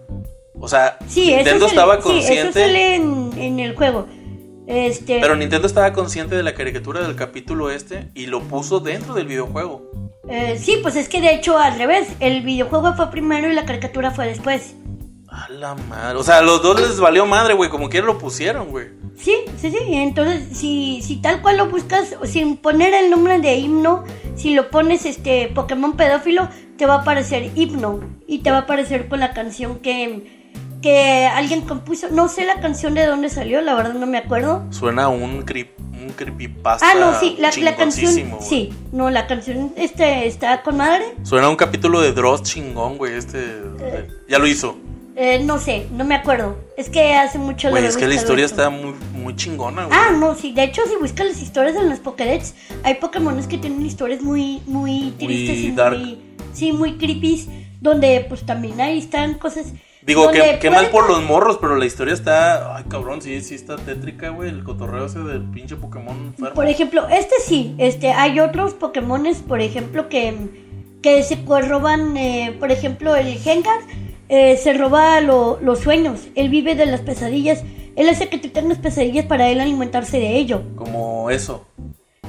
O 0.59 0.67
sea, 0.67 0.97
Sí, 1.07 1.33
Nintendo 1.35 1.67
sale- 1.67 1.69
estaba 1.79 1.93
sí, 1.95 1.99
eso 2.01 2.09
consciente. 2.09 2.59
sale 2.59 2.95
en, 2.95 3.31
en 3.37 3.59
el 3.59 3.75
juego. 3.75 4.07
Este, 4.65 5.19
Pero 5.19 5.35
Nintendo 5.35 5.67
estaba 5.67 5.91
consciente 5.91 6.35
de 6.35 6.43
la 6.43 6.53
caricatura 6.53 7.01
del 7.01 7.15
capítulo 7.17 7.69
este 7.69 8.09
y 8.13 8.27
lo 8.27 8.41
puso 8.43 8.79
dentro 8.79 9.13
del 9.13 9.27
videojuego. 9.27 9.91
eh, 10.29 10.57
sí, 10.57 10.77
pues 10.81 10.95
es 10.95 11.09
que 11.09 11.19
de 11.19 11.33
hecho 11.33 11.57
al 11.57 11.77
revés, 11.77 12.07
el 12.21 12.41
videojuego 12.43 12.93
fue 12.93 13.11
primero 13.11 13.49
y 13.51 13.53
la 13.53 13.65
caricatura 13.65 14.11
fue 14.11 14.27
después. 14.27 14.75
A 15.27 15.49
la 15.49 15.73
madre. 15.75 16.17
O 16.17 16.23
sea, 16.23 16.37
a 16.37 16.41
los 16.43 16.61
dos 16.61 16.79
les 16.79 16.99
valió 16.99 17.25
madre, 17.25 17.55
güey. 17.55 17.69
Como 17.69 17.89
quiera 17.89 18.05
lo 18.05 18.19
pusieron, 18.19 18.69
güey. 18.69 18.89
Sí, 19.17 19.33
sí, 19.57 19.71
sí. 19.71 19.77
Entonces, 19.89 20.55
si, 20.57 21.01
si 21.01 21.17
tal 21.17 21.41
cual 21.41 21.57
lo 21.57 21.67
buscas, 21.69 22.15
sin 22.23 22.55
poner 22.55 22.93
el 22.93 23.09
nombre 23.09 23.39
de 23.39 23.55
himno, 23.57 24.03
si 24.35 24.53
lo 24.53 24.69
pones 24.69 25.05
este 25.07 25.47
Pokémon 25.47 25.97
pedófilo, 25.97 26.47
te 26.77 26.85
va 26.85 26.95
a 26.95 27.01
aparecer 27.01 27.49
himno. 27.55 27.99
Y 28.27 28.39
te 28.39 28.51
va 28.51 28.57
a 28.57 28.61
aparecer 28.61 29.07
con 29.09 29.19
la 29.19 29.33
canción 29.33 29.79
que, 29.79 30.42
que 30.83 31.25
alguien 31.25 31.61
compuso. 31.61 32.09
No 32.11 32.27
sé 32.27 32.45
la 32.45 32.59
canción 32.59 32.93
de 32.93 33.07
dónde 33.07 33.29
salió, 33.29 33.61
la 33.61 33.73
verdad 33.73 33.93
no 33.95 34.05
me 34.05 34.19
acuerdo. 34.19 34.63
Suena 34.69 35.07
un, 35.07 35.41
creep, 35.41 35.71
un 35.79 36.09
creepypasta. 36.11 36.85
Ah, 36.91 36.93
no, 36.99 37.19
sí, 37.19 37.37
la, 37.39 37.49
la 37.57 37.75
canción. 37.75 38.13
Sí, 38.41 38.71
no, 38.91 39.09
la 39.09 39.25
canción 39.25 39.73
este, 39.77 40.27
está 40.27 40.61
con 40.61 40.77
madre. 40.77 41.05
Suena 41.23 41.49
un 41.49 41.55
capítulo 41.55 42.01
de 42.01 42.11
Dross 42.11 42.43
chingón, 42.43 42.97
güey. 42.99 43.15
Este. 43.15 43.37
de- 43.39 44.09
ya 44.27 44.37
lo 44.37 44.45
hizo. 44.45 44.77
Eh, 45.15 45.43
no 45.43 45.59
sé, 45.59 45.85
no 45.91 46.03
me 46.05 46.15
acuerdo. 46.15 46.57
Es 46.75 46.89
que 46.89 47.13
hace 47.13 47.37
mucho 47.37 47.69
Güey, 47.69 47.85
es 47.85 47.95
que 47.95 48.07
la 48.07 48.15
historia 48.15 48.45
está 48.45 48.69
muy, 48.71 48.95
muy 49.13 49.35
chingona, 49.35 49.85
güey. 49.85 49.97
Ah, 49.97 50.11
no, 50.11 50.33
sí. 50.35 50.53
De 50.53 50.63
hecho, 50.63 50.81
si 50.89 50.95
buscas 50.97 51.27
las 51.27 51.41
historias 51.41 51.75
en 51.75 51.87
los 51.89 51.99
Pokédex, 51.99 52.55
hay 52.83 52.95
Pokémones 52.95 53.45
que 53.47 53.57
tienen 53.59 53.85
historias 53.85 54.21
muy, 54.21 54.61
muy 54.65 55.13
tristes 55.19 55.57
y 55.57 55.71
dark. 55.71 55.97
muy, 55.99 56.19
sí, 56.53 56.71
muy 56.71 56.97
creepy, 56.97 57.47
donde 57.79 58.25
pues 58.27 58.43
también 58.43 58.81
ahí 58.81 58.97
están 58.97 59.35
cosas. 59.35 59.67
Digo, 60.05 60.29
que, 60.31 60.59
que 60.59 60.69
mal 60.69 60.87
por 60.89 61.07
los 61.07 61.23
morros, 61.23 61.57
pero 61.61 61.75
la 61.77 61.85
historia 61.85 62.13
está. 62.13 62.75
Ay, 62.75 62.83
cabrón, 62.89 63.21
sí, 63.21 63.39
sí 63.41 63.55
está 63.55 63.77
tétrica, 63.77 64.29
güey. 64.29 64.49
El 64.49 64.63
cotorreo 64.63 65.05
ese 65.05 65.19
del 65.19 65.43
pinche 65.43 65.75
Pokémon 65.75 66.17
enfermo. 66.27 66.53
Por 66.55 66.67
ejemplo, 66.67 67.07
este 67.09 67.35
sí, 67.43 67.73
este, 67.77 68.11
hay 68.11 68.39
otros 68.39 68.73
Pokémones, 68.73 69.37
por 69.37 69.61
ejemplo, 69.61 70.09
que, 70.09 70.35
que 71.01 71.23
se 71.23 71.37
roban, 71.45 72.17
eh, 72.17 72.55
por 72.59 72.71
ejemplo, 72.71 73.15
el 73.15 73.37
Gengar 73.39 73.79
eh, 74.29 74.57
se 74.57 74.73
roba 74.73 75.21
lo- 75.21 75.59
los 75.61 75.79
sueños, 75.79 76.21
él 76.35 76.49
vive 76.49 76.75
de 76.75 76.85
las 76.85 77.01
pesadillas, 77.01 77.63
él 77.95 78.09
hace 78.09 78.29
que 78.29 78.37
tú 78.37 78.49
tengas 78.49 78.79
pesadillas 78.79 79.25
para 79.25 79.49
él 79.49 79.59
alimentarse 79.59 80.17
de 80.19 80.35
ello. 80.37 80.63
Como 80.75 81.29
eso. 81.29 81.65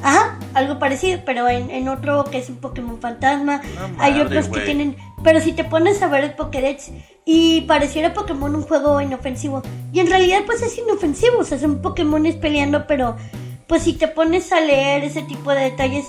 Ajá, 0.03 0.39
algo 0.53 0.79
parecido, 0.79 1.21
pero 1.25 1.49
en, 1.49 1.71
en 1.71 1.89
otro 1.89 2.25
que 2.25 2.37
es 2.39 2.51
un 2.51 2.57
Pokémon 2.57 3.01
fantasma. 3.01 3.63
No 3.75 4.03
hay 4.03 4.13
madre, 4.13 4.27
otros 4.27 4.49
que 4.49 4.61
tienen. 4.61 4.97
Pero 5.25 5.41
si 5.41 5.53
te 5.53 5.65
pones 5.65 6.03
a 6.03 6.09
ver 6.09 6.23
el 6.23 6.35
Pokédex 6.35 6.91
y 7.25 7.63
pareciera 7.63 8.13
Pokémon 8.13 8.55
un 8.55 8.63
juego 8.63 9.01
inofensivo. 9.01 9.63
Y 9.93 10.01
en 10.01 10.09
realidad, 10.09 10.41
pues 10.45 10.63
es 10.63 10.77
inofensivo. 10.79 11.39
O 11.39 11.45
sea, 11.45 11.59
son 11.59 11.81
Pokémones 11.81 12.37
peleando, 12.37 12.87
pero 12.87 13.17
pues 13.67 13.83
si 13.83 13.95
te 13.95 14.07
pones 14.07 14.53
a 14.53 14.61
leer 14.61 15.03
ese 15.03 15.23
tipo 15.23 15.51
de 15.53 15.63
detalles. 15.63 16.05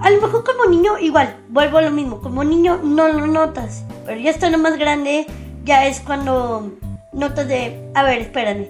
A 0.00 0.10
lo 0.10 0.20
mejor 0.20 0.42
como 0.42 0.66
niño, 0.66 0.98
igual, 0.98 1.36
vuelvo 1.48 1.78
a 1.78 1.82
lo 1.82 1.92
mismo. 1.92 2.20
Como 2.20 2.42
niño 2.42 2.80
no 2.82 3.06
lo 3.06 3.28
notas. 3.28 3.84
Pero 4.04 4.20
ya 4.20 4.30
estando 4.30 4.58
más 4.58 4.76
grande, 4.76 5.26
ya 5.64 5.86
es 5.86 6.00
cuando 6.00 6.72
notas 7.12 7.46
de. 7.46 7.88
A 7.94 8.02
ver, 8.02 8.22
espérame. 8.22 8.66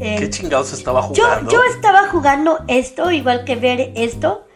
Eh, 0.00 0.16
¿Qué 0.18 0.30
chingados 0.30 0.72
estaba 0.72 1.02
yo, 1.12 1.24
jugando? 1.24 1.50
yo 1.50 1.62
estaba 1.64 2.08
jugando 2.08 2.58
esto, 2.68 3.10
igual 3.10 3.44
que 3.44 3.56
ver 3.56 3.92
esto. 3.94 4.46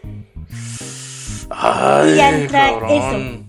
Ay, 1.51 2.13
y 2.13 2.15
ya 2.15 2.29
entra 2.31 2.71
cabrón. 2.71 2.89
eso. 2.89 3.44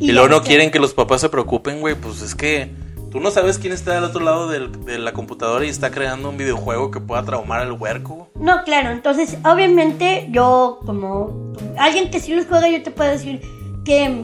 Y, 0.00 0.10
Y 0.10 0.12
luego 0.12 0.28
no 0.28 0.42
quieren 0.42 0.70
que 0.70 0.78
los 0.78 0.94
papás 0.94 1.20
se 1.20 1.28
preocupen, 1.28 1.80
güey. 1.80 1.94
Pues 1.94 2.22
es 2.22 2.34
que 2.34 2.70
tú 3.10 3.20
no 3.20 3.30
sabes 3.30 3.58
quién 3.58 3.72
está 3.72 3.94
del 3.94 4.04
otro 4.04 4.20
lado 4.20 4.48
del- 4.48 4.84
de 4.84 4.98
la 4.98 5.12
computadora 5.12 5.64
y 5.64 5.68
está 5.68 5.90
creando 5.90 6.28
un 6.30 6.36
videojuego 6.36 6.90
que 6.90 7.00
pueda 7.00 7.22
traumar 7.22 7.60
al 7.62 7.72
huerco. 7.72 8.28
No, 8.38 8.62
claro, 8.64 8.90
entonces 8.90 9.38
obviamente 9.44 10.28
yo 10.30 10.80
como 10.84 11.52
alguien 11.78 12.10
que 12.10 12.20
sí 12.20 12.34
los 12.34 12.46
juega, 12.46 12.68
yo 12.68 12.82
te 12.82 12.90
puedo 12.90 13.10
decir 13.10 13.40
que 13.84 14.22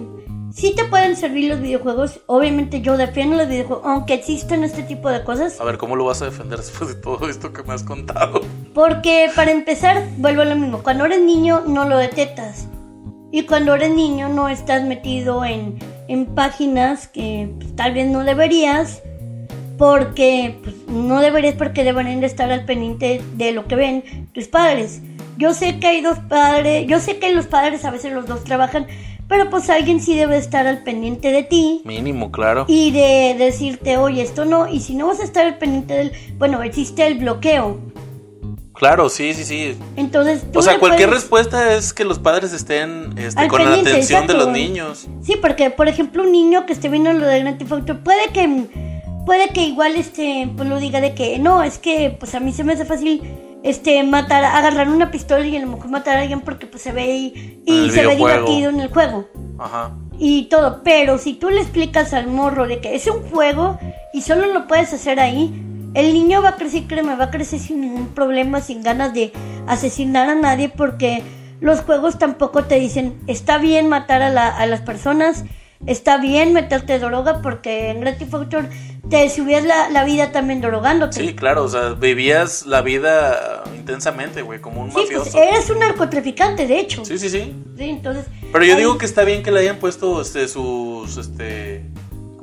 sí 0.53 0.75
te 0.77 0.85
pueden 0.85 1.17
servir 1.17 1.49
los 1.51 1.61
videojuegos. 1.63 2.21
Obviamente 2.27 2.83
yo 2.83 2.99
defiendo 2.99 3.37
los 3.37 3.49
videojuegos, 3.49 3.87
aunque 3.87 4.13
existen 4.13 4.65
este 4.65 4.83
tipo 4.83 5.09
de 5.09 5.25
cosas. 5.25 5.59
A 5.61 5.65
ver, 5.65 5.79
¿cómo 5.79 5.97
lo 5.97 6.05
vas 6.05 6.21
a 6.21 6.27
defender 6.27 6.59
después 6.59 6.89
de 6.95 6.97
todo 7.01 7.29
esto 7.31 7.53
que 7.55 7.63
me 7.63 7.73
has 7.73 7.83
contado? 7.85 8.43
Porque 8.75 9.31
para 9.35 9.51
empezar, 9.53 10.03
vuelvo 10.19 10.43
a 10.43 10.45
lo 10.45 10.57
mismo, 10.57 10.83
cuando 10.83 11.07
eres 11.07 11.23
niño 11.23 11.63
no 11.67 11.89
lo 11.89 11.97
detectas. 11.97 12.67
Y 13.33 13.43
cuando 13.45 13.75
eres 13.75 13.91
niño 13.91 14.29
no 14.29 14.49
estás 14.49 14.83
metido 14.85 15.45
en, 15.45 15.79
en 16.07 16.27
páginas 16.27 17.09
que 17.09 17.49
pues, 17.59 17.75
tal 17.75 17.95
vez 17.95 18.07
no 18.07 18.23
deberías. 18.23 19.03
Porque 19.79 20.59
pues, 20.63 20.77
no 20.87 21.21
deberías 21.21 21.55
porque 21.55 21.83
deberían 21.83 22.21
de 22.21 22.27
estar 22.27 22.53
al 22.53 22.65
pendiente 22.67 23.21
de 23.35 23.53
lo 23.53 23.67
que 23.67 23.75
ven 23.75 24.29
tus 24.33 24.47
padres. 24.47 25.01
Yo 25.39 25.55
sé 25.55 25.81
que 25.81 25.89
hay 25.89 26.01
dos 26.03 26.19
padres, 26.29 26.87
yo 26.87 27.01
sé 27.01 27.19
que 27.19 27.33
los 27.35 27.47
padres 27.47 27.85
a 27.85 27.91
veces 27.91 28.13
los 28.13 28.27
dos 28.27 28.45
trabajan, 28.45 28.87
pero 29.29 29.49
pues 29.49 29.71
alguien 29.71 30.01
sí 30.01 30.15
debe 30.15 30.37
estar 30.37 30.67
al 30.67 30.83
pendiente 30.83 31.33
de 31.33 31.43
ti 31.43 31.81
Mínimo, 31.87 32.31
claro. 32.31 32.67
y 32.69 32.91
de 32.91 33.35
decirte, 33.39 33.97
oye, 33.97 34.23
esto 34.23 34.45
no, 34.45 34.69
y 34.69 34.81
si 34.81 34.95
no 34.95 35.07
vas 35.07 35.21
a 35.21 35.25
estar 35.25 35.47
al 35.47 35.57
pendiente 35.57 35.95
del, 35.95 36.13
bueno, 36.37 36.63
existe 36.63 37.07
el 37.07 37.19
bloqueo. 37.19 37.81
Claro, 38.83 39.09
sí, 39.09 39.33
sí, 39.33 39.45
sí. 39.45 39.79
Entonces, 39.95 40.43
O 40.57 40.61
sea, 40.61 40.81
cualquier 40.81 41.09
puedes- 41.09 41.23
respuesta 41.23 41.73
es 41.75 41.93
que 41.93 42.05
los 42.05 42.19
padres 42.19 42.53
estén 42.53 43.17
este, 43.17 43.47
con 43.47 43.65
la 43.65 43.77
atención 43.77 44.27
de 44.27 44.35
los 44.35 44.49
niños. 44.49 45.07
Sí, 45.23 45.37
porque 45.41 45.71
por 45.71 45.87
ejemplo 45.87 46.25
un 46.25 46.33
niño 46.33 46.67
que 46.67 46.73
esté 46.73 46.89
viendo 46.89 47.13
lo 47.13 47.25
de 47.25 47.39
Grand 47.39 47.59
Theft 47.59 47.71
Auto 47.71 48.03
puede 48.03 48.31
que 48.33 48.67
puede 49.25 49.51
que 49.51 49.61
igual 49.63 49.95
este 49.95 50.51
pues 50.57 50.69
lo 50.69 50.81
diga 50.81 51.01
de 51.01 51.15
que 51.15 51.39
no, 51.39 51.63
es 51.63 51.79
que 51.79 52.17
pues 52.19 52.35
a 52.35 52.41
mí 52.41 52.53
se 52.53 52.65
me 52.65 52.73
hace 52.73 52.85
fácil 52.85 53.23
este 53.63 54.03
matar, 54.03 54.43
agarrar 54.45 54.89
una 54.89 55.13
pistola 55.13 55.47
y 55.47 55.57
a 55.57 55.61
lo 55.61 55.69
mejor 55.69 55.89
matar 55.89 56.17
a 56.17 56.23
alguien 56.23 56.41
porque 56.41 56.67
pues 56.67 56.83
se 56.83 56.91
ve 56.91 57.07
y, 57.65 57.91
se 57.93 58.05
ve 58.05 58.17
divertido 58.17 58.71
en 58.71 58.81
el 58.81 58.89
juego 58.89 59.29
Ajá. 59.61 59.93
y 60.19 60.47
todo, 60.47 60.81
pero 60.83 61.19
si 61.19 61.35
tú 61.35 61.51
le 61.51 61.61
explicas 61.61 62.13
al 62.15 62.27
morro 62.27 62.67
de 62.67 62.81
que 62.81 62.97
es 62.97 63.07
un 63.07 63.23
juego 63.31 63.79
y 64.13 64.23
solo 64.23 64.49
lo 64.49 64.67
puedes 64.67 64.93
hacer 64.93 65.21
ahí, 65.21 65.69
el 65.95 66.13
niño 66.15 66.43
va 66.43 66.51
a 66.51 66.57
crecer, 66.57 66.85
créeme, 66.87 67.17
va 67.17 67.25
a 67.25 67.31
crecer 67.31 67.59
sin 67.61 67.81
ningún 67.81 68.09
problema, 68.09 68.61
sin 68.61 68.83
ganas 68.83 69.13
de 69.15 69.33
asesinar 69.67 70.29
a 70.29 70.35
nadie 70.35 70.69
porque 70.69 71.23
los 71.61 71.81
juegos 71.81 72.19
tampoco 72.19 72.65
te 72.65 72.79
dicen, 72.81 73.15
está 73.27 73.59
bien 73.59 73.89
matar 73.89 74.23
a, 74.23 74.31
la- 74.31 74.49
a 74.57 74.67
las 74.67 74.81
personas, 74.81 75.45
está 75.87 76.19
bien 76.19 76.53
meterte 76.53 76.99
droga 76.99 77.41
porque 77.43 77.91
en 77.91 78.01
Grand 78.01 78.19
Theft 78.19 78.33
te 79.11 79.29
subías 79.29 79.65
la, 79.65 79.91
la 79.91 80.05
vida 80.05 80.33
también 80.33 80.61
drogándote. 80.61 81.21
Sí, 81.21 81.35
claro, 81.35 81.65
o 81.65 81.69
sea, 81.69 81.91
vivías 81.91 82.67
la 82.67 82.81
vida 82.83 83.63
intensamente, 83.77 84.43
güey, 84.43 84.61
como 84.61 84.81
un 84.83 84.91
Sí, 84.91 84.99
mafioso. 85.03 85.31
pues 85.33 85.35
eres 85.35 85.69
un 85.71 85.81
narcotraficante, 85.81 86.67
de 86.67 86.79
hecho. 86.81 87.05
Sí, 87.05 87.19
sí, 87.19 87.29
sí. 87.29 87.53
Sí, 87.77 87.85
entonces... 87.91 88.27
Pero 88.53 88.65
yo 88.65 88.73
ahí- 88.75 88.79
digo 88.81 88.97
que 88.99 89.05
está 89.07 89.25
bien 89.25 89.43
que 89.43 89.51
le 89.51 89.61
hayan 89.61 89.77
puesto 89.79 90.21
este 90.23 90.49
sus 90.49 91.17
este 91.19 91.85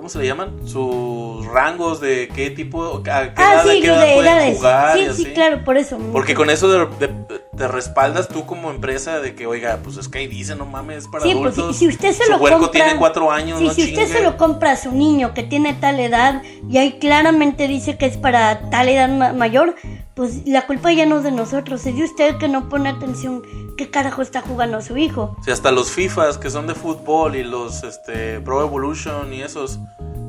¿cómo 0.10 0.14
se 0.14 0.20
le 0.20 0.26
llaman? 0.28 0.68
Sus 0.68 1.46
rangos 1.46 2.02
de 2.02 2.30
qué 2.34 2.50
tipo 2.50 2.96
a 2.98 3.04
qué 3.04 3.10
Ah, 3.12 3.62
edad, 3.64 3.64
sí, 3.72 3.80
qué 3.80 3.88
edad 3.88 4.06
de 4.08 4.14
pueden 4.16 4.34
edades. 4.38 4.58
jugar 4.58 4.98
y 4.98 5.14
Sí, 5.14 5.24
sí, 5.26 5.32
claro, 5.34 5.64
por 5.64 5.78
eso. 5.78 6.00
Porque 6.12 6.34
con 6.34 6.50
eso 6.50 6.68
de- 6.68 6.88
de- 7.08 7.40
te 7.56 7.68
respaldas 7.68 8.28
tú 8.28 8.46
como 8.48 8.72
empresa 8.72 9.20
de 9.20 9.36
que, 9.36 9.46
oiga, 9.46 9.80
pues 9.84 9.98
es 9.98 10.08
que 10.08 10.18
ahí 10.20 10.28
dice, 10.28 10.56
no 10.56 10.66
mames, 10.66 11.04
es 11.04 11.08
para 11.10 11.26
Sí, 11.26 11.32
adultos. 11.32 11.76
si, 11.78 11.86
si 11.86 11.88
usted 11.90 12.12
se 12.14 12.24
Su 12.24 12.32
lo 12.32 12.40
compra. 12.40 12.72
tiene 12.72 12.96
cuatro 12.96 13.32
años, 13.32 13.60
sí, 13.60 13.66
no 13.68 13.74
si 13.74 13.84
usted 13.84 14.08
se 14.08 14.24
lo 14.24 14.36
compra 14.38 14.72
a 14.72 14.78
su 14.78 14.92
niño 14.92 15.34
que 15.36 15.44
tiene 15.44 15.74
tal 15.76 16.00
edad 16.00 16.42
y 16.68 16.78
ahí 16.80 16.94
claramente 17.00 17.68
dice 17.68 17.98
que 17.98 18.08
es 18.08 18.18
para 18.18 18.70
tal 18.72 18.90
edad 18.90 19.10
ma- 19.10 19.34
mayor, 19.34 19.76
pues 20.20 20.46
la 20.46 20.68
culpa 20.68 20.92
ya 20.92 21.06
no 21.06 21.20
es 21.20 21.24
de 21.24 21.32
nosotros, 21.32 21.86
es 21.86 21.96
de 21.96 22.04
usted 22.04 22.38
que 22.40 22.50
no 22.50 22.68
pone 22.68 22.90
atención 22.90 23.42
qué 23.78 23.90
carajo 23.90 24.22
está 24.22 24.42
jugando 24.42 24.82
su 24.82 24.98
hijo. 24.98 25.38
Sí, 25.46 25.50
hasta 25.50 25.72
los 25.72 25.92
FIFAs 25.92 26.38
que 26.38 26.50
son 26.50 26.68
de 26.68 26.76
fútbol 26.76 27.38
y 27.38 27.44
los 27.46 27.86
este, 27.86 28.42
Pro 28.42 28.62
Evolution 28.62 29.32
y 29.32 29.44
esos, 29.44 29.80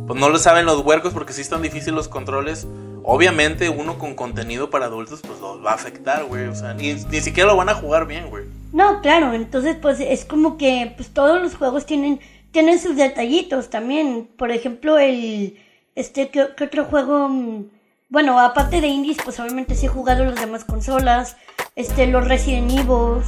pues 0.07 0.21
no 0.21 0.29
lo 0.29 0.39
saben 0.39 0.65
los 0.65 0.85
huercos 0.85 1.13
porque 1.13 1.33
sí 1.33 1.41
están 1.41 1.61
difíciles 1.61 1.93
los 1.93 2.07
controles. 2.07 2.69
Obviamente 3.03 3.69
uno 3.69 3.99
con 3.99 4.15
contenido 4.15 4.71
para 4.71 4.85
adultos 4.85 5.23
pues 5.27 5.41
los 5.41 5.61
va 5.61 5.73
a 5.73 5.75
afectar, 5.75 6.25
güey. 6.25 6.47
O 6.47 6.55
sea, 6.55 6.73
ni, 6.73 6.95
ni 6.95 7.21
siquiera 7.21 7.51
lo 7.51 7.57
van 7.57 7.71
a 7.71 7.75
jugar 7.75 8.07
bien, 8.07 8.31
güey. 8.31 8.45
No, 8.73 9.01
claro, 9.01 9.33
entonces 9.33 9.75
pues 9.83 9.99
es 9.99 10.25
como 10.25 10.57
que 10.57 10.93
pues 10.95 11.09
todos 11.09 11.43
los 11.43 11.57
juegos 11.57 11.85
tienen 11.85 12.21
tienen 12.53 12.79
sus 12.79 12.95
detallitos 12.95 13.71
también. 13.71 14.31
Por 14.37 14.53
ejemplo, 14.53 15.01
el 15.01 15.59
este 15.97 16.29
¿qué, 16.29 16.51
qué 16.57 16.63
otro 16.63 16.85
juego 16.85 17.29
Mm, 17.29 17.65
bueno, 18.11 18.41
aparte 18.41 18.81
de 18.81 18.89
indies, 18.89 19.19
pues 19.25 19.39
obviamente 19.39 19.77
sí 19.77 19.87
he 19.87 19.89
jugado 19.89 20.25
las 20.25 20.41
demás 20.41 20.65
consolas, 20.65 21.37
este 21.77 22.09
los 22.09 22.27
Resident 22.27 22.71
Evil. 22.73 23.23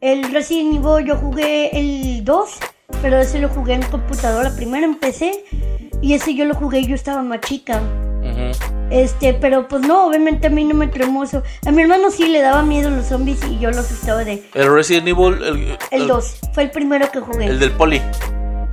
El 0.00 0.32
Resident 0.32 0.74
Evil 0.74 1.06
yo 1.06 1.16
jugué 1.16 1.70
el 1.78 2.24
2, 2.24 2.50
pero 3.00 3.18
ese 3.18 3.38
lo 3.38 3.48
jugué 3.48 3.74
en 3.74 3.82
computadora, 3.82 4.54
primero 4.54 4.84
en 4.84 4.96
PC 4.96 5.44
y 6.02 6.14
ese 6.14 6.34
yo 6.34 6.44
lo 6.44 6.54
jugué 6.54 6.84
yo 6.84 6.96
estaba 6.96 7.22
más 7.22 7.40
chica. 7.40 7.80
Este, 8.90 9.34
pero 9.34 9.68
pues 9.68 9.82
no, 9.82 10.06
obviamente 10.06 10.48
a 10.48 10.50
mí 10.50 10.64
no 10.64 10.74
me 10.74 10.88
tremoso. 10.88 11.42
A 11.64 11.70
mi 11.70 11.82
hermano 11.82 12.10
sí 12.10 12.26
le 12.26 12.40
daba 12.40 12.62
miedo 12.62 12.90
los 12.90 13.06
zombies 13.06 13.40
y 13.48 13.58
yo 13.58 13.70
lo 13.70 13.78
asustaba 13.78 14.24
de 14.24 14.42
El 14.54 14.72
Resident 14.72 15.08
Evil, 15.08 15.42
el, 15.42 15.78
el 15.92 16.08
2, 16.08 16.36
fue 16.52 16.64
el 16.64 16.70
primero 16.72 17.10
que 17.10 17.20
jugué. 17.20 17.46
el 17.46 17.58
del 17.60 17.72
poli, 17.72 18.02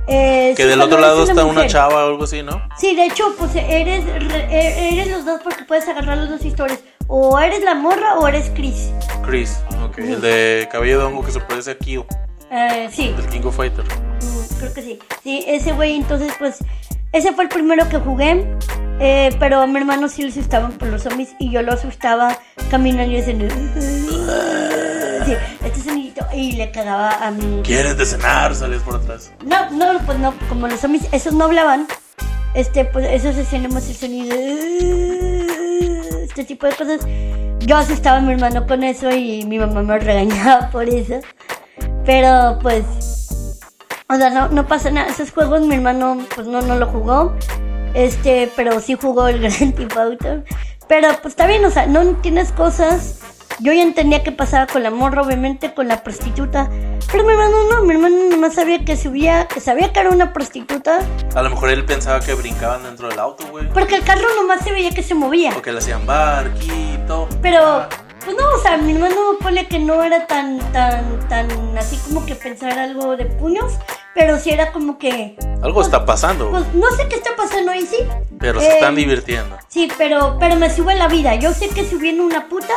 Eh, 0.08 0.54
que 0.56 0.64
sí, 0.64 0.68
del 0.68 0.80
otro 0.80 0.98
lado 0.98 1.22
está 1.24 1.44
una 1.44 1.66
chava 1.66 2.04
o 2.04 2.08
algo 2.08 2.24
así, 2.24 2.42
¿no? 2.42 2.60
Sí, 2.76 2.94
de 2.96 3.06
hecho, 3.06 3.34
pues 3.38 3.54
eres, 3.54 4.04
re- 4.04 4.48
e- 4.50 4.94
eres 4.94 5.08
los 5.10 5.24
dos 5.24 5.40
porque 5.42 5.64
puedes 5.64 5.86
agarrar 5.88 6.18
las 6.18 6.28
dos 6.28 6.44
historias. 6.44 6.80
O 7.06 7.38
eres 7.38 7.62
la 7.62 7.74
morra 7.74 8.18
o 8.18 8.26
eres 8.26 8.50
Chris. 8.54 8.90
Chris, 9.24 9.58
ok. 9.84 9.98
El 9.98 10.20
de 10.20 10.68
cabello 10.72 10.98
de 10.98 11.04
hongo 11.04 11.24
que 11.24 11.30
se 11.32 11.40
parece 11.40 11.72
a 11.72 11.78
Kyo, 11.78 12.04
Eh, 12.50 12.88
sí, 12.92 13.12
del 13.16 13.28
King 13.28 13.42
of 13.44 13.56
Fighter. 13.56 13.84
mm, 13.84 14.58
creo 14.58 14.74
que 14.74 14.82
sí. 14.82 14.98
Sí, 15.22 15.44
ese 15.46 15.72
güey, 15.72 15.94
entonces, 15.96 16.32
pues, 16.38 16.58
ese 17.12 17.32
fue 17.32 17.44
el 17.44 17.50
primero 17.50 17.88
que 17.88 17.98
jugué. 17.98 18.46
eh, 19.00 19.34
pero 19.40 19.60
a 19.60 19.66
mi 19.66 19.78
hermano 19.78 20.08
sí 20.08 20.22
le 20.22 20.28
asustaban 20.28 20.72
por 20.72 20.88
los 20.88 21.02
zombies 21.02 21.30
y 21.38 21.50
yo 21.50 21.62
lo 21.62 21.72
asustaba 21.72 22.38
caminando 22.70 23.12
y 23.12 23.20
haciendo. 23.20 23.46
Este 25.64 25.80
sonidito 25.84 26.26
y 26.34 26.52
le 26.52 26.70
cagaba 26.72 27.10
a 27.26 27.30
mi. 27.30 27.62
¿Quieres 27.62 27.96
de 27.96 28.04
cenar? 28.06 28.54
Sales 28.54 28.82
por 28.82 28.96
atrás. 28.96 29.30
No, 29.44 29.70
no, 29.70 29.98
pues 30.04 30.18
no, 30.18 30.34
como 30.48 30.66
los 30.68 30.80
zombies, 30.80 31.06
esos 31.12 31.32
no 31.32 31.44
hablaban. 31.44 31.86
Este, 32.54 32.84
pues 32.84 33.06
esos 33.10 33.36
hacían 33.38 33.72
más 33.72 33.88
el 33.88 33.94
sonido. 33.96 34.36
Este 36.22 36.44
tipo 36.44 36.66
de 36.66 36.72
cosas. 36.74 37.00
Yo 37.60 37.76
asustaba 37.76 38.18
a 38.18 38.20
mi 38.20 38.32
hermano 38.32 38.66
con 38.66 38.82
eso 38.82 39.10
y 39.10 39.44
mi 39.44 39.58
mamá 39.58 39.82
me 39.82 39.98
regañaba 39.98 40.68
por 40.70 40.88
eso. 40.88 41.20
Pero 42.04 42.58
pues. 42.60 43.21
O 44.12 44.16
sea, 44.16 44.30
no, 44.30 44.48
no 44.48 44.66
pasa 44.66 44.90
nada. 44.90 45.08
Esos 45.08 45.30
juegos 45.32 45.62
mi 45.62 45.74
hermano 45.74 46.18
pues 46.34 46.46
no, 46.46 46.60
no 46.60 46.76
lo 46.76 46.86
jugó. 46.86 47.34
Este, 47.94 48.50
pero 48.56 48.78
sí 48.80 48.96
jugó 49.00 49.28
el 49.28 49.40
Grand 49.40 49.74
Theft 49.74 49.96
Auto. 49.96 50.42
Pero 50.88 51.08
pues 51.22 51.32
está 51.32 51.46
bien, 51.46 51.64
o 51.64 51.70
sea, 51.70 51.86
no 51.86 52.04
tienes 52.16 52.52
cosas. 52.52 53.20
Yo 53.60 53.72
ya 53.72 53.82
entendía 53.82 54.22
qué 54.22 54.32
pasaba 54.32 54.66
con 54.66 54.82
la 54.82 54.90
morra, 54.90 55.22
obviamente, 55.22 55.72
con 55.72 55.86
la 55.88 56.02
prostituta. 56.02 56.68
Pero 57.10 57.24
mi 57.24 57.32
hermano 57.32 57.56
no, 57.70 57.82
mi 57.82 57.94
hermano 57.94 58.16
nomás 58.30 58.54
sabía 58.54 58.84
que 58.84 58.96
subía, 58.96 59.46
que 59.46 59.60
sabía 59.60 59.92
que 59.92 60.00
era 60.00 60.10
una 60.10 60.32
prostituta. 60.32 61.00
A 61.34 61.42
lo 61.42 61.50
mejor 61.50 61.70
él 61.70 61.84
pensaba 61.84 62.20
que 62.20 62.34
brincaban 62.34 62.82
dentro 62.82 63.08
del 63.08 63.18
auto, 63.18 63.46
güey. 63.50 63.68
Porque 63.68 63.96
el 63.96 64.04
carro 64.04 64.26
nomás 64.36 64.62
se 64.62 64.72
veía 64.72 64.90
que 64.90 65.02
se 65.02 65.14
movía. 65.14 65.54
O 65.56 65.62
que 65.62 65.72
le 65.72 65.78
hacían 65.78 66.04
barquito. 66.06 67.28
Pero, 67.40 67.86
pues 68.24 68.36
no, 68.36 68.44
o 68.54 68.58
sea, 68.62 68.76
mi 68.78 68.92
hermano 68.92 69.16
pone 69.40 69.68
que 69.68 69.78
no 69.78 70.02
era 70.02 70.26
tan, 70.26 70.58
tan, 70.72 71.28
tan 71.28 71.78
así 71.78 71.96
como 71.98 72.24
que 72.26 72.34
pensar 72.34 72.78
algo 72.78 73.16
de 73.16 73.26
puños. 73.26 73.74
Pero 74.14 74.38
sí 74.38 74.50
era 74.50 74.72
como 74.72 74.98
que. 74.98 75.36
Algo 75.62 75.80
está 75.82 76.04
pasando, 76.04 76.50
Pues 76.50 76.74
no 76.74 76.90
sé 76.96 77.08
qué 77.08 77.16
está 77.16 77.30
pasando 77.36 77.70
ahí, 77.72 77.86
sí. 77.86 77.96
pero 78.38 78.60
se 78.60 78.66
Eh, 78.66 78.74
están 78.74 78.94
divirtiendo. 78.94 79.56
Sí, 79.68 79.90
pero, 79.96 80.36
pero 80.38 80.56
me 80.56 80.68
sube 80.74 80.94
la 80.96 81.08
vida. 81.08 81.34
Yo 81.36 81.52
sé 81.52 81.68
que 81.68 81.88
subiendo 81.88 82.24
una 82.24 82.48
puta. 82.48 82.74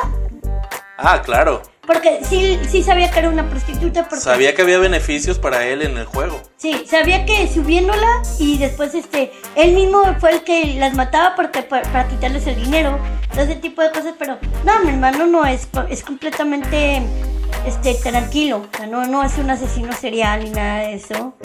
Ah, 0.98 1.22
claro. 1.22 1.62
Porque 1.86 2.20
sí, 2.28 2.60
sí 2.70 2.84
sabía 2.84 3.12
que 3.12 3.20
era 3.20 3.30
una 3.30 3.50
prostituta. 3.50 4.08
Porque, 4.08 4.24
Sabía 4.24 4.56
que 4.56 4.62
había 4.62 4.80
beneficios 4.80 5.40
para 5.40 5.66
él 5.66 5.82
en 5.82 5.98
el 5.98 6.06
juego. 6.06 6.42
Sí, 6.58 6.84
sabía 6.88 7.26
que 7.26 7.48
subiéndola 7.48 8.22
y 8.40 8.58
después 8.58 8.94
este, 8.96 9.32
él 9.56 9.74
mismo 9.74 10.04
fue 10.20 10.32
el 10.32 10.44
que 10.44 10.76
las 10.76 10.94
mataba 10.96 11.36
porque 11.36 11.62
para, 11.62 11.84
para 11.92 12.08
quitarles 12.08 12.48
el 12.48 12.56
dinero, 12.56 12.98
todo 13.32 13.42
ese 13.44 13.56
tipo 13.56 13.82
de 13.82 13.92
cosas, 13.92 14.16
pero 14.18 14.38
no, 14.64 14.84
mi 14.84 14.90
hermano 14.90 15.28
no 15.28 15.46
es, 15.46 15.68
es 15.90 16.04
completamente 16.04 17.02
este 17.66 17.96
tranquilo, 17.96 18.66
o 18.72 18.78
sea, 18.78 18.88
no, 18.88 19.06
no 19.06 19.24
es 19.24 19.38
un 19.38 19.50
asesino 19.50 19.94
serial 19.94 20.44
ni 20.44 20.52
nada 20.52 20.80
de 20.80 20.94
eso. 20.96 21.36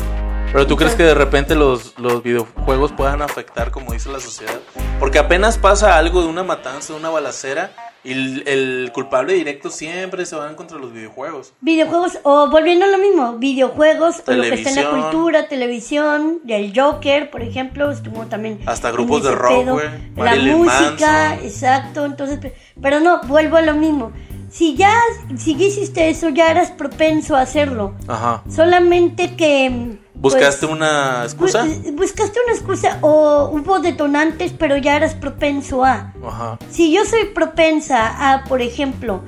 Pero 0.53 0.67
tú 0.67 0.77
crees 0.77 0.95
que 0.97 1.05
de 1.05 1.15
repente 1.15 1.55
los, 1.55 1.97
los 1.99 2.25
videojuegos 2.25 2.91
puedan 2.93 3.23
afectar, 3.23 3.71
como 3.71 3.93
dice 3.93 4.11
la 4.11 4.19
sociedad. 4.19 4.59
Porque 4.99 5.21
apenas 5.21 5.59
pasa 5.59 5.97
algo 5.97 6.23
de 6.23 6.29
una 6.29 6.43
matanza, 6.43 6.93
de 6.93 6.99
una 6.99 7.09
balacera, 7.09 7.71
el, 8.05 8.43
el 8.47 8.91
culpable 8.95 9.35
directo 9.35 9.71
siempre 9.71 10.25
se 10.27 10.35
van 10.37 10.55
contra 10.55 10.79
los 10.79 10.93
videojuegos. 10.93 11.53
Videojuegos, 11.61 12.19
o 12.23 12.49
volviendo 12.49 12.87
a 12.87 12.89
lo 12.89 12.99
mismo, 12.99 13.35
videojuegos, 13.39 14.23
o 14.27 14.33
lo 14.33 14.43
que 14.43 14.55
está 14.55 14.71
en 14.71 14.77
la 14.77 14.91
cultura, 14.91 15.49
televisión, 15.49 16.39
del 16.45 16.73
Joker, 16.75 17.31
por 17.31 17.43
ejemplo, 17.43 17.91
estuvo 17.91 18.25
también. 18.27 18.61
Hasta 18.67 18.91
grupos 18.91 19.23
de 19.25 19.33
rock, 19.33 19.67
güey, 19.69 19.89
La 20.17 20.35
música, 20.37 21.29
Manson. 21.31 21.47
exacto, 21.47 22.05
entonces, 22.07 22.39
pe- 22.39 22.55
pero 22.81 23.01
no, 23.01 23.21
vuelvo 23.23 23.57
a 23.57 23.63
lo 23.63 23.75
mismo. 23.75 24.13
Si 24.51 24.75
ya, 24.75 24.95
si 25.37 25.53
hiciste 25.53 26.09
eso, 26.09 26.29
ya 26.31 26.51
eras 26.51 26.73
propenso 26.73 27.37
a 27.37 27.43
hacerlo. 27.43 27.95
Ajá. 28.09 28.43
Solamente 28.51 29.37
que. 29.37 29.99
Pues, 30.21 30.35
¿Buscaste 30.35 30.67
una 30.67 31.23
excusa? 31.25 31.65
bu- 31.67 31.97
buscaste 31.97 32.39
una 32.47 32.55
excusa 32.55 32.99
o 33.01 33.51
hubo 33.53 33.79
detonantes, 33.81 34.53
pero 34.59 34.77
ya 34.77 34.97
eras 34.97 35.15
propenso 35.15 35.85
a. 35.85 36.13
Ajá. 36.27 36.59
Si 36.71 36.93
yo 36.93 37.05
soy 37.05 37.27
propensa 37.35 38.33
a, 38.33 38.45
por 38.45 38.61
ejemplo, 38.63 39.23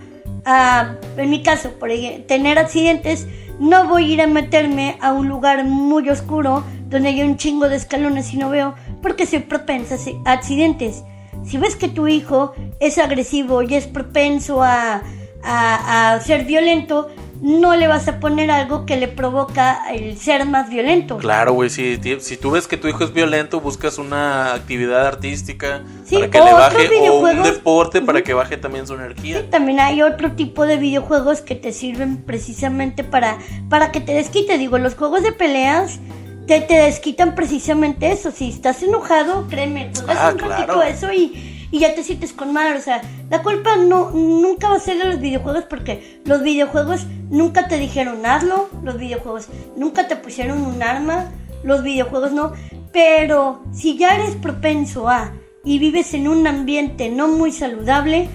a, 0.45 0.95
en 1.17 1.31
mi 1.31 1.43
caso, 1.43 1.71
por 1.79 1.91
tener 2.27 2.59
accidentes, 2.59 3.27
no 3.59 3.87
voy 3.87 4.05
a 4.11 4.15
ir 4.15 4.23
a 4.23 4.27
meterme 4.27 4.99
a 5.01 5.13
un 5.13 5.29
lugar 5.29 5.65
muy 5.65 6.09
oscuro 6.11 6.65
donde 6.89 7.09
hay 7.11 7.23
un 7.23 7.37
chingo 7.37 7.69
de 7.69 7.77
escalones 7.77 8.33
y 8.35 8.37
no 8.37 8.51
veo, 8.51 8.75
porque 9.03 9.25
soy 9.27 9.39
propensa 9.41 9.97
a 10.27 10.33
accidentes. 10.33 11.03
Si 11.45 11.57
ves 11.59 11.75
que 11.77 11.89
tu 11.89 12.07
hijo 12.09 12.53
es 12.81 12.99
agresivo 12.99 13.63
y 13.63 13.75
es 13.75 13.87
propenso 13.87 14.63
a, 14.63 15.03
a- 15.43 16.13
a 16.15 16.21
ser 16.21 16.45
violento, 16.45 17.09
no 17.43 17.75
le 17.75 17.89
vas 17.89 18.07
a 18.07 18.21
poner 18.21 18.53
algo 18.53 18.87
que 18.87 18.97
le 18.97 19.09
provoca 19.09 19.81
el 19.93 20.17
ser 20.17 20.47
más 20.47 20.71
violento. 20.71 21.19
Claro, 21.19 21.53
güey, 21.55 21.71
si, 21.71 21.99
si 22.21 22.37
tú 22.37 22.53
ves 22.53 22.69
que 22.69 22.77
tu 22.77 22.87
hijo 22.87 23.03
es 23.03 23.13
violento, 23.13 23.61
buscas 23.61 23.99
una 23.99 24.55
actividad 24.55 25.05
artística 25.07 25.83
Sí, 26.05 26.15
para 26.15 26.31
que 26.31 26.39
le 26.39 26.53
baje, 26.53 26.89
o 27.11 27.19
un 27.19 27.43
deporte 27.43 28.01
para 28.01 28.23
que 28.23 28.33
baje 28.33 28.57
también 28.57 28.87
su 28.87 28.95
energía. 28.95 29.41
Sí, 29.41 29.47
también 29.51 29.81
hay 29.81 30.03
otro 30.03 30.33
tipo 30.33 30.67
de 30.67 30.77
videojuegos 30.77 31.41
que 31.41 31.57
te 31.57 31.73
sirven 31.73 32.19
precisamente 32.19 33.03
para, 33.03 33.39
para 33.69 33.91
que 33.91 34.01
te 34.01 34.13
desquite. 34.13 34.57
Digo, 34.57 34.79
los 34.79 34.95
juegos 34.95 35.25
de 35.25 35.33
peleas 35.33 35.99
te, 36.47 36.61
te 36.61 36.75
desquitan 36.75 37.35
precisamente 37.35 38.13
eso. 38.13 38.31
Si 38.31 38.51
estás 38.51 38.85
enojado, 38.85 39.49
créeme, 39.49 39.91
juegas 39.97 40.17
Ah, 40.17 40.31
un 40.33 40.39
ratito 40.39 40.75
claro. 40.75 40.83
eso 40.83 41.13
y, 41.13 41.52
y 41.73 41.81
ya 41.81 41.95
te 41.97 42.05
sientes 42.05 42.33
con 42.33 42.53
madre. 42.53 42.79
O 42.79 42.83
sea, 42.83 43.03
la 43.31 43.43
culpa 43.43 43.77
no, 43.77 44.11
nunca 44.11 44.69
va 44.69 44.77
a 44.77 44.81
ser 44.81 44.99
de 44.99 45.07
los 45.07 45.19
videojuegos 45.21 45.65
porque 45.65 46.21
los 46.25 46.43
videojuegos 46.43 47.07
nunca 47.31 47.67
te 47.67 47.79
dijeron 47.79 48.25
hazlo. 48.25 48.69
Los 48.85 48.99
videojuegos 48.99 49.49
nunca 49.75 50.07
te 50.07 50.15
pusieron 50.15 50.63
un 50.63 50.83
arma. 50.83 51.33
Los 51.65 51.83
videojuegos 51.83 52.31
no. 52.33 52.53
Pero 52.93 53.63
si 53.73 53.97
ya 53.97 54.15
eres 54.15 54.37
propenso 54.37 55.09
a 55.09 55.33
y 55.65 55.79
vives 55.79 56.13
en 56.13 56.29
un 56.29 56.47
ambiente 56.47 57.09
no 57.09 57.27
muy 57.27 57.53
saludable, 57.53 58.29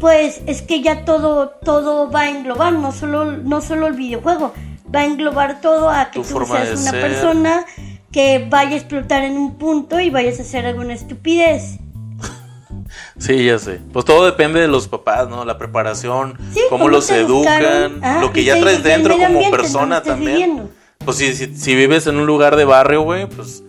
pues 0.00 0.40
es 0.46 0.62
que 0.62 0.80
ya 0.80 1.04
todo 1.04 1.48
todo 1.64 2.08
va 2.10 2.22
a 2.22 2.30
englobar, 2.30 2.74
no 2.74 2.92
solo 2.92 3.32
no 3.32 3.60
solo 3.60 3.88
el 3.88 3.94
videojuego, 3.94 4.52
va 4.94 5.00
a 5.00 5.04
englobar 5.06 5.60
todo 5.60 5.90
a 5.90 6.12
que 6.12 6.20
Tu 6.20 6.28
tú 6.28 6.46
seas 6.46 6.80
una 6.80 6.90
ser. 6.92 7.00
persona 7.00 7.64
que 8.12 8.46
vaya 8.48 8.70
a 8.70 8.76
explotar 8.76 9.24
en 9.24 9.36
un 9.36 9.56
punto 9.56 9.98
y 9.98 10.10
vayas 10.10 10.38
a 10.38 10.42
hacer 10.42 10.64
alguna 10.64 10.94
estupidez. 10.94 11.80
Sí, 13.18 13.44
ya 13.44 13.58
sé. 13.58 13.80
Pues 13.92 14.04
todo 14.04 14.24
depende 14.24 14.60
de 14.60 14.68
los 14.68 14.88
papás, 14.88 15.28
¿no? 15.28 15.44
La 15.44 15.58
preparación, 15.58 16.34
Sí, 16.52 16.60
cómo, 16.68 16.84
cómo 16.84 16.88
los 16.88 17.10
educan. 17.10 17.98
Ah, 18.02 18.18
lo 18.20 18.32
que 18.32 18.44
ya 18.44 18.58
traes 18.60 18.82
dentro 18.82 19.16
como 19.16 19.50
persona 19.50 20.02
también. 20.02 20.36
viviendo. 20.36 20.70
Pues 21.04 21.16
si, 21.16 21.34
si, 21.34 21.54
si 21.56 21.74
vives 21.74 22.06
en 22.06 22.16
un 22.16 22.26
lugar 22.26 22.56
de 22.56 22.64
barrio, 22.64 23.02
güey, 23.02 23.26
pues 23.26 23.62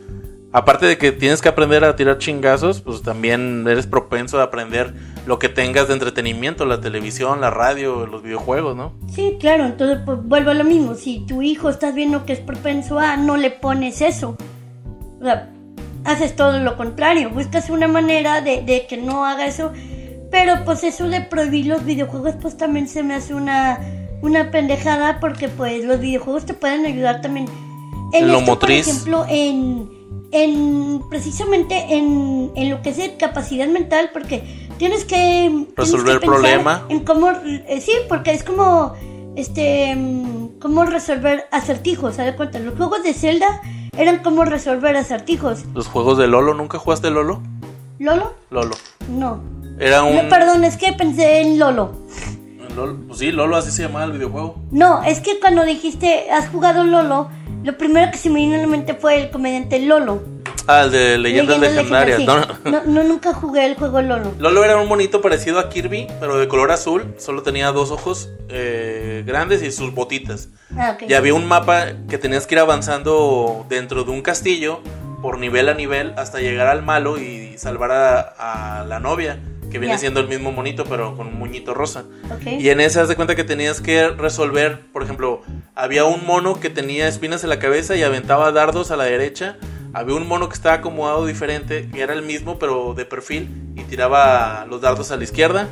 aparte 0.52 0.86
de 0.86 0.97
que 0.97 1.12
tienes 1.12 1.41
que 1.41 1.50
aprender 1.50 1.84
a 1.84 1.95
tirar 1.95 2.18
chingazos, 2.18 2.82
pues 2.82 3.02
también 3.02 3.66
eres 3.68 3.88
propenso 3.88 4.39
a 4.39 4.43
aprender 4.43 4.93
lo 5.26 5.39
que 5.39 5.50
tengas 5.50 5.88
de 5.88 5.93
entretenimiento, 5.93 6.66
la 6.66 6.82
televisión, 6.82 7.39
la 7.41 7.50
radio, 7.50 8.06
los 8.08 8.24
videojuegos, 8.24 8.76
¿no? 8.76 8.93
Sí, 9.14 9.38
claro, 9.39 9.66
entonces 9.66 10.00
pues 10.06 10.18
vuelvo 10.24 10.52
a 10.52 10.56
lo 10.56 10.64
mismo. 10.64 10.95
Si 10.95 11.26
tu 11.26 11.41
hijo 11.41 11.70
estás 11.70 11.93
viendo 11.95 12.26
que 12.26 12.34
es 12.34 12.39
propenso 12.39 13.00
a, 13.00 13.16
no 13.18 13.38
le 13.38 13.52
pones 13.52 14.02
eso. 14.02 14.38
O 15.20 15.24
sea, 15.24 15.50
haces 16.10 16.36
todo 16.36 16.60
lo 16.60 16.76
contrario. 16.76 17.30
Buscas 17.30 17.70
una 17.70 17.88
manera 17.88 18.41
de, 18.41 18.62
de 18.62 18.86
que 18.88 18.97
no 18.97 19.26
haga 19.26 19.45
eso. 19.45 19.72
Pero 20.32 20.64
pues 20.66 20.84
eso 20.84 21.07
de 21.07 21.22
prohibir 21.22 21.68
los 21.68 21.86
videojuegos 21.86 22.36
pues 22.41 22.57
también 22.57 22.88
se 22.88 23.01
me 23.01 23.16
hace 23.16 23.34
una, 23.34 23.80
una 24.22 24.51
pendejada 24.51 25.20
porque 25.20 25.49
pues 25.49 25.84
los 25.86 25.99
videojuegos 25.99 26.45
te 26.45 26.53
pueden 26.53 26.86
ayudar 26.86 27.22
también. 27.22 27.47
En 28.14 28.28
lo 28.28 28.39
esto, 28.39 28.51
motriz. 28.51 28.86
Por 28.86 28.93
ejemplo, 28.93 29.26
en, 29.30 29.89
en 30.32 31.01
precisamente 31.10 31.95
en, 31.95 32.51
en 32.55 32.70
lo 32.70 32.82
que 32.82 32.89
es 32.89 32.99
capacidad 33.18 33.68
mental 33.68 34.12
porque 34.14 34.70
tienes 34.78 35.03
que 35.05 35.66
Resolver 35.76 36.16
el 36.16 36.22
problema. 36.22 36.86
En 36.89 36.99
cómo, 36.99 37.32
eh, 37.32 37.82
sí, 37.82 37.93
porque 38.07 38.32
es 38.32 38.43
como 38.43 38.93
este 39.36 39.95
mm, 39.95 40.60
cómo 40.60 40.86
resolver 40.86 41.45
acertijos, 41.51 42.16
¿se 42.16 42.24
da 42.24 42.36
cuenta? 42.36 42.60
Los 42.60 42.76
juegos 42.78 43.01
de 43.03 43.14
Zelda 43.14 43.62
eran 44.00 44.20
como 44.20 44.45
resolver 44.45 44.95
acertijos. 44.95 45.66
Los 45.74 45.88
juegos 45.88 46.18
de 46.18 46.28
Lolo, 46.28 46.54
¿nunca 46.54 46.80
jugaste 46.80 47.12
Lolo? 47.12 47.41
¿Lolo? 48.00 48.34
Lolo. 48.50 48.76
No. 49.10 49.41
Era 49.78 50.04
un... 50.04 50.16
No, 50.16 50.30
perdón, 50.30 50.64
es 50.64 50.78
que 50.78 50.93
pensé 50.93 51.41
en 51.41 51.60
Lolo. 51.60 51.91
Lolo. 52.78 52.97
Pues 53.08 53.20
sí, 53.20 53.32
Lolo 53.32 53.58
así 53.58 53.72
se 53.72 53.84
llamaba 53.84 54.06
el 54.06 54.14
videojuego. 54.14 54.56
No, 54.72 55.04
es 55.04 55.20
que 55.20 55.39
cuando 55.41 55.66
dijiste 55.66 56.32
has 56.32 56.47
jugado 56.47 56.86
Lolo, 56.86 57.30
lo 57.64 57.78
primero 57.78 58.10
que 58.10 58.18
se 58.18 58.30
me 58.30 58.39
vino 58.39 58.56
a 58.56 58.60
la 58.60 58.68
mente 58.68 58.93
fue 58.93 59.22
el 59.22 59.32
comediante 59.32 59.80
Lolo. 59.80 60.24
Ah, 60.72 60.84
el 60.84 60.92
de 60.92 61.18
Leyendas, 61.18 61.60
Legendarias. 61.60 62.20
Legendarias, 62.20 62.48
No, 62.64 62.82
sí. 62.82 62.86
No, 62.86 63.02
no, 63.02 63.04
nunca 63.04 63.34
jugué 63.34 63.66
el 63.66 63.74
juego 63.74 64.04
Lolo. 64.04 64.34
Lolo 64.38 64.64
era 64.64 64.78
un 64.78 64.88
monito 64.88 65.20
parecido 65.20 65.58
a 65.58 65.68
Kirby, 65.68 66.06
pero 66.20 66.38
de 66.38 66.48
color 66.48 66.72
azul. 66.72 67.16
Solo 67.18 67.42
tenía 67.42 67.72
dos 67.72 67.90
ojos 67.90 68.30
eh, 68.50 69.24
grandes 69.26 69.64
y 69.64 69.72
sus 69.72 69.96
botitas. 69.96 70.50
Ah. 70.78 70.96
Y 71.08 71.16
había 71.16 71.34
un 71.34 71.48
mapa 71.48 71.88
que 72.08 72.20
tenías 72.20 72.46
que 72.46 72.54
ir 72.54 72.60
avanzando 72.60 73.66
dentro 73.68 74.04
de 74.04 74.12
un 74.12 74.22
castillo 74.22 74.82
por 75.24 75.40
nivel 75.40 75.70
a 75.70 75.74
nivel 75.74 76.14
hasta 76.18 76.40
llegar 76.40 76.68
al 76.68 76.84
malo 76.84 77.18
y 77.18 77.58
salvar 77.58 77.92
a, 77.92 78.82
a 78.82 78.86
la 78.86 79.00
novia, 79.00 79.40
que 79.72 79.80
viene 79.80 79.98
siendo 79.98 80.20
el 80.20 80.28
mismo 80.28 80.52
monito 80.52 80.86
pero 80.86 81.18
con 81.18 81.30
un 81.30 81.40
muñito 81.40 81.74
rosa. 81.74 82.04
Y 82.46 82.70
en 82.70 82.80
ese 82.80 83.00
haz 83.00 83.08
de 83.08 83.16
cuenta 83.16 83.36
que 83.36 83.44
tenías 83.44 83.82
que 83.82 84.10
resolver, 84.10 84.82
por 84.94 85.02
ejemplo, 85.02 85.42
había 85.74 86.06
un 86.06 86.28
mono 86.28 86.60
que 86.60 86.70
tenía 86.70 87.08
espinas 87.08 87.44
en 87.44 87.50
la 87.50 87.58
cabeza 87.58 87.96
y 87.96 88.04
aventaba 88.04 88.52
dardos 88.52 88.92
a 88.92 88.98
la 88.98 89.06
derecha. 89.06 89.58
Había 89.94 90.16
un 90.16 90.28
mono 90.28 90.48
que 90.50 90.56
estaba 90.56 90.76
acomodado 90.76 91.26
diferente, 91.26 91.90
que 91.92 92.02
era 92.02 92.14
el 92.14 92.22
mismo 92.22 92.60
pero 92.60 92.94
de 92.94 93.06
perfil 93.06 93.50
y 93.76 93.84
tiraba 93.84 94.66
los 94.70 94.82
dardos 94.82 95.12
a 95.12 95.18
la 95.18 95.24
izquierda. 95.24 95.68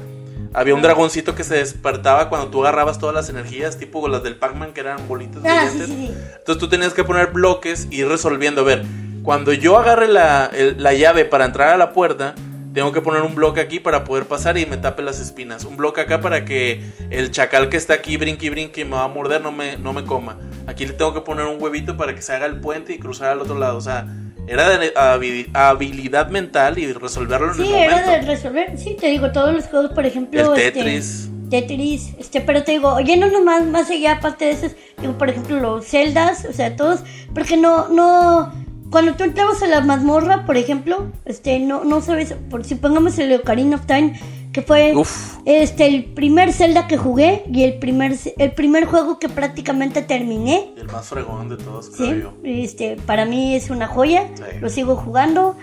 Había 0.54 0.74
un 0.74 0.82
dragoncito 0.82 1.36
que 1.36 1.44
se 1.44 1.56
despertaba 1.56 2.30
cuando 2.30 2.48
tú 2.48 2.62
agarrabas 2.66 2.98
todas 2.98 3.14
las 3.14 3.30
energías, 3.30 3.78
tipo 3.78 4.08
las 4.08 4.24
del 4.24 4.36
Pac-Man 4.38 4.74
que 4.74 4.80
eran 4.80 5.08
bolitas 5.08 5.44
Ah, 5.46 5.68
sí, 5.72 5.78
sí, 5.80 5.86
sí. 5.86 6.14
Entonces 6.38 6.58
tú 6.58 6.68
tenías 6.68 6.94
que 6.94 7.04
poner 7.04 7.28
bloques 7.28 7.88
y 7.92 7.98
ir 8.02 8.08
resolviendo. 8.08 8.62
A 8.62 8.64
ver, 8.64 8.84
cuando 9.24 9.54
yo 9.54 9.78
agarre 9.78 10.08
la, 10.08 10.46
el- 10.48 10.82
la 10.82 10.94
llave 10.94 11.26
para 11.26 11.46
entrar 11.46 11.70
a 11.70 11.78
la 11.78 11.92
puerta, 11.94 12.34
tengo 12.78 12.92
que 12.92 13.02
poner 13.02 13.24
un 13.24 13.34
bloque 13.34 13.60
aquí 13.60 13.80
para 13.80 14.04
poder 14.04 14.26
pasar 14.28 14.56
y 14.60 14.68
me 14.68 14.78
tape 14.78 15.02
las 15.02 15.20
espinas. 15.20 15.66
Un 15.66 15.78
bloque 15.78 16.02
acá 16.02 16.22
para 16.22 16.46
que 16.46 16.84
el 17.10 17.32
chacal 17.32 17.70
que 17.70 17.78
está 17.78 17.96
aquí 17.96 18.18
brinque 18.18 18.46
y 18.46 18.50
brinque 18.52 18.82
y 18.82 18.86
me 18.86 18.92
va 18.92 19.06
a 19.06 19.08
morder 19.08 19.42
no 19.42 19.52
me, 19.52 19.78
no 19.78 19.94
me 19.94 20.04
coma. 20.04 20.38
Aquí 20.68 20.86
le 20.86 20.94
tengo 20.94 21.12
que 21.12 21.22
poner 21.22 21.48
un 21.48 21.60
huevito 21.60 21.98
para 21.98 22.14
que 22.14 22.22
se 22.22 22.34
haga 22.34 22.46
el 22.46 22.60
puente 22.60 22.94
y 22.94 23.00
cruzar 23.00 23.32
al 23.32 23.42
otro 23.42 23.58
lado. 23.58 23.78
O 23.80 23.82
sea, 23.82 24.06
era 24.48 24.78
de 24.78 24.94
habi- 24.94 25.50
habilidad 25.56 26.30
mental 26.30 26.78
y 26.78 26.94
resolverlo 26.94 27.48
en 27.48 27.56
Sí, 27.56 27.68
el 27.68 27.74
era 27.74 27.98
momento. 27.98 28.12
de 28.12 28.22
resolver. 28.36 28.78
Sí, 28.78 28.96
te 29.00 29.08
digo, 29.08 29.32
todos 29.32 29.56
los 29.56 29.66
juegos, 29.66 29.92
por 29.94 30.06
ejemplo. 30.06 30.40
El 30.40 30.60
este, 30.62 30.72
Tetris. 30.84 31.30
Tetris, 31.50 32.14
este, 32.20 32.42
pero 32.42 32.62
te 32.64 32.74
digo, 32.74 32.94
oye, 32.94 33.18
no 33.18 33.26
nomás, 33.32 33.66
más 33.66 33.90
allá, 33.90 34.18
aparte 34.18 34.46
de 34.46 34.52
esos, 34.52 34.74
digo, 35.02 35.18
por 35.18 35.30
ejemplo, 35.32 35.60
los 35.60 35.84
Zeldas, 35.88 36.46
o 36.48 36.54
sea, 36.54 36.76
todos, 36.76 37.00
porque 37.34 37.58
no, 37.58 37.88
no, 37.88 38.54
cuando 38.92 39.16
tú 39.16 39.24
entrabas 39.24 39.62
a 39.64 39.68
la 39.68 39.82
mazmorra, 39.82 40.46
por 40.46 40.58
ejemplo, 40.58 41.12
este, 41.26 41.60
no, 41.60 41.84
no 41.84 42.02
sabes, 42.02 42.34
por 42.50 42.64
si 42.64 42.76
pongamos 42.76 43.18
el 43.20 43.34
Ocarina 43.34 43.76
of 43.76 43.86
Time, 43.86 44.20
que 44.54 44.62
fue, 44.62 44.96
Uf. 44.96 45.36
este, 45.46 45.86
el 45.88 46.06
primer 46.06 46.54
Zelda 46.54 46.88
que 46.88 46.98
jugué 46.98 47.44
y 47.52 47.64
el 47.64 47.76
primer, 47.80 48.16
el 48.38 48.52
primer 48.54 48.86
juego 48.86 49.20
que 49.20 49.30
prácticamente 49.30 50.02
terminé, 50.02 50.72
El 50.78 50.88
más 50.88 51.08
fregón 51.08 51.50
de 51.50 51.58
todos, 51.58 51.90
creo 51.90 52.10
Sí, 52.14 52.22
yo. 52.22 52.34
este, 52.44 52.96
para 53.06 53.26
mí 53.26 53.56
es 53.56 53.70
una 53.70 53.88
joya, 53.88 54.28
Sí. 54.36 54.44
lo 54.62 54.70
sigo 54.70 54.96
jugando. 54.96 55.56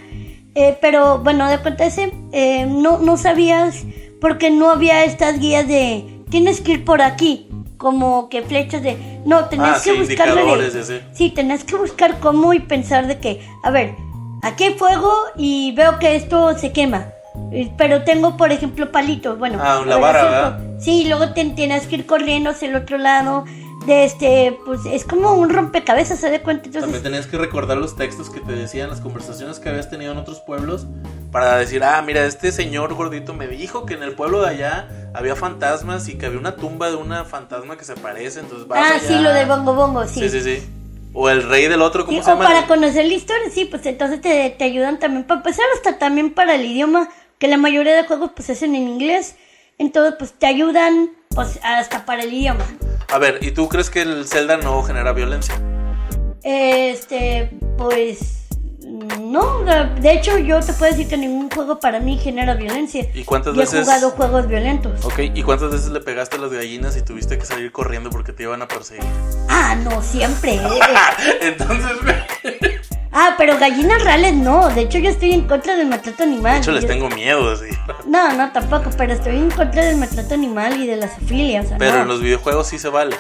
Eh, 0.57 0.79
pero 0.81 1.19
bueno, 1.19 1.49
de 1.51 1.59
cuenta 1.59 1.85
ese, 1.85 2.13
eh, 2.31 2.67
no, 2.67 2.99
no 2.99 3.17
sabías 3.17 3.83
porque 4.21 4.51
no 4.53 4.71
había 4.71 5.05
estas 5.05 5.41
guías 5.41 5.67
de 5.67 6.05
tienes 6.31 6.61
que 6.61 6.73
ir 6.75 6.85
por 6.85 7.03
aquí, 7.03 7.49
como 7.85 8.31
que 8.31 8.41
flechas 8.41 8.83
de 8.83 8.97
no, 9.27 9.45
tenías 9.45 9.77
Ah, 9.77 9.79
sí, 9.79 9.91
que 9.93 9.99
buscarle 10.01 10.71
de 10.71 10.81
así. 10.81 11.01
sí, 11.13 11.29
tenías 11.31 11.65
que 11.65 11.77
buscar 11.77 12.19
cómo 12.19 12.55
y 12.55 12.61
pensar 12.61 13.07
de 13.07 13.19
que, 13.19 13.47
a 13.63 13.71
ver, 13.71 13.95
aquí 14.43 14.65
hay 14.65 14.75
fuego 14.75 15.13
y 15.37 15.73
veo 15.73 15.99
que 15.99 16.17
esto 16.17 16.57
se 16.59 16.73
quema. 16.73 17.09
Pero 17.77 18.03
tengo, 18.05 18.37
por 18.39 18.53
ejemplo, 18.53 18.91
palitos. 18.91 19.39
Bueno, 19.39 19.59
Ah, 19.61 19.83
la 19.87 19.97
a 19.97 19.99
ver, 19.99 20.01
vara. 20.01 20.61
Sí, 20.81 21.05
luego 21.07 21.35
te, 21.35 21.45
tienes 21.51 21.87
que 21.87 21.97
ir 21.97 22.07
corriendo 22.07 22.51
hacia 22.51 22.69
el 22.69 22.77
otro 22.77 22.97
lado. 22.97 23.45
De 23.87 24.05
este, 24.05 24.59
pues 24.65 24.81
es 24.91 25.05
como 25.05 25.35
un 25.35 25.51
rompecabezas, 25.51 26.19
¿se 26.19 26.31
da 26.31 26.41
cuenta? 26.43 26.65
Entonces, 26.67 26.85
También 26.85 27.03
tenías 27.03 27.27
que 27.27 27.37
recordar 27.37 27.77
los 27.77 27.97
textos 27.97 28.31
que 28.31 28.41
te 28.41 28.53
decían, 28.53 28.89
las 28.89 29.03
conversaciones 29.03 29.59
que 29.61 29.69
habías 29.69 29.91
tenido 29.91 30.13
en 30.13 30.17
otros 30.19 30.41
pueblos, 30.41 30.87
para 31.35 31.57
decir, 31.57 31.83
ah, 31.83 32.01
mira, 32.01 32.25
este 32.27 32.53
señor 32.53 32.95
gordito 32.95 33.35
me 33.35 33.49
dijo 33.49 33.87
que 33.87 33.95
en 33.95 34.05
el 34.05 34.13
pueblo 34.13 34.43
de 34.43 34.51
allá 34.51 34.89
había 35.15 35.35
fantasmas 35.35 36.07
y 36.09 36.17
que 36.17 36.27
había 36.27 36.39
una 36.39 36.55
tumba 36.55 36.91
de 36.91 36.95
una 36.95 37.25
fantasma 37.25 37.77
que 37.77 37.83
se 37.85 37.97
parece, 37.97 38.39
entonces 38.39 38.69
vas 38.69 38.79
ah, 38.79 38.95
allá. 38.95 39.09
sí, 39.09 39.19
lo 39.19 39.35
de 39.35 39.45
bongo 39.45 39.75
bongo, 39.75 40.07
sí. 40.07 40.21
Sí, 40.21 40.29
sí, 40.29 40.41
sí. 40.43 40.69
O 41.13 41.29
el 41.29 41.43
rey 41.43 41.67
del 41.67 41.83
otro, 41.83 42.07
¿cómo 42.07 42.17
Sí, 42.17 42.23
se 42.25 42.31
o 42.31 42.35
llama? 42.35 42.47
para 42.47 42.67
conocer 42.69 43.07
la 43.07 43.15
historia, 43.15 43.51
sí, 43.53 43.65
pues 43.65 43.85
entonces 43.87 44.21
te, 44.21 44.49
te 44.57 44.63
ayudan 44.63 45.01
también 45.01 45.25
para 45.25 45.41
empezar, 45.41 45.65
hasta 45.75 45.99
también 45.99 46.33
para 46.33 46.55
el 46.55 46.65
idioma, 46.67 47.09
que 47.41 47.49
la 47.49 47.57
mayoría 47.57 47.97
de 47.97 48.05
juegos 48.05 48.31
pues 48.37 48.49
hacen 48.51 48.77
en 48.77 48.87
inglés, 48.87 49.35
entonces 49.79 50.15
pues 50.17 50.35
te 50.35 50.47
ayudan 50.47 51.11
pues 51.31 51.59
hasta 51.65 52.07
para 52.07 52.23
el 52.23 52.33
idioma. 52.33 52.65
A 53.09 53.19
ver, 53.19 53.41
¿y 53.43 53.51
tú 53.51 53.69
crees 53.69 53.91
que 53.91 54.03
el 54.03 54.25
Zelda 54.29 54.57
no 54.57 54.85
genera 54.85 55.13
violencia? 55.13 55.57
Este, 56.45 57.51
pues 57.77 58.44
no, 59.43 59.85
de 60.01 60.13
hecho 60.13 60.39
yo 60.39 60.61
te 60.61 60.73
puedo 60.75 60.91
decir 60.93 61.09
que 61.09 61.17
ningún 61.17 61.51
juego 61.51 61.81
para 61.81 62.01
mí 62.01 62.19
genera 62.19 62.55
violencia. 62.55 63.07
¿Y 63.15 63.25
cuántas 63.25 63.55
Yo 63.55 63.63
he 63.63 63.65
veces- 63.65 63.81
jugado 63.85 64.11
juegos 64.13 64.47
violentos. 64.49 65.05
Ok, 65.05 65.19
¿y 65.35 65.43
cuántas 65.43 65.71
veces 65.73 65.89
le 65.91 66.01
pegaste 66.01 66.37
a 66.37 66.41
las 66.41 66.53
gallinas 66.53 66.97
y 66.97 67.03
tuviste 67.03 67.39
que 67.39 67.45
salir 67.47 67.73
corriendo 67.73 68.11
porque 68.11 68.33
te 68.33 68.45
iban 68.45 68.63
a 68.63 68.69
perseguir? 68.69 69.05
Ah, 69.49 69.75
no, 69.75 70.03
siempre. 70.03 70.61
Entonces, 71.41 72.03
güey, 72.03 72.17
ah, 73.13 73.35
pero 73.39 73.59
gallinas 73.59 74.03
reales 74.05 74.35
no, 74.35 74.69
de 74.71 74.83
hecho 74.83 74.99
yo 74.99 75.11
estoy 75.11 75.33
en 75.33 75.47
contra 75.47 75.77
del 75.77 75.87
maltrato 75.89 76.23
animal. 76.23 76.53
de 76.55 76.59
hecho 76.61 76.73
les 76.73 76.83
Yo- 76.83 76.89
tengo 76.89 77.09
miedo, 77.11 77.51
así. 77.51 77.67
No, 78.07 78.33
no, 78.33 78.53
tampoco, 78.53 78.91
pero 78.97 79.13
estoy 79.13 79.37
en 79.37 79.51
contra 79.51 79.85
del 79.85 79.97
maltrato 79.97 80.35
animal 80.35 80.81
y 80.81 80.87
de 80.87 80.97
la 80.97 81.09
zoofilia, 81.09 81.63
o 81.63 81.67
sea, 81.67 81.79
Pero 81.79 81.97
no. 81.97 82.03
en 82.03 82.09
los 82.09 82.21
videojuegos 82.21 82.69
sí 82.69 82.79
se 82.79 82.89
vale. 82.89 83.17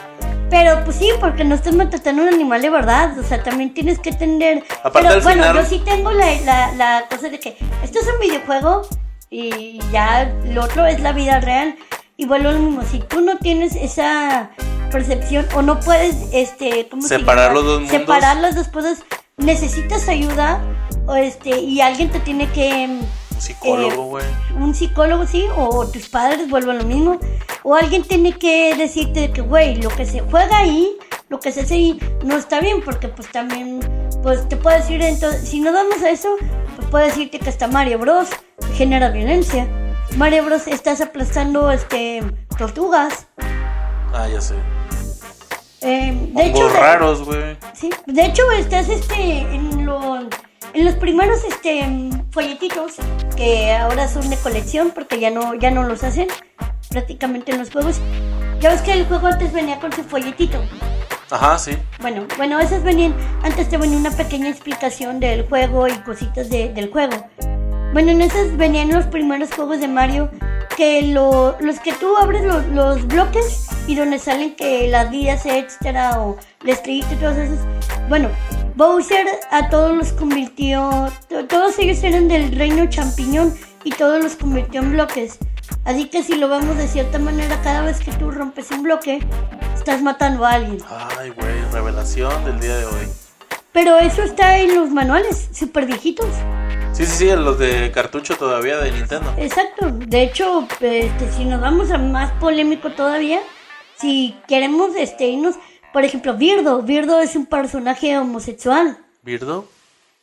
Pero 0.54 0.84
pues 0.84 0.96
sí, 0.98 1.10
porque 1.18 1.42
no 1.42 1.56
estás 1.56 1.74
maltratando 1.74 2.22
a 2.22 2.26
un 2.28 2.32
animal 2.34 2.62
de 2.62 2.70
verdad, 2.70 3.18
o 3.18 3.24
sea, 3.24 3.42
también 3.42 3.74
tienes 3.74 3.98
que 3.98 4.12
tener... 4.12 4.62
Aparte, 4.84 5.08
pero 5.08 5.20
bueno, 5.22 5.42
final- 5.42 5.56
yo 5.56 5.68
sí 5.68 5.82
tengo 5.84 6.12
la, 6.12 6.40
la, 6.42 6.72
la 6.76 7.04
cosa 7.10 7.28
de 7.28 7.40
que 7.40 7.56
esto 7.82 7.98
es 7.98 8.06
un 8.06 8.20
videojuego 8.20 8.82
y 9.30 9.80
ya 9.90 10.32
lo 10.52 10.62
otro 10.62 10.86
es 10.86 11.00
la 11.00 11.10
vida 11.10 11.40
real. 11.40 11.74
Y 12.16 12.26
vuelvo 12.26 12.52
lo 12.52 12.58
mismo, 12.60 12.82
si 12.84 13.00
tú 13.00 13.20
no 13.20 13.38
tienes 13.38 13.74
esa 13.74 14.50
percepción 14.92 15.44
o 15.56 15.62
no 15.62 15.80
puedes, 15.80 16.14
este, 16.32 16.86
¿cómo 16.88 17.02
se 17.02 17.18
Separar 17.18 17.52
los 17.52 17.64
dos 17.64 17.80
mundos. 17.80 17.98
Separar 17.98 18.36
las 18.36 18.54
dos 18.54 18.68
cosas, 18.68 19.02
necesitas 19.36 20.08
ayuda 20.08 20.60
o 21.06 21.16
este, 21.16 21.58
y 21.58 21.80
alguien 21.80 22.10
te 22.10 22.20
tiene 22.20 22.48
que... 22.52 23.00
Un 23.34 23.40
psicólogo, 23.40 23.92
Eh, 23.92 23.96
güey. 24.50 24.62
un 24.62 24.74
psicólogo, 24.74 25.26
sí, 25.26 25.46
o 25.56 25.86
tus 25.88 26.08
padres 26.08 26.48
vuelven 26.48 26.78
lo 26.78 26.84
mismo, 26.84 27.18
o 27.62 27.74
alguien 27.74 28.02
tiene 28.02 28.32
que 28.38 28.74
decirte 28.76 29.32
que, 29.32 29.40
güey, 29.40 29.76
lo 29.82 29.90
que 29.90 30.06
se 30.06 30.20
juega 30.20 30.58
ahí, 30.58 30.96
lo 31.28 31.40
que 31.40 31.50
se 31.52 31.62
hace 31.62 31.74
ahí, 31.74 32.00
no 32.24 32.36
está 32.36 32.60
bien, 32.60 32.80
porque 32.84 33.08
pues 33.08 33.30
también, 33.32 33.80
pues 34.22 34.48
te 34.48 34.56
puede 34.56 34.78
decir, 34.78 35.02
entonces, 35.02 35.48
si 35.48 35.60
no 35.60 35.72
damos 35.72 36.00
a 36.02 36.10
eso, 36.10 36.28
pues 36.76 36.88
puede 36.88 37.06
decirte 37.06 37.38
que 37.38 37.48
hasta 37.48 37.66
Mario 37.66 37.98
Bros 37.98 38.28
genera 38.74 39.10
violencia. 39.10 39.66
Mario 40.16 40.44
Bros 40.44 40.68
estás 40.68 41.00
aplastando, 41.00 41.70
este, 41.72 42.22
tortugas. 42.56 43.26
Ah, 44.12 44.28
ya 44.28 44.40
sé. 44.40 44.54
Eh, 45.80 46.30
de 46.32 46.46
hecho, 46.46 46.68
raros, 46.68 47.24
güey. 47.24 47.56
Sí, 47.74 47.90
de 48.06 48.24
hecho 48.26 48.42
estás 48.52 48.88
este 48.88 49.40
en 49.40 49.84
los 49.84 50.24
en 50.74 50.84
los 50.84 50.94
primeros 50.96 51.38
este 51.44 51.88
folletitos 52.30 52.94
que 53.36 53.72
ahora 53.72 54.08
son 54.08 54.28
de 54.30 54.36
colección 54.36 54.92
porque 54.94 55.18
ya 55.20 55.30
no 55.30 55.54
ya 55.54 55.70
no 55.70 55.82
los 55.84 56.02
hacen 56.04 56.28
prácticamente 56.90 57.52
en 57.52 57.58
los 57.58 57.70
juegos. 57.70 58.00
Ya 58.60 58.70
ves 58.70 58.82
que 58.82 58.92
el 58.92 59.06
juego 59.06 59.26
antes 59.26 59.52
venía 59.52 59.78
con 59.80 59.92
su 59.92 60.02
folletito. 60.04 60.62
Ajá, 61.30 61.58
sí. 61.58 61.72
Bueno, 62.00 62.26
bueno, 62.36 62.60
esas 62.60 62.82
venían 62.82 63.14
antes 63.42 63.68
te 63.68 63.76
venía 63.76 63.98
una 63.98 64.10
pequeña 64.10 64.48
explicación 64.48 65.20
del 65.20 65.46
juego 65.48 65.88
y 65.88 65.92
cositas 65.98 66.48
de- 66.50 66.68
del 66.72 66.90
juego. 66.90 67.14
Bueno, 67.92 68.10
en 68.10 68.22
esas 68.22 68.56
venían 68.56 68.90
los 68.92 69.06
primeros 69.06 69.52
juegos 69.52 69.80
de 69.80 69.88
Mario 69.88 70.30
que 70.76 71.02
lo- 71.02 71.56
los 71.60 71.78
que 71.80 71.92
tú 71.92 72.16
abres 72.16 72.42
los, 72.44 72.66
los 72.66 73.06
bloques 73.06 73.66
y 73.86 73.94
donde 73.94 74.18
salen 74.18 74.54
que 74.56 74.88
las 74.88 75.10
vidas, 75.10 75.46
etcétera, 75.46 76.20
o 76.20 76.36
la 76.62 76.72
estrellita 76.72 77.12
y 77.12 77.16
todas 77.16 77.38
esas. 77.38 77.58
Bueno, 78.08 78.28
Bowser 78.76 79.26
a 79.50 79.68
todos 79.68 79.96
los 79.96 80.12
convirtió, 80.12 81.12
to- 81.28 81.46
todos 81.46 81.78
ellos 81.78 82.02
eran 82.02 82.26
del 82.28 82.54
reino 82.56 82.86
champiñón 82.88 83.54
y 83.84 83.90
todos 83.92 84.22
los 84.22 84.34
convirtió 84.36 84.80
en 84.80 84.92
bloques. 84.92 85.38
Así 85.84 86.08
que 86.08 86.22
si 86.22 86.36
lo 86.36 86.48
vemos 86.48 86.76
de 86.76 86.88
cierta 86.88 87.18
manera, 87.18 87.60
cada 87.62 87.82
vez 87.82 88.00
que 88.00 88.10
tú 88.12 88.30
rompes 88.30 88.70
un 88.70 88.82
bloque, 88.82 89.20
estás 89.74 90.02
matando 90.02 90.44
a 90.44 90.52
alguien. 90.52 90.78
Ay, 91.18 91.30
güey, 91.30 91.54
revelación 91.72 92.44
del 92.44 92.58
día 92.58 92.76
de 92.76 92.84
hoy. 92.86 93.08
Pero 93.72 93.98
eso 93.98 94.22
está 94.22 94.58
en 94.58 94.74
los 94.74 94.90
manuales, 94.90 95.48
súper 95.52 95.86
viejitos. 95.86 96.28
Sí, 96.92 97.04
sí, 97.06 97.12
sí, 97.16 97.26
los 97.36 97.58
de 97.58 97.90
cartucho 97.92 98.36
todavía 98.36 98.78
de 98.78 98.92
Nintendo. 98.92 99.32
Exacto. 99.36 99.90
De 99.90 100.22
hecho, 100.22 100.66
este, 100.80 101.32
si 101.36 101.44
nos 101.44 101.60
vamos 101.60 101.90
a 101.90 101.98
más 101.98 102.30
polémico 102.32 102.90
todavía, 102.92 103.40
si 103.98 104.36
queremos 104.46 104.90
este, 104.96 105.26
irnos, 105.26 105.56
por 105.94 106.04
ejemplo, 106.04 106.34
Birdo. 106.34 106.82
Birdo 106.82 107.20
es 107.20 107.36
un 107.36 107.46
personaje 107.46 108.18
homosexual. 108.18 108.98
¿Birdo? 109.22 109.68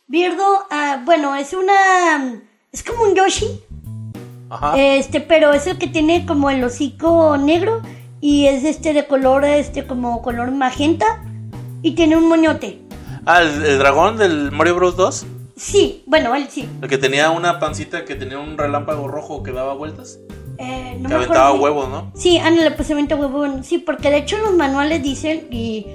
Birdo, 0.05 0.43
ah, 0.69 1.01
bueno, 1.05 1.33
es 1.33 1.53
una... 1.53 2.41
Es 2.73 2.83
como 2.83 3.03
un 3.03 3.15
Yoshi, 3.15 3.47
Ajá. 4.49 4.77
este, 4.77 5.21
pero 5.21 5.53
es 5.53 5.67
el 5.67 5.77
que 5.77 5.87
tiene 5.87 6.25
como 6.25 6.49
el 6.49 6.61
hocico 6.61 7.37
negro 7.37 7.81
y 8.19 8.47
es 8.47 8.65
este 8.65 8.91
de 8.91 9.07
color, 9.07 9.45
este, 9.45 9.87
como 9.87 10.21
color 10.21 10.51
magenta 10.51 11.23
y 11.81 11.95
tiene 11.95 12.17
un 12.17 12.27
moñote. 12.27 12.81
Ah, 13.25 13.41
¿el, 13.41 13.63
el 13.65 13.79
dragón 13.79 14.17
del 14.17 14.51
Mario 14.51 14.75
Bros 14.75 14.97
2. 14.97 15.25
Sí, 15.55 16.03
bueno, 16.05 16.35
él 16.35 16.47
sí. 16.49 16.67
El 16.81 16.89
que 16.89 16.97
tenía 16.97 17.29
una 17.31 17.59
pancita 17.59 18.03
que 18.03 18.15
tenía 18.15 18.39
un 18.39 18.57
relámpago 18.57 19.07
rojo 19.07 19.41
que 19.41 19.53
daba 19.53 19.73
vueltas. 19.73 20.19
Eh, 20.61 20.97
no 20.99 21.09
me 21.09 21.15
aventaba 21.15 21.53
huevos, 21.53 21.89
¿no? 21.89 22.11
Sí, 22.15 22.37
ándale, 22.37 22.71
pues 22.71 22.89
avienta 22.91 23.15
huevo. 23.15 23.45
Sí, 23.63 23.77
porque 23.79 24.09
de 24.09 24.17
hecho 24.17 24.37
en 24.37 24.43
los 24.43 24.53
manuales 24.55 25.01
dicen, 25.01 25.47
y 25.51 25.85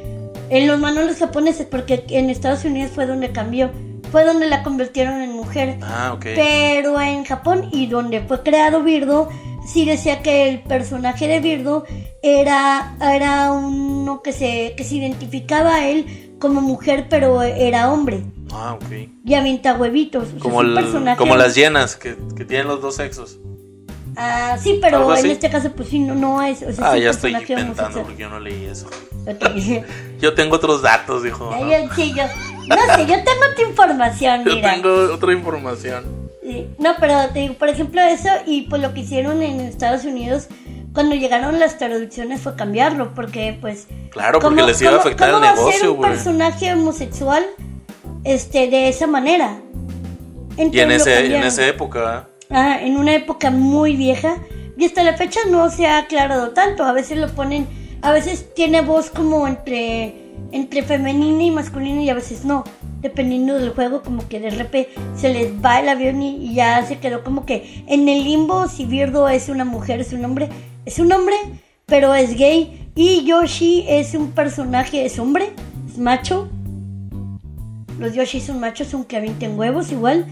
en 0.50 0.66
los 0.66 0.78
manuales 0.80 1.18
japoneses, 1.18 1.66
porque 1.70 2.04
en 2.10 2.30
Estados 2.30 2.64
Unidos 2.64 2.90
fue 2.94 3.06
donde 3.06 3.32
cambió, 3.32 3.70
fue 4.12 4.24
donde 4.24 4.46
la 4.48 4.62
convirtieron 4.62 5.20
en 5.20 5.32
mujer. 5.32 5.78
Ah, 5.82 6.12
ok. 6.14 6.24
Pero 6.34 7.00
en 7.00 7.24
Japón 7.24 7.68
y 7.72 7.86
donde 7.86 8.20
fue 8.22 8.42
creado 8.42 8.82
Birdo, 8.82 9.28
sí 9.66 9.84
decía 9.84 10.22
que 10.22 10.48
el 10.48 10.60
personaje 10.60 11.26
de 11.28 11.40
Birdo 11.40 11.84
era, 12.22 12.96
era 13.00 13.52
uno 13.52 14.22
que 14.22 14.32
se, 14.32 14.74
que 14.76 14.84
se 14.84 14.96
identificaba 14.96 15.76
a 15.76 15.88
él 15.88 16.34
como 16.38 16.60
mujer, 16.60 17.06
pero 17.08 17.42
era 17.42 17.92
hombre. 17.92 18.22
Ah, 18.52 18.74
ok. 18.74 19.08
Y 19.24 19.34
avienta 19.34 19.74
huevitos. 19.74 20.28
O 20.28 20.30
sea, 20.32 20.38
Como, 20.40 20.60
el- 20.60 21.16
como 21.16 21.34
las 21.36 21.54
llenas 21.54 21.96
que, 21.96 22.16
que 22.36 22.44
tienen 22.44 22.68
los 22.68 22.80
dos 22.80 22.96
sexos. 22.96 23.38
Ah, 24.16 24.56
sí, 24.58 24.78
pero 24.80 25.14
en 25.14 25.26
este 25.26 25.50
caso, 25.50 25.70
pues 25.72 25.90
sí, 25.90 25.98
no, 25.98 26.14
no 26.14 26.42
es. 26.42 26.62
O 26.62 26.72
sea, 26.72 26.92
Ah, 26.92 26.96
es 26.96 26.96
un 26.98 27.02
ya 27.04 27.10
estoy 27.10 27.34
inventando 27.34 28.02
porque 28.02 28.22
yo 28.22 28.28
no 28.30 28.40
leí 28.40 28.64
eso. 28.64 28.88
Yo 30.20 30.34
tengo 30.34 30.56
otros 30.56 30.82
datos, 30.82 31.22
dijo. 31.24 31.50
¿no? 31.50 31.68
ya, 31.70 31.92
sí, 31.94 32.14
yo, 32.16 32.22
no 32.68 32.94
sé, 32.94 33.06
yo 33.06 33.16
tengo 33.24 33.40
otra 33.52 33.68
información, 33.68 34.44
Yo 34.44 34.54
mira. 34.54 34.72
tengo 34.72 35.12
otra 35.12 35.32
información. 35.32 36.04
Sí, 36.42 36.68
No, 36.78 36.94
pero 37.00 37.28
te 37.32 37.40
digo, 37.40 37.54
por 37.54 37.68
ejemplo, 37.68 38.00
eso 38.00 38.28
y 38.46 38.62
pues 38.62 38.80
lo 38.80 38.94
que 38.94 39.00
hicieron 39.00 39.42
en 39.42 39.60
Estados 39.60 40.04
Unidos 40.04 40.46
cuando 40.94 41.14
llegaron 41.16 41.58
las 41.58 41.76
traducciones 41.76 42.40
fue 42.40 42.54
cambiarlo, 42.56 43.12
porque 43.14 43.58
pues... 43.60 43.88
Claro, 44.10 44.38
porque 44.38 44.56
¿cómo- 44.60 44.66
les 44.68 44.80
iba 44.80 44.92
a 44.92 44.96
afectar 44.98 45.28
el 45.28 45.34
ser 45.40 45.54
negocio, 45.54 45.90
un 45.90 45.96
güey. 45.98 46.10
personaje 46.12 46.72
homosexual 46.72 47.44
este, 48.24 48.68
de 48.70 48.88
esa 48.88 49.06
manera? 49.06 49.58
Y 50.56 50.78
en, 50.80 50.90
ese, 50.92 51.26
en 51.36 51.42
esa 51.44 51.66
época. 51.66 52.28
Ah, 52.50 52.78
en 52.80 52.96
una 52.96 53.14
época 53.14 53.50
muy 53.50 53.96
vieja 53.96 54.36
y 54.76 54.84
hasta 54.84 55.02
la 55.02 55.16
fecha 55.16 55.40
no 55.50 55.70
se 55.70 55.86
ha 55.86 55.98
aclarado 55.98 56.50
tanto. 56.50 56.84
A 56.84 56.92
veces 56.92 57.18
lo 57.18 57.28
ponen, 57.28 57.66
a 58.02 58.12
veces 58.12 58.54
tiene 58.54 58.82
voz 58.82 59.10
como 59.10 59.48
entre 59.48 60.26
entre 60.52 60.82
femenina 60.82 61.42
y 61.42 61.50
masculina 61.50 62.02
y 62.02 62.10
a 62.10 62.14
veces 62.14 62.44
no, 62.44 62.64
dependiendo 63.00 63.58
del 63.58 63.70
juego 63.70 64.02
como 64.02 64.28
que 64.28 64.40
de 64.40 64.50
repente 64.50 64.90
se 65.16 65.32
les 65.32 65.52
va 65.52 65.80
el 65.80 65.88
avión 65.88 66.22
y, 66.22 66.54
ya 66.54 66.84
se 66.86 66.98
quedó 66.98 67.24
como 67.24 67.44
que 67.44 67.84
en 67.86 68.08
el 68.08 68.24
limbo 68.24 68.68
si 68.68 68.86
Birdo 68.86 69.28
es 69.28 69.48
una 69.48 69.64
mujer, 69.64 70.00
es 70.00 70.12
un 70.12 70.24
hombre, 70.24 70.48
es 70.84 70.98
un 70.98 71.12
hombre, 71.12 71.36
pero 71.86 72.14
es 72.14 72.36
gay 72.36 72.90
y 72.94 73.24
Yoshi 73.24 73.84
es 73.88 74.14
un 74.14 74.32
personaje, 74.32 75.04
es 75.04 75.18
hombre, 75.18 75.50
es 75.86 75.98
macho. 75.98 76.48
Los 77.98 78.14
Yoshi 78.14 78.40
son 78.40 78.60
machos 78.60 78.92
aunque 78.94 79.16
avienten 79.16 79.58
huevos 79.58 79.90
igual. 79.90 80.26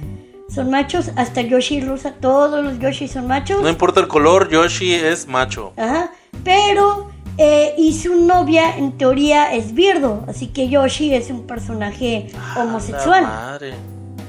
Son 0.49 0.70
machos, 0.70 1.11
hasta 1.16 1.40
Yoshi 1.40 1.80
Rosa, 1.80 2.12
todos 2.20 2.64
los 2.64 2.78
Yoshi 2.78 3.09
son 3.09 3.26
machos. 3.26 3.62
No 3.62 3.68
importa 3.68 4.01
el 4.01 4.09
color, 4.09 4.49
Yoshi 4.51 4.95
es 4.95 5.26
macho. 5.26 5.72
Ajá. 5.76 6.11
Pero, 6.45 7.11
eh, 7.38 7.74
y 7.78 7.95
su 7.99 8.14
novia 8.24 8.76
en 8.76 8.92
teoría 8.92 9.53
es 9.55 9.72
Birdo. 9.74 10.24
Así 10.28 10.49
que 10.49 10.68
Yoshi 10.68 11.14
es 11.14 11.30
un 11.30 11.47
personaje 11.47 12.30
La 12.57 12.62
homosexual. 12.64 13.22
madre. 13.22 13.74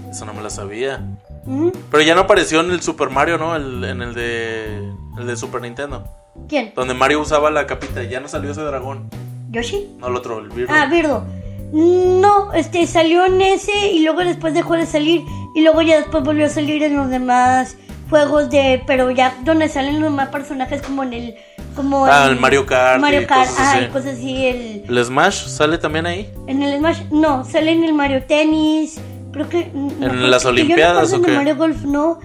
Eso 0.10 0.26
no 0.26 0.34
me 0.34 0.42
la 0.42 0.50
sabía. 0.50 1.06
Ujú. 1.46 1.72
Pero 1.92 2.02
ya 2.04 2.16
no 2.16 2.22
apareció 2.22 2.62
en 2.62 2.72
el 2.72 2.82
Super 2.82 3.10
Mario, 3.10 3.38
¿no? 3.38 3.56
El- 3.56 3.84
en 3.84 4.02
el 4.02 4.14
de, 4.16 4.90
el 5.20 5.28
de 5.28 5.36
Super 5.36 5.62
Nintendo. 5.62 6.08
¿Quién? 6.48 6.74
Donde 6.76 6.94
Mario 6.94 7.20
usaba 7.22 7.52
la 7.52 7.68
capita. 7.68 8.02
Ya 8.04 8.20
no 8.20 8.28
salió 8.28 8.52
ese 8.52 8.62
dragón. 8.62 9.10
¿Yoshi? 9.52 9.96
No 10.00 10.08
el 10.08 10.16
otro, 10.16 10.40
el 10.40 10.50
Birdo. 10.50 10.74
Ah, 10.74 10.88
Birdo. 10.88 11.26
No, 11.72 12.54
este 12.54 12.88
salió 12.88 13.26
en 13.26 13.42
ese 13.42 13.92
y 13.92 14.04
luego 14.04 14.22
después 14.22 14.54
dejó 14.54 14.74
de 14.76 14.86
salir. 14.86 15.22
Y 15.56 15.62
luego 15.64 15.82
ya 15.82 15.98
después 15.98 16.24
volvió 16.24 16.46
a 16.46 16.50
salir 16.50 16.84
en 16.84 16.96
los 16.98 17.10
demás 17.10 17.78
juegos 18.10 18.50
de. 18.52 18.84
Pero 18.86 19.10
ya 19.10 19.36
donde 19.44 19.68
salen 19.70 19.96
los 20.02 20.12
demás 20.12 20.28
personajes 20.30 20.82
como 20.84 21.02
en 21.04 21.14
el. 21.14 21.36
Como 21.76 22.06
Ah, 22.06 22.26
en 22.28 22.34
el 22.34 22.40
Mario 22.40 22.66
Kart 22.66 23.00
y 23.00 23.02
Mario 23.02 23.28
Kart, 23.28 23.50
cosas 23.50 23.60
ah, 23.66 23.72
así. 23.78 23.86
y 23.86 23.88
cosas 23.90 24.14
así. 24.14 24.46
El, 24.46 24.84
¿El 24.88 25.06
Smash 25.06 25.46
sale 25.48 25.78
también 25.78 26.06
ahí? 26.06 26.30
En 26.48 26.62
el 26.64 26.78
Smash, 26.80 27.02
no, 27.12 27.44
sale 27.44 27.72
en 27.72 27.84
el 27.84 27.94
Mario 27.94 28.24
Tennis, 28.24 28.98
creo 29.34 29.50
que... 29.50 29.72
no, 29.74 29.92
¿En 30.06 30.32
las 30.32 30.44
yo 30.44 30.50
Olimpiadas 30.50 31.12
o 31.12 31.18
en 31.18 31.24
qué? 31.24 31.32
el 31.32 31.36
Mario 31.38 31.56
Golf, 31.58 31.82
no, 31.84 32.20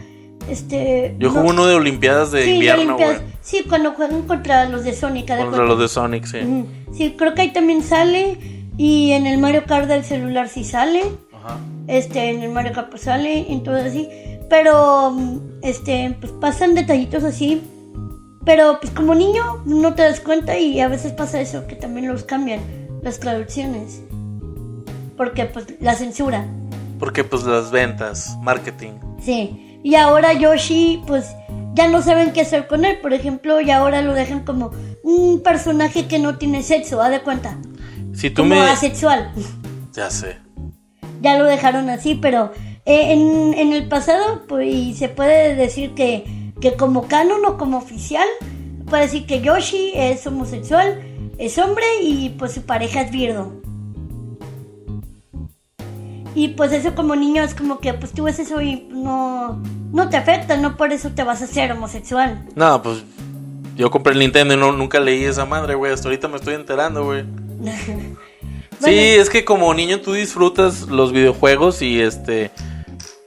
este... 0.49 1.17
Yo 1.19 1.29
no, 1.31 1.35
jugué 1.35 1.51
uno 1.51 1.67
de 1.67 1.75
Olimpiadas 1.75 2.31
de 2.31 2.45
sí, 2.45 2.51
invierno, 2.51 2.97
güey. 2.97 3.17
Sí, 3.41 3.65
cuando 3.69 3.91
juegan 3.93 4.23
contra 4.23 4.67
los 4.69 4.85
de 4.85 4.93
Sonic, 4.95 5.27
Contra 5.27 5.45
cuenta. 5.47 5.63
los 5.65 5.81
de 5.81 5.89
Sonic, 5.89 6.27
sí. 6.27 6.39
Sí, 6.97 7.17
creo 7.19 7.35
que 7.35 7.43
ahí 7.43 7.53
también 7.53 7.83
sale, 7.83 8.39
y 8.77 9.11
en 9.13 9.27
el 9.27 9.39
Mario 9.39 9.65
Kart 9.67 9.89
del 9.89 10.05
celular 10.05 10.49
sí 10.49 10.63
sale, 10.63 11.03
Ajá. 11.33 11.57
Este, 11.91 12.31
en 12.31 12.43
el 12.43 12.51
Mario 12.51 12.73
Kart 12.73 12.91
pues 12.91 13.03
sale, 13.03 13.51
en 13.53 13.63
todo 13.63 13.77
así, 13.77 14.09
pero, 14.49 15.15
este, 15.63 16.17
pues 16.21 16.33
pasan 16.33 16.75
detallitos 16.75 17.23
así, 17.25 17.63
pero 18.45 18.79
pues 18.81 18.93
como 18.93 19.15
niño 19.15 19.63
no 19.65 19.95
te 19.95 20.03
das 20.03 20.21
cuenta 20.21 20.59
y 20.59 20.81
a 20.81 20.89
veces 20.89 21.13
pasa 21.13 21.41
eso, 21.41 21.67
que 21.67 21.77
también 21.77 22.09
los 22.09 22.25
cambian, 22.25 22.61
las 23.03 23.21
traducciones, 23.21 24.01
porque 25.17 25.45
pues 25.47 25.67
la 25.81 25.95
censura, 25.95 26.47
Porque 26.99 27.25
pues 27.25 27.45
las 27.45 27.71
ventas, 27.71 28.37
marketing. 28.43 28.93
sí, 29.21 29.81
y 29.83 29.95
ahora 29.95 30.33
Yoshi 30.35 31.03
pues 31.07 31.27
ya 31.75 31.89
no 31.89 32.03
saben 32.03 32.33
qué 32.33 32.41
hacer 32.43 32.67
con 32.67 32.85
él, 32.85 32.99
por 33.01 33.13
ejemplo, 33.15 33.61
y 33.61 33.71
ahora 33.71 34.03
lo 34.03 34.13
dejan 34.15 34.45
como 34.45 34.71
un 35.03 35.43
personaje 35.43 36.07
que 36.09 36.19
no 36.19 36.37
tiene 36.37 36.63
sexo, 36.63 37.01
haz 37.01 37.11
de 37.11 37.21
cuenta, 37.23 37.57
Si 38.13 38.29
tú 38.31 38.43
como 38.43 38.57
me... 38.57 38.61
asexual. 38.63 39.33
Ya 39.93 40.11
sé. 40.11 40.37
Ya 41.21 41.39
lo 41.39 41.45
dejaron 41.45 41.91
así, 41.91 42.15
pero 42.15 42.53
eh, 42.85 43.13
en, 43.13 43.55
en 43.55 43.73
el 43.73 43.89
pasado, 43.89 44.43
pues 44.49 44.73
y 44.75 44.95
se 44.95 45.09
puede 45.09 45.55
decir 45.55 45.95
que, 45.95 46.53
que 46.61 46.75
como 46.75 47.09
canon 47.09 47.45
o 47.45 47.57
como 47.57 47.79
oficial, 47.79 48.27
puede 48.87 49.05
decir 49.05 49.27
que 49.27 49.41
Yoshi 49.41 49.93
es 49.95 50.27
homosexual, 50.27 51.01
es 51.39 51.59
hombre 51.59 51.85
y 52.03 52.31
pues 52.31 52.53
su 52.53 52.63
pareja 52.63 53.03
es 53.03 53.11
Birdo. 53.11 53.61
Y 56.35 56.49
pues 56.49 56.73
eso 56.73 56.95
como 56.95 57.17
niño 57.17 57.43
es 57.43 57.55
como 57.55 57.81
que 57.81 57.93
pues 57.95 58.13
tú 58.13 58.25
ves 58.25 58.39
eso 58.39 58.61
y 58.61 58.89
no, 58.91 59.61
no 59.93 60.09
te 60.09 60.17
afecta, 60.17 60.57
no 60.57 60.77
por 60.77 60.93
eso 60.93 61.11
te 61.11 61.25
vas 61.25 61.43
a 61.43 61.45
hacer 61.45 61.73
homosexual. 61.73 62.47
No, 62.55 62.83
pues 62.83 63.05
yo 63.77 63.91
compré 63.91 64.13
el 64.13 64.21
Nintendo 64.21 64.55
y 64.55 64.57
no, 64.57 64.73
nunca 64.73 65.01
leí 65.01 65.25
esa 65.25 65.45
madre, 65.45 65.75
güey. 65.75 65.93
Hasta 65.93 66.09
ahorita 66.09 66.29
me 66.29 66.37
estoy 66.37 66.55
enterando, 66.55 67.05
güey. 67.05 67.25
Sí, 68.81 68.99
es 68.99 69.31
que 69.31 69.45
como 69.45 69.73
niño 69.75 70.01
tú 70.01 70.13
disfrutas 70.13 70.83
los 70.83 71.13
videojuegos 71.13 71.83
y 71.83 72.01
este... 72.01 72.51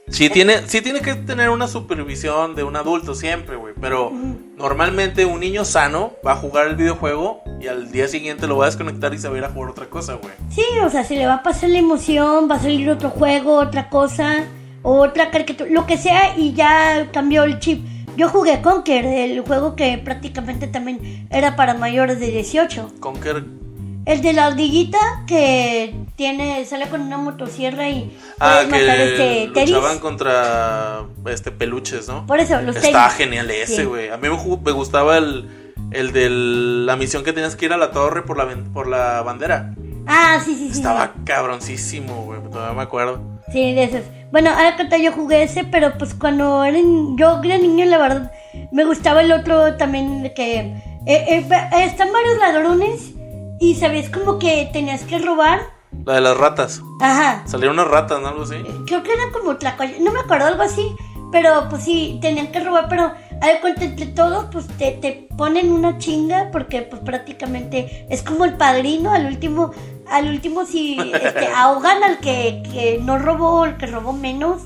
Sí 0.08 0.28
tiene, 0.28 0.68
sí 0.68 0.80
tiene 0.80 1.00
que 1.00 1.14
tener 1.14 1.48
una 1.48 1.66
supervisión 1.66 2.54
de 2.54 2.62
un 2.62 2.76
adulto 2.76 3.14
siempre, 3.14 3.56
güey. 3.56 3.74
Pero 3.80 4.12
normalmente 4.56 5.24
un 5.24 5.40
niño 5.40 5.64
sano 5.64 6.12
va 6.24 6.32
a 6.32 6.36
jugar 6.36 6.68
el 6.68 6.76
videojuego 6.76 7.42
y 7.60 7.66
al 7.68 7.90
día 7.90 8.06
siguiente 8.06 8.46
lo 8.46 8.58
va 8.58 8.66
a 8.66 8.68
desconectar 8.68 9.14
y 9.14 9.18
se 9.18 9.28
va 9.28 9.34
a 9.34 9.38
ir 9.38 9.44
a 9.44 9.50
jugar 9.50 9.70
otra 9.70 9.86
cosa, 9.86 10.14
güey. 10.14 10.34
Sí, 10.50 10.62
o 10.84 10.90
sea, 10.90 11.04
se 11.04 11.16
le 11.16 11.26
va 11.26 11.34
a 11.34 11.42
pasar 11.42 11.70
la 11.70 11.78
emoción, 11.78 12.48
va 12.50 12.56
a 12.56 12.60
salir 12.60 12.88
otro 12.90 13.10
juego, 13.10 13.56
otra 13.56 13.88
cosa, 13.88 14.44
otra 14.82 15.30
caricatura, 15.30 15.70
lo 15.70 15.86
que 15.86 15.96
sea, 15.96 16.36
y 16.36 16.52
ya 16.52 17.08
cambió 17.10 17.44
el 17.44 17.58
chip. 17.58 17.84
Yo 18.16 18.28
jugué 18.28 18.60
Conker, 18.60 19.04
el 19.06 19.40
juego 19.40 19.74
que 19.74 19.98
prácticamente 19.98 20.68
también 20.68 21.26
era 21.30 21.56
para 21.56 21.74
mayores 21.74 22.20
de 22.20 22.30
18. 22.30 22.92
Conker... 23.00 23.63
El 24.06 24.20
de 24.20 24.32
la 24.34 24.46
ardillita 24.46 24.98
que 25.26 25.94
tiene, 26.16 26.64
sale 26.66 26.88
con 26.88 27.00
una 27.00 27.16
motosierra 27.16 27.88
y 27.88 28.16
Ah, 28.38 28.62
puedes 28.68 28.86
matar 28.86 28.96
que 29.16 29.44
este 29.44 29.66
luchaban 29.66 29.98
contra 29.98 31.04
este 31.30 31.50
peluches, 31.50 32.06
¿no? 32.08 32.26
Por 32.26 32.38
eso, 32.38 32.60
los 32.60 32.76
Estaba 32.76 33.04
teris. 33.08 33.16
genial 33.16 33.50
ese, 33.50 33.76
Sí. 33.76 33.84
güey. 33.84 34.10
A 34.10 34.16
mí 34.18 34.28
me, 34.28 34.72
gustaba 34.72 35.16
el, 35.16 35.48
el 35.92 36.12
de 36.12 36.28
la 36.30 36.96
misión 36.96 37.24
que 37.24 37.32
tenías 37.32 37.56
que 37.56 37.64
ir 37.64 37.72
a 37.72 37.78
la 37.78 37.92
torre 37.92 38.22
por 38.22 38.36
la, 38.36 38.46
por 38.74 38.88
la 38.88 39.22
bandera. 39.22 39.74
Ah, 40.06 40.38
sí, 40.44 40.54
sí, 40.54 40.66
sí. 40.70 40.78
Estaba 40.78 41.14
cabroncísimo, 41.24 42.24
güey. 42.24 42.40
Todavía 42.50 42.76
me 42.76 42.82
acuerdo. 42.82 43.22
Sí, 43.52 43.72
de 43.72 43.84
esos. 43.84 44.02
Bueno, 44.30 44.50
ahora 44.50 44.76
que 44.76 45.02
yo 45.02 45.12
jugué 45.12 45.44
ese, 45.44 45.64
pero 45.64 45.96
pues 45.96 46.14
cuando 46.14 46.64
era, 46.64 46.78
yo 47.16 47.40
era 47.42 47.56
niño, 47.56 47.86
la 47.86 47.98
verdad, 47.98 48.32
me 48.70 48.84
gustaba 48.84 49.22
el 49.22 49.32
otro 49.32 49.76
también, 49.76 50.30
que 50.36 50.58
eh, 50.58 50.74
eh, 51.06 51.46
están 51.84 52.12
varios 52.12 52.38
ladrones 52.38 53.13
y 53.60 53.74
sabías 53.76 54.08
como 54.10 54.38
que 54.38 54.68
tenías 54.72 55.02
que 55.04 55.18
robar. 55.18 55.60
La 56.06 56.14
de 56.14 56.20
las 56.20 56.36
ratas. 56.36 56.82
Ajá. 57.00 57.42
Salieron 57.46 57.78
unas 57.78 57.88
ratas, 57.88 58.20
¿no? 58.20 58.28
Algo 58.28 58.42
así. 58.42 58.56
Creo 58.86 59.02
que 59.02 59.12
era 59.12 59.30
como 59.32 59.56
tlacoyo, 59.56 59.94
no 60.00 60.12
me 60.12 60.20
acuerdo, 60.20 60.46
algo 60.46 60.62
así. 60.62 60.94
Pero 61.32 61.66
pues 61.68 61.82
sí, 61.82 62.18
tenían 62.22 62.48
que 62.52 62.60
robar, 62.60 62.88
pero 62.88 63.04
a 63.40 63.46
ver, 63.46 63.60
cuenta 63.60 63.84
entre 63.84 64.06
todos, 64.06 64.44
pues 64.52 64.68
te, 64.78 64.92
te 64.92 65.26
ponen 65.36 65.72
una 65.72 65.98
chinga 65.98 66.50
porque 66.52 66.82
pues 66.82 67.02
prácticamente 67.02 68.06
es 68.08 68.22
como 68.22 68.44
el 68.44 68.56
padrino, 68.56 69.12
al 69.12 69.26
último, 69.26 69.72
al 70.08 70.28
último 70.28 70.64
si 70.64 70.96
este, 71.00 71.48
ahogan 71.56 72.04
al 72.04 72.18
que, 72.18 72.62
que 72.72 73.00
no 73.02 73.18
robó, 73.18 73.64
el 73.64 73.76
que 73.78 73.86
robó 73.86 74.12
menos. 74.12 74.62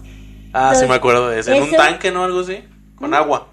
Ah, 0.52 0.74
sí 0.74 0.86
me 0.86 0.94
acuerdo 0.96 1.28
de 1.30 1.40
ese. 1.40 1.56
En 1.56 1.62
un 1.62 1.70
tanque, 1.70 2.10
¿no? 2.12 2.24
Algo 2.24 2.40
así. 2.40 2.62
Con 2.96 3.14
agua. 3.14 3.48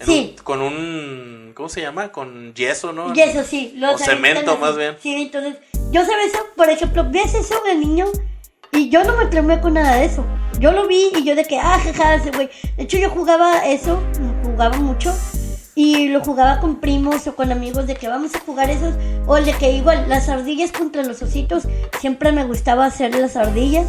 En 0.00 0.06
Sí. 0.06 0.34
un- 0.38 0.44
con 0.44 0.60
un. 0.62 1.47
¿Cómo 1.58 1.68
se 1.68 1.80
llama? 1.80 2.12
Con 2.12 2.54
yeso, 2.54 2.92
¿no? 2.92 3.12
Y 3.12 3.20
eso 3.20 3.42
sí, 3.42 3.72
los 3.74 3.96
O 3.96 3.98
cemento, 3.98 4.56
más 4.58 4.76
bien. 4.76 4.94
Sí, 5.02 5.22
entonces, 5.22 5.56
yo 5.90 6.06
sabes 6.06 6.32
eso, 6.32 6.46
por 6.54 6.70
ejemplo, 6.70 7.04
ves 7.10 7.34
eso 7.34 7.60
de 7.66 7.74
niño 7.74 8.06
y 8.70 8.90
yo 8.90 9.02
no 9.02 9.16
me 9.16 9.26
traumé 9.26 9.60
con 9.60 9.74
nada 9.74 9.96
de 9.96 10.04
eso. 10.04 10.24
Yo 10.60 10.70
lo 10.70 10.86
vi 10.86 11.10
y 11.16 11.24
yo 11.24 11.34
de 11.34 11.44
que, 11.44 11.58
ah, 11.58 11.80
jaja, 11.82 12.14
ese 12.14 12.30
güey. 12.30 12.48
De 12.76 12.84
hecho, 12.84 12.96
yo 12.98 13.10
jugaba 13.10 13.66
eso, 13.66 14.00
jugaba 14.44 14.76
mucho 14.76 15.12
y 15.74 16.06
lo 16.10 16.20
jugaba 16.20 16.60
con 16.60 16.76
primos 16.76 17.26
o 17.26 17.34
con 17.34 17.50
amigos 17.50 17.88
de 17.88 17.96
que 17.96 18.06
vamos 18.06 18.36
a 18.36 18.38
jugar 18.38 18.70
esos. 18.70 18.94
O 19.26 19.36
el 19.36 19.44
de 19.44 19.54
que 19.54 19.72
igual, 19.72 20.08
las 20.08 20.28
ardillas 20.28 20.70
contra 20.70 21.02
los 21.02 21.20
ositos, 21.22 21.64
siempre 21.98 22.30
me 22.30 22.44
gustaba 22.44 22.86
hacer 22.86 23.16
las 23.16 23.34
ardillas. 23.34 23.88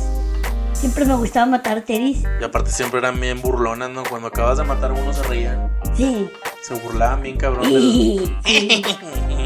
Siempre 0.80 1.04
me 1.06 1.16
gustaba 1.16 1.46
matar 1.46 1.82
teris. 1.82 2.20
Y 2.40 2.44
aparte 2.44 2.72
siempre 2.72 3.00
eran 3.00 3.20
bien 3.20 3.42
burlonas, 3.42 3.90
¿no? 3.90 4.04
Cuando 4.04 4.30
acabas 4.30 4.58
de 4.58 4.64
matar 4.64 4.92
a 4.92 4.94
uno 4.94 5.12
se 5.14 5.24
reían. 5.24 5.70
Sí. 5.96 6.30
Se 6.62 6.74
burlaban 6.76 7.22
bien 7.22 7.38
cabrón. 7.38 7.64
de 7.64 7.70
los- 7.80 7.84
Sí. 7.94 8.38
Sí. 8.46 8.82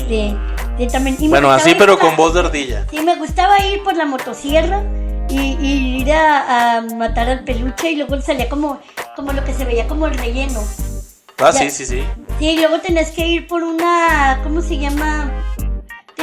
Sí. 0.08 0.36
Sí, 0.78 0.88
también. 0.88 1.16
Y 1.20 1.28
Bueno, 1.28 1.52
así 1.52 1.74
pero 1.78 1.94
la- 1.96 2.00
con 2.00 2.16
voz 2.16 2.34
de 2.34 2.42
ardilla. 2.42 2.86
Sí, 2.90 3.00
me 3.02 3.16
gustaba 3.18 3.64
ir 3.66 3.84
por 3.84 3.96
la 3.96 4.06
motosierra 4.06 4.84
y, 5.30 5.58
y 5.60 6.02
ir 6.02 6.12
a, 6.14 6.78
a 6.78 6.82
matar 6.82 7.30
al 7.30 7.44
peluche 7.44 7.92
y 7.92 7.96
luego 7.96 8.20
salía 8.22 8.48
como, 8.50 8.80
como 9.16 9.34
lo 9.34 9.44
que 9.44 9.54
se 9.54 9.66
veía 9.66 9.88
como 9.88 10.06
el 10.08 10.16
relleno. 10.18 10.60
Ah, 11.40 11.50
Ya. 11.52 11.60
sí, 11.60 11.70
sí, 11.72 11.86
sí. 11.86 12.04
Sí, 12.40 12.46
y 12.52 12.58
luego 12.60 12.80
tenés 12.80 13.10
que 13.12 13.28
ir 13.28 13.48
por 13.48 13.64
una, 13.64 14.40
¿cómo 14.44 14.62
se 14.62 14.78
llama? 14.78 15.32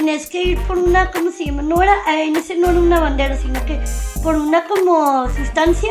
Tenés 0.01 0.31
que 0.31 0.43
ir 0.43 0.59
por 0.61 0.79
una, 0.79 1.11
¿cómo 1.11 1.31
se 1.31 1.45
llama? 1.45 1.61
No 1.61 1.83
era, 1.83 1.93
en 2.09 2.35
ese 2.35 2.57
no 2.57 2.71
era 2.71 2.81
una 2.81 3.01
bandera, 3.01 3.37
sino 3.37 3.63
que 3.67 3.79
por 4.23 4.35
una 4.35 4.65
como 4.65 5.29
sustancia 5.29 5.91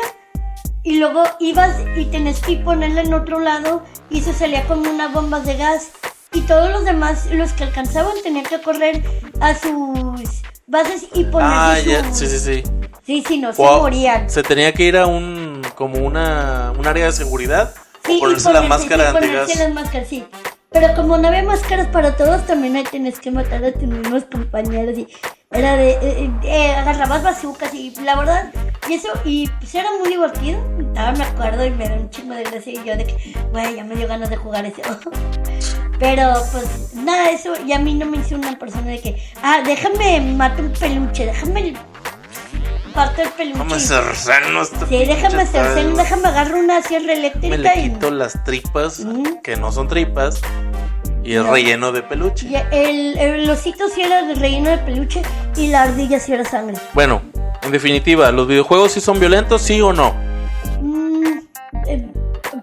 y 0.81 0.97
luego 0.97 1.21
ibas 1.39 1.75
y 1.95 2.05
tenés 2.05 2.39
que 2.41 2.55
ponerla 2.57 3.01
en 3.01 3.13
otro 3.13 3.39
lado 3.39 3.83
y 4.09 4.21
eso 4.21 4.33
salía 4.33 4.65
como 4.65 4.89
unas 4.89 5.13
bombas 5.13 5.45
de 5.45 5.57
gas 5.57 5.91
y 6.33 6.41
todos 6.41 6.71
los 6.71 6.85
demás, 6.85 7.27
los 7.31 7.53
que 7.53 7.65
alcanzaban, 7.65 8.13
tenían 8.23 8.45
que 8.45 8.59
correr 8.59 9.03
a 9.41 9.53
sus 9.53 10.41
bases 10.65 11.03
y 11.13 11.25
ponerse 11.25 11.55
Ah, 11.55 11.77
su... 11.83 11.89
ya, 11.91 12.11
sí, 12.11 12.25
sí, 12.25 12.39
sí. 12.39 12.63
Sí, 13.05 13.23
sí, 13.27 13.37
no, 13.37 13.53
se 13.53 13.61
O- 13.61 13.77
morían. 13.77 14.27
Se 14.27 14.41
tenía 14.41 14.73
que 14.73 14.85
ir 14.85 14.97
a 14.97 15.05
un, 15.05 15.61
como 15.75 15.99
una, 15.99 16.73
un 16.75 16.87
área 16.87 17.05
de 17.05 17.11
seguridad. 17.11 17.75
Sí, 18.07 18.13
o 18.13 18.15
y 18.15 18.19
ponerse 18.21 18.53
la 18.53 18.61
ponerse- 18.63 18.69
máscara 18.69 19.07
sí, 19.11 19.13
ponerse 19.13 19.55
las 19.55 19.71
máscaras, 19.75 20.07
sí. 20.07 20.25
Pero 20.71 20.93
como 20.95 21.17
no 21.17 21.27
había 21.27 21.43
máscaras 21.43 21.87
para 21.87 22.15
todos, 22.15 22.45
también 22.45 22.75
ahí 22.75 22.83
tenés 22.83 23.19
que 23.19 23.31
matar 23.31 23.63
a 23.63 23.71
tus 23.71 23.83
mismos 23.83 24.25
compañeros 24.25 24.97
y 24.97 25.07
era 25.51 25.75
de, 25.75 25.91
eh, 25.91 25.99
eh, 26.03 26.31
eh, 26.43 26.71
agarrabas 26.73 27.23
bazucas 27.23 27.73
y 27.73 27.91
la 28.03 28.15
verdad, 28.15 28.53
y 28.87 28.93
eso, 28.93 29.09
y 29.25 29.49
pues 29.59 29.73
era 29.73 29.89
muy 29.99 30.09
divertido. 30.09 30.59
Ahora 30.95 31.13
me 31.13 31.23
acuerdo 31.23 31.65
y 31.65 31.71
me 31.71 31.89
da 31.89 31.95
un 31.95 32.09
chingo 32.11 32.35
de 32.35 32.43
gracia 32.43 32.73
y 32.73 32.83
yo 32.85 32.95
de 32.95 33.05
que, 33.05 33.33
güey, 33.51 33.77
ya 33.77 33.83
me 33.83 33.95
dio 33.95 34.07
ganas 34.07 34.29
de 34.29 34.37
jugar 34.37 34.65
eso. 34.65 34.81
Pero 35.99 36.33
pues 36.51 36.93
nada, 36.93 37.31
eso, 37.31 37.53
y 37.65 37.73
a 37.73 37.79
mí 37.79 37.95
no 37.95 38.05
me 38.05 38.17
hizo 38.17 38.35
una 38.35 38.57
persona 38.57 38.91
de 38.91 38.99
que, 38.99 39.21
ah, 39.41 39.61
déjame 39.65 40.21
matar 40.21 40.65
un 40.65 40.73
peluche, 40.73 41.25
déjame 41.25 41.73
parto 42.99 43.21
el 43.21 43.29
peluche. 43.29 43.57
Vamos 43.59 43.91
a 43.91 44.13
cerrarnos. 44.13 44.71
esta 44.73 44.85
Sí, 44.87 45.05
déjame 45.05 45.41
hacer, 45.43 45.95
déjame 45.95 46.27
agarrar 46.27 46.55
una 46.55 46.81
sierra 46.81 47.05
Me 47.05 47.13
eléctrica 47.13 47.55
le 47.57 47.79
y... 47.79 47.83
quito 47.91 48.11
las 48.11 48.43
tripas, 48.43 49.05
que 49.41 49.55
no 49.55 49.71
son 49.71 49.87
tripas, 49.87 50.41
y 51.23 51.35
es 51.35 51.43
No. 51.43 51.53
relleno 51.53 51.91
de 51.93 52.01
peluche. 52.01 52.47
Y 52.47 52.55
el, 52.75 53.17
el 53.17 53.49
osito 53.49 53.87
sí 53.87 54.01
era 54.01 54.23
de 54.23 54.35
relleno 54.35 54.69
de 54.69 54.79
peluche 54.79 55.21
y 55.55 55.67
la 55.67 55.83
ardilla 55.83 56.19
sí 56.19 56.33
era 56.33 56.43
sangre. 56.43 56.75
Bueno, 56.93 57.21
en 57.61 57.71
definitiva, 57.71 58.31
¿los 58.33 58.47
videojuegos 58.47 58.91
sí 58.91 58.99
son 59.01 59.17
violentos, 59.19 59.61
sí 59.61 59.79
o 59.81 59.93
no? 59.93 60.13
Mm, 60.81 61.39
eh, 61.87 62.05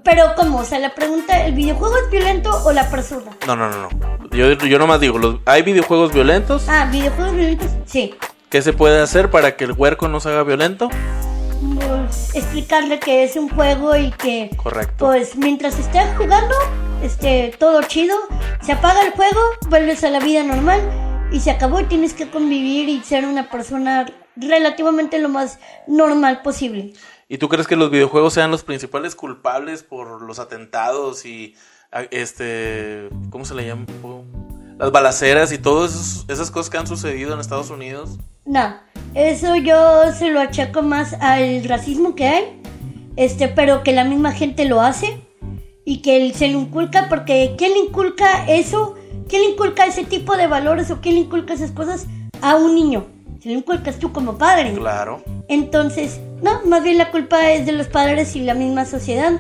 pero 0.05 0.35
¿cómo? 0.37 0.59
O 0.59 0.65
sea, 0.65 0.79
la 0.79 0.95
pregunta, 0.95 1.47
¿el 1.47 1.55
videojuego 1.55 1.97
es 1.97 2.11
violento 2.11 2.51
o 2.65 2.73
la 2.73 2.89
persona? 2.91 3.31
No, 3.47 3.57
no, 3.57 3.71
no, 3.71 3.89
no. 3.89 4.29
Yo, 4.33 4.53
yo 4.53 4.79
nomás 4.79 5.01
digo, 5.01 5.17
los, 5.19 5.37
¿hay 5.47 5.63
videojuegos 5.63 6.13
violentos? 6.13 6.69
Ah, 6.69 6.87
videojuegos 6.93 7.35
violentos, 7.35 7.71
sí. 7.87 8.15
¿Qué 8.49 8.63
se 8.63 8.73
puede 8.73 9.01
hacer 9.01 9.31
para 9.31 9.57
que 9.57 9.65
el 9.65 9.73
huerco 9.73 10.07
no 10.07 10.21
se 10.21 10.29
haga 10.29 10.45
violento? 10.45 10.89
Pues, 11.75 12.35
explicarle 12.35 13.01
que 13.01 13.25
es 13.25 13.35
un 13.37 13.49
juego 13.49 13.97
y 13.97 14.13
que 14.13 14.51
Correcto. 14.57 15.07
pues 15.07 15.37
mientras 15.37 15.77
estés 15.79 16.17
jugando, 16.17 16.55
este, 17.03 17.55
todo 17.59 17.83
chido, 17.83 18.15
se 18.63 18.73
apaga 18.73 19.03
el 19.03 19.11
juego, 19.13 19.41
vuelves 19.69 20.05
a 20.05 20.11
la 20.11 20.21
vida 20.21 20.45
normal 20.45 20.81
y 21.33 21.41
se 21.41 21.51
acabó 21.51 21.81
y 21.81 21.85
tienes 21.85 22.15
que 22.15 22.31
convivir 22.31 22.89
y 22.89 23.03
ser 23.03 23.25
una 23.27 23.51
persona 23.51 24.07
relativamente 24.37 25.19
lo 25.19 25.29
más 25.29 25.59
normal 25.89 26.43
posible. 26.43 26.93
¿Y 27.29 27.39
tú 27.39 27.49
crees 27.49 27.67
que 27.67 27.75
los 27.75 27.91
videojuegos 27.91 28.35
sean 28.35 28.53
los 28.53 28.63
principales 28.63 29.17
culpables 29.17 29.83
por 29.83 30.23
los 30.23 30.39
atentados 30.39 31.25
y 31.27 31.57
este, 32.13 33.09
¿cómo 33.31 33.45
se 33.45 33.55
le 33.57 33.67
llama? 33.67 33.87
Las 34.79 34.93
balaceras 34.93 35.51
y 35.51 35.59
todas 35.59 36.25
esas 36.29 36.53
cosas 36.53 36.71
que 36.71 36.79
han 36.79 36.87
sucedido 36.87 37.35
en 37.35 37.41
Estados 37.41 37.71
Unidos. 37.71 38.19
No, 38.47 38.77
eso 39.15 39.57
yo 39.57 40.13
se 40.13 40.31
lo 40.31 40.39
achaco 40.41 40.83
más 40.83 41.15
al 41.15 41.65
racismo 41.65 42.15
que 42.15 42.29
hay, 42.29 42.63
este, 43.17 43.49
pero 43.49 43.83
que 43.83 43.93
la 43.93 44.05
misma 44.05 44.31
gente 44.33 44.67
lo 44.67 44.81
hace 44.81 45.21
y 45.85 46.01
que 46.03 46.17
él 46.17 46.35
se 46.35 46.49
lo 46.49 46.61
inculca 46.61 47.07
porque 47.09 47.55
¿quién 47.59 47.73
le 47.73 47.79
inculca 47.81 48.47
eso? 48.47 48.95
¿Quién 49.29 49.43
le 49.43 49.51
inculca 49.51 49.85
ese 49.85 50.05
tipo 50.05 50.37
de 50.37 50.47
valores 50.47 50.93
o 50.93 51.01
quién 51.01 51.17
le 51.17 51.23
inculca 51.23 51.55
esas 51.55 51.73
cosas 51.73 52.07
a 52.41 52.55
un 52.55 52.77
niño? 52.77 53.07
Se 53.43 53.49
lo 53.49 53.59
inculcas 53.59 53.99
tú 53.99 54.13
como 54.13 54.39
padre. 54.39 54.73
Claro. 54.75 55.23
Entonces, 55.49 56.21
no, 56.41 56.65
más 56.65 56.85
bien 56.85 56.99
la 56.99 57.11
culpa 57.11 57.51
es 57.51 57.67
de 57.67 57.73
los 57.73 57.89
padres 57.89 58.37
y 58.37 58.43
la 58.43 58.55
misma 58.55 58.85
sociedad, 58.85 59.33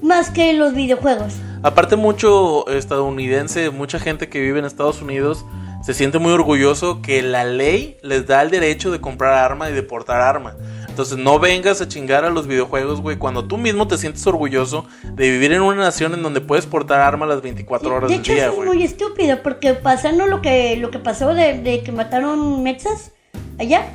más 0.00 0.30
que 0.30 0.52
los 0.52 0.74
videojuegos. 0.74 1.34
Aparte 1.64 1.96
mucho 1.96 2.68
estadounidense, 2.68 3.70
mucha 3.70 3.98
gente 3.98 4.28
que 4.28 4.40
vive 4.40 4.60
en 4.60 4.64
Estados 4.64 5.02
Unidos 5.02 5.44
se 5.84 5.92
siente 5.92 6.18
muy 6.18 6.32
orgulloso 6.32 7.02
que 7.02 7.20
la 7.20 7.44
ley 7.44 7.98
les 8.02 8.26
da 8.26 8.40
el 8.40 8.50
derecho 8.50 8.90
de 8.90 9.02
comprar 9.02 9.34
arma 9.34 9.68
y 9.68 9.74
de 9.74 9.82
portar 9.82 10.22
arma. 10.22 10.56
Entonces 10.88 11.18
no 11.18 11.38
vengas 11.38 11.82
a 11.82 11.88
chingar 11.88 12.24
a 12.24 12.30
los 12.30 12.46
videojuegos, 12.46 13.02
güey, 13.02 13.18
cuando 13.18 13.44
tú 13.44 13.58
mismo 13.58 13.86
te 13.86 13.98
sientes 13.98 14.26
orgulloso 14.26 14.86
de 15.02 15.30
vivir 15.30 15.52
en 15.52 15.60
una 15.60 15.82
nación 15.82 16.14
en 16.14 16.22
donde 16.22 16.40
puedes 16.40 16.64
portar 16.64 17.00
arma 17.00 17.26
las 17.26 17.42
24 17.42 17.94
horas 17.94 18.08
de 18.08 18.14
del 18.14 18.20
hecho, 18.22 18.32
día, 18.32 18.44
eso 18.44 18.50
es 18.52 18.56
güey. 18.56 18.68
muy 18.70 18.82
estúpido 18.82 19.42
porque 19.42 19.74
pasando 19.74 20.26
lo 20.26 20.40
que, 20.40 20.76
lo 20.78 20.90
que 20.90 21.00
pasó 21.00 21.34
de, 21.34 21.58
de 21.58 21.82
que 21.82 21.92
mataron 21.92 22.62
mexas 22.62 23.12
allá, 23.58 23.86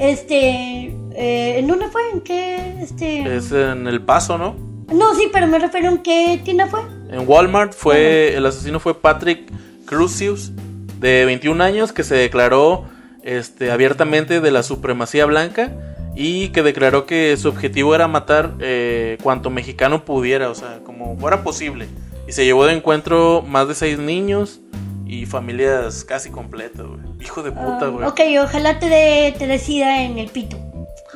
este, 0.00 0.86
eh, 1.12 1.58
¿en 1.58 1.68
dónde 1.68 1.86
fue? 1.88 2.02
¿En 2.14 2.20
qué? 2.22 2.78
Este... 2.80 3.36
Es 3.36 3.52
en 3.52 3.86
El 3.86 4.02
Paso, 4.02 4.38
¿no? 4.38 4.56
No, 4.92 5.14
sí, 5.14 5.28
pero 5.32 5.46
me 5.46 5.60
refiero 5.60 5.88
en 5.88 5.98
qué 5.98 6.40
tienda 6.42 6.66
fue. 6.66 6.80
En 7.10 7.28
Walmart 7.28 7.74
fue 7.74 8.34
el 8.34 8.44
asesino 8.44 8.80
fue 8.80 8.94
Patrick 9.00 9.52
Crucius 9.84 10.50
de 10.98 11.24
21 11.24 11.62
años 11.62 11.92
que 11.92 12.04
se 12.04 12.14
declaró 12.14 12.84
este 13.22 13.70
abiertamente 13.70 14.40
de 14.40 14.50
la 14.50 14.62
supremacía 14.62 15.26
blanca 15.26 15.72
y 16.16 16.48
que 16.48 16.62
declaró 16.62 17.06
que 17.06 17.36
su 17.36 17.48
objetivo 17.48 17.94
era 17.94 18.08
matar 18.08 18.54
eh, 18.60 19.18
cuanto 19.22 19.50
mexicano 19.50 20.04
pudiera, 20.04 20.50
o 20.50 20.54
sea, 20.54 20.80
como 20.84 21.16
fuera 21.18 21.42
posible. 21.42 21.86
Y 22.26 22.32
se 22.32 22.44
llevó 22.44 22.66
de 22.66 22.74
encuentro 22.74 23.42
más 23.46 23.68
de 23.68 23.74
seis 23.74 23.98
niños 23.98 24.60
y 25.06 25.26
familias 25.26 26.04
casi 26.04 26.30
completas, 26.30 26.84
güey. 26.86 27.00
Hijo 27.20 27.42
de 27.42 27.52
puta, 27.52 27.78
Ah, 27.82 27.88
güey. 27.88 28.06
ok, 28.06 28.20
ojalá 28.44 28.78
te, 28.78 29.34
te 29.38 29.46
decida 29.46 30.02
en 30.02 30.18
el 30.18 30.28
pito. 30.28 30.58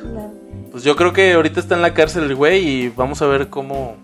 No. 0.03 0.33
Pues 0.71 0.83
yo 0.83 0.95
creo 0.95 1.13
que 1.13 1.33
ahorita 1.33 1.59
está 1.59 1.75
en 1.75 1.81
la 1.83 1.93
cárcel 1.93 2.23
el 2.23 2.35
güey 2.35 2.67
y 2.67 2.89
vamos 2.89 3.21
a 3.21 3.27
ver 3.27 3.49
cómo... 3.49 3.95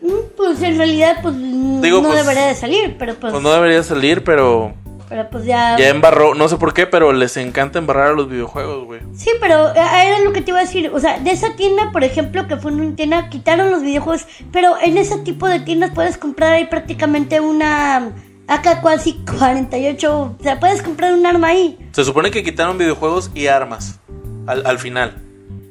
Mm, 0.00 0.08
Pues 0.36 0.62
en 0.62 0.78
realidad, 0.78 1.18
pues 1.22 1.34
Digo, 1.36 2.00
no 2.00 2.08
pues, 2.08 2.22
debería 2.22 2.46
de 2.46 2.54
salir, 2.54 2.96
pero 2.98 3.14
pues... 3.16 3.32
Pues 3.32 3.42
no 3.42 3.50
debería 3.52 3.82
salir, 3.82 4.24
pero 4.24 4.72
Pero 5.08 5.28
pues 5.30 5.44
ya. 5.44 5.76
Ya 5.78 5.88
embarró, 5.88 6.34
no 6.34 6.48
sé 6.48 6.56
por 6.56 6.74
qué, 6.74 6.86
pero 6.86 7.12
les 7.12 7.36
encanta 7.36 7.78
embarrar 7.78 8.08
a 8.08 8.12
los 8.12 8.28
videojuegos, 8.28 8.84
güey. 8.84 9.00
Sí, 9.14 9.30
pero 9.40 9.68
eh, 9.68 9.74
era 9.76 10.20
lo 10.20 10.32
que 10.32 10.40
te 10.40 10.50
iba 10.50 10.58
a 10.58 10.62
decir. 10.62 10.90
O 10.92 11.00
sea, 11.00 11.18
de 11.18 11.30
esa 11.30 11.54
tienda, 11.56 11.90
por 11.92 12.04
ejemplo, 12.04 12.46
que 12.48 12.56
fue 12.56 12.72
una 12.72 12.94
tienda, 12.96 13.28
quitaron 13.28 13.70
los 13.70 13.82
videojuegos. 13.82 14.26
Pero 14.52 14.74
en 14.82 14.98
ese 14.98 15.18
tipo 15.18 15.48
de 15.48 15.60
tiendas 15.60 15.92
puedes 15.94 16.18
comprar 16.18 16.52
ahí 16.52 16.66
prácticamente 16.66 17.40
una 17.40 18.12
AK 18.48 18.82
casi 18.82 19.14
48. 19.38 20.36
O 20.38 20.42
sea, 20.42 20.58
puedes 20.60 20.82
comprar 20.82 21.12
un 21.12 21.24
arma 21.26 21.48
ahí. 21.48 21.78
Se 21.92 22.04
supone 22.04 22.30
que 22.30 22.42
quitaron 22.42 22.78
videojuegos 22.78 23.30
y 23.34 23.46
armas 23.46 24.00
al, 24.46 24.66
al 24.66 24.78
final. 24.78 25.25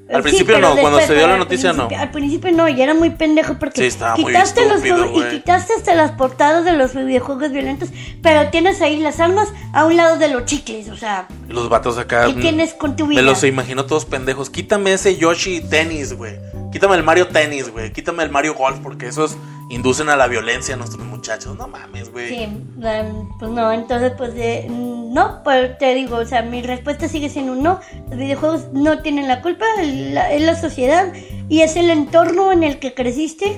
Al 0.07 0.17
Sí, 0.17 0.21
principio 0.21 0.59
no, 0.59 0.75
cuando 0.77 0.99
se 1.01 1.15
dio 1.15 1.27
la 1.27 1.35
noticia 1.37 1.73
no. 1.73 1.87
Al 1.97 2.11
principio 2.11 2.51
no, 2.51 2.69
y 2.69 2.79
era 2.79 2.93
muy 2.93 3.09
pendejo 3.09 3.55
porque 3.59 3.81
Sí, 3.81 3.87
estaba 3.87 4.15
muy 4.15 4.25
quitaste 4.25 4.61
los 4.65 4.73
estúpido, 4.75 4.95
juegos 4.97 5.17
y 5.17 5.19
güey. 5.21 5.31
quitaste 5.31 5.73
hasta 5.73 5.95
las 5.95 6.11
portadas 6.11 6.63
de 6.63 6.73
los 6.73 6.93
videojuegos 6.93 7.51
violentos, 7.51 7.89
pero 8.21 8.49
tienes 8.51 8.81
ahí 8.81 8.99
las 8.99 9.19
armas 9.19 9.49
a 9.73 9.83
un 9.85 9.97
lado 9.97 10.17
de 10.17 10.27
los 10.27 10.45
chicles, 10.45 10.89
o 10.89 10.95
sea, 10.95 11.27
Y 11.49 11.53
los 11.53 11.69
vatos 11.69 11.97
acá. 11.97 12.27
¿qué 12.27 12.33
tienes 12.33 12.75
con 12.75 12.95
tu 12.95 13.05
Me 13.07 13.11
vida? 13.11 13.21
los 13.23 13.43
imagino 13.43 13.85
todos 13.85 14.05
pendejos. 14.05 14.51
Quítame 14.51 14.93
ese 14.93 15.17
Yoshi 15.17 15.59
tenis, 15.61 16.13
güey. 16.13 16.35
Quítame 16.71 16.95
el 16.95 17.03
Mario 17.03 17.27
tenis, 17.29 17.71
güey. 17.71 17.91
Quítame 17.91 18.21
el 18.23 18.29
Mario 18.29 18.53
golf, 18.53 18.77
porque 18.83 19.07
esos 19.07 19.37
inducen 19.70 20.09
a 20.09 20.16
la 20.16 20.28
violencia 20.28 20.76
a 20.76 20.78
nuestros 20.78 21.05
muchachos. 21.05 21.57
No 21.57 21.68
mames, 21.68 22.11
güey. 22.11 22.30
Sí, 22.30 22.45
um, 22.45 23.38
pues 23.39 23.51
no, 23.51 23.72
entonces 23.72 24.13
pues 24.18 24.32
eh, 24.36 24.68
no, 24.70 25.41
pues 25.43 25.78
te 25.78 25.93
digo, 25.95 26.18
o 26.18 26.26
sea, 26.26 26.41
mi 26.41 26.61
respuesta 26.61 27.07
sigue 27.07 27.30
siendo 27.30 27.53
un 27.53 27.63
no. 27.63 27.80
Los 28.09 28.18
videojuegos 28.18 28.68
no 28.74 28.99
tienen 29.01 29.28
la 29.28 29.41
culpa, 29.41 29.66
la- 29.84 30.32
es 30.32 30.41
la 30.43 30.55
sociedad 30.55 31.11
y 31.49 31.61
es 31.61 31.76
el 31.76 31.89
entorno 31.89 32.51
en 32.51 32.63
el 32.63 32.80
que 32.80 32.93
creciste, 32.93 33.57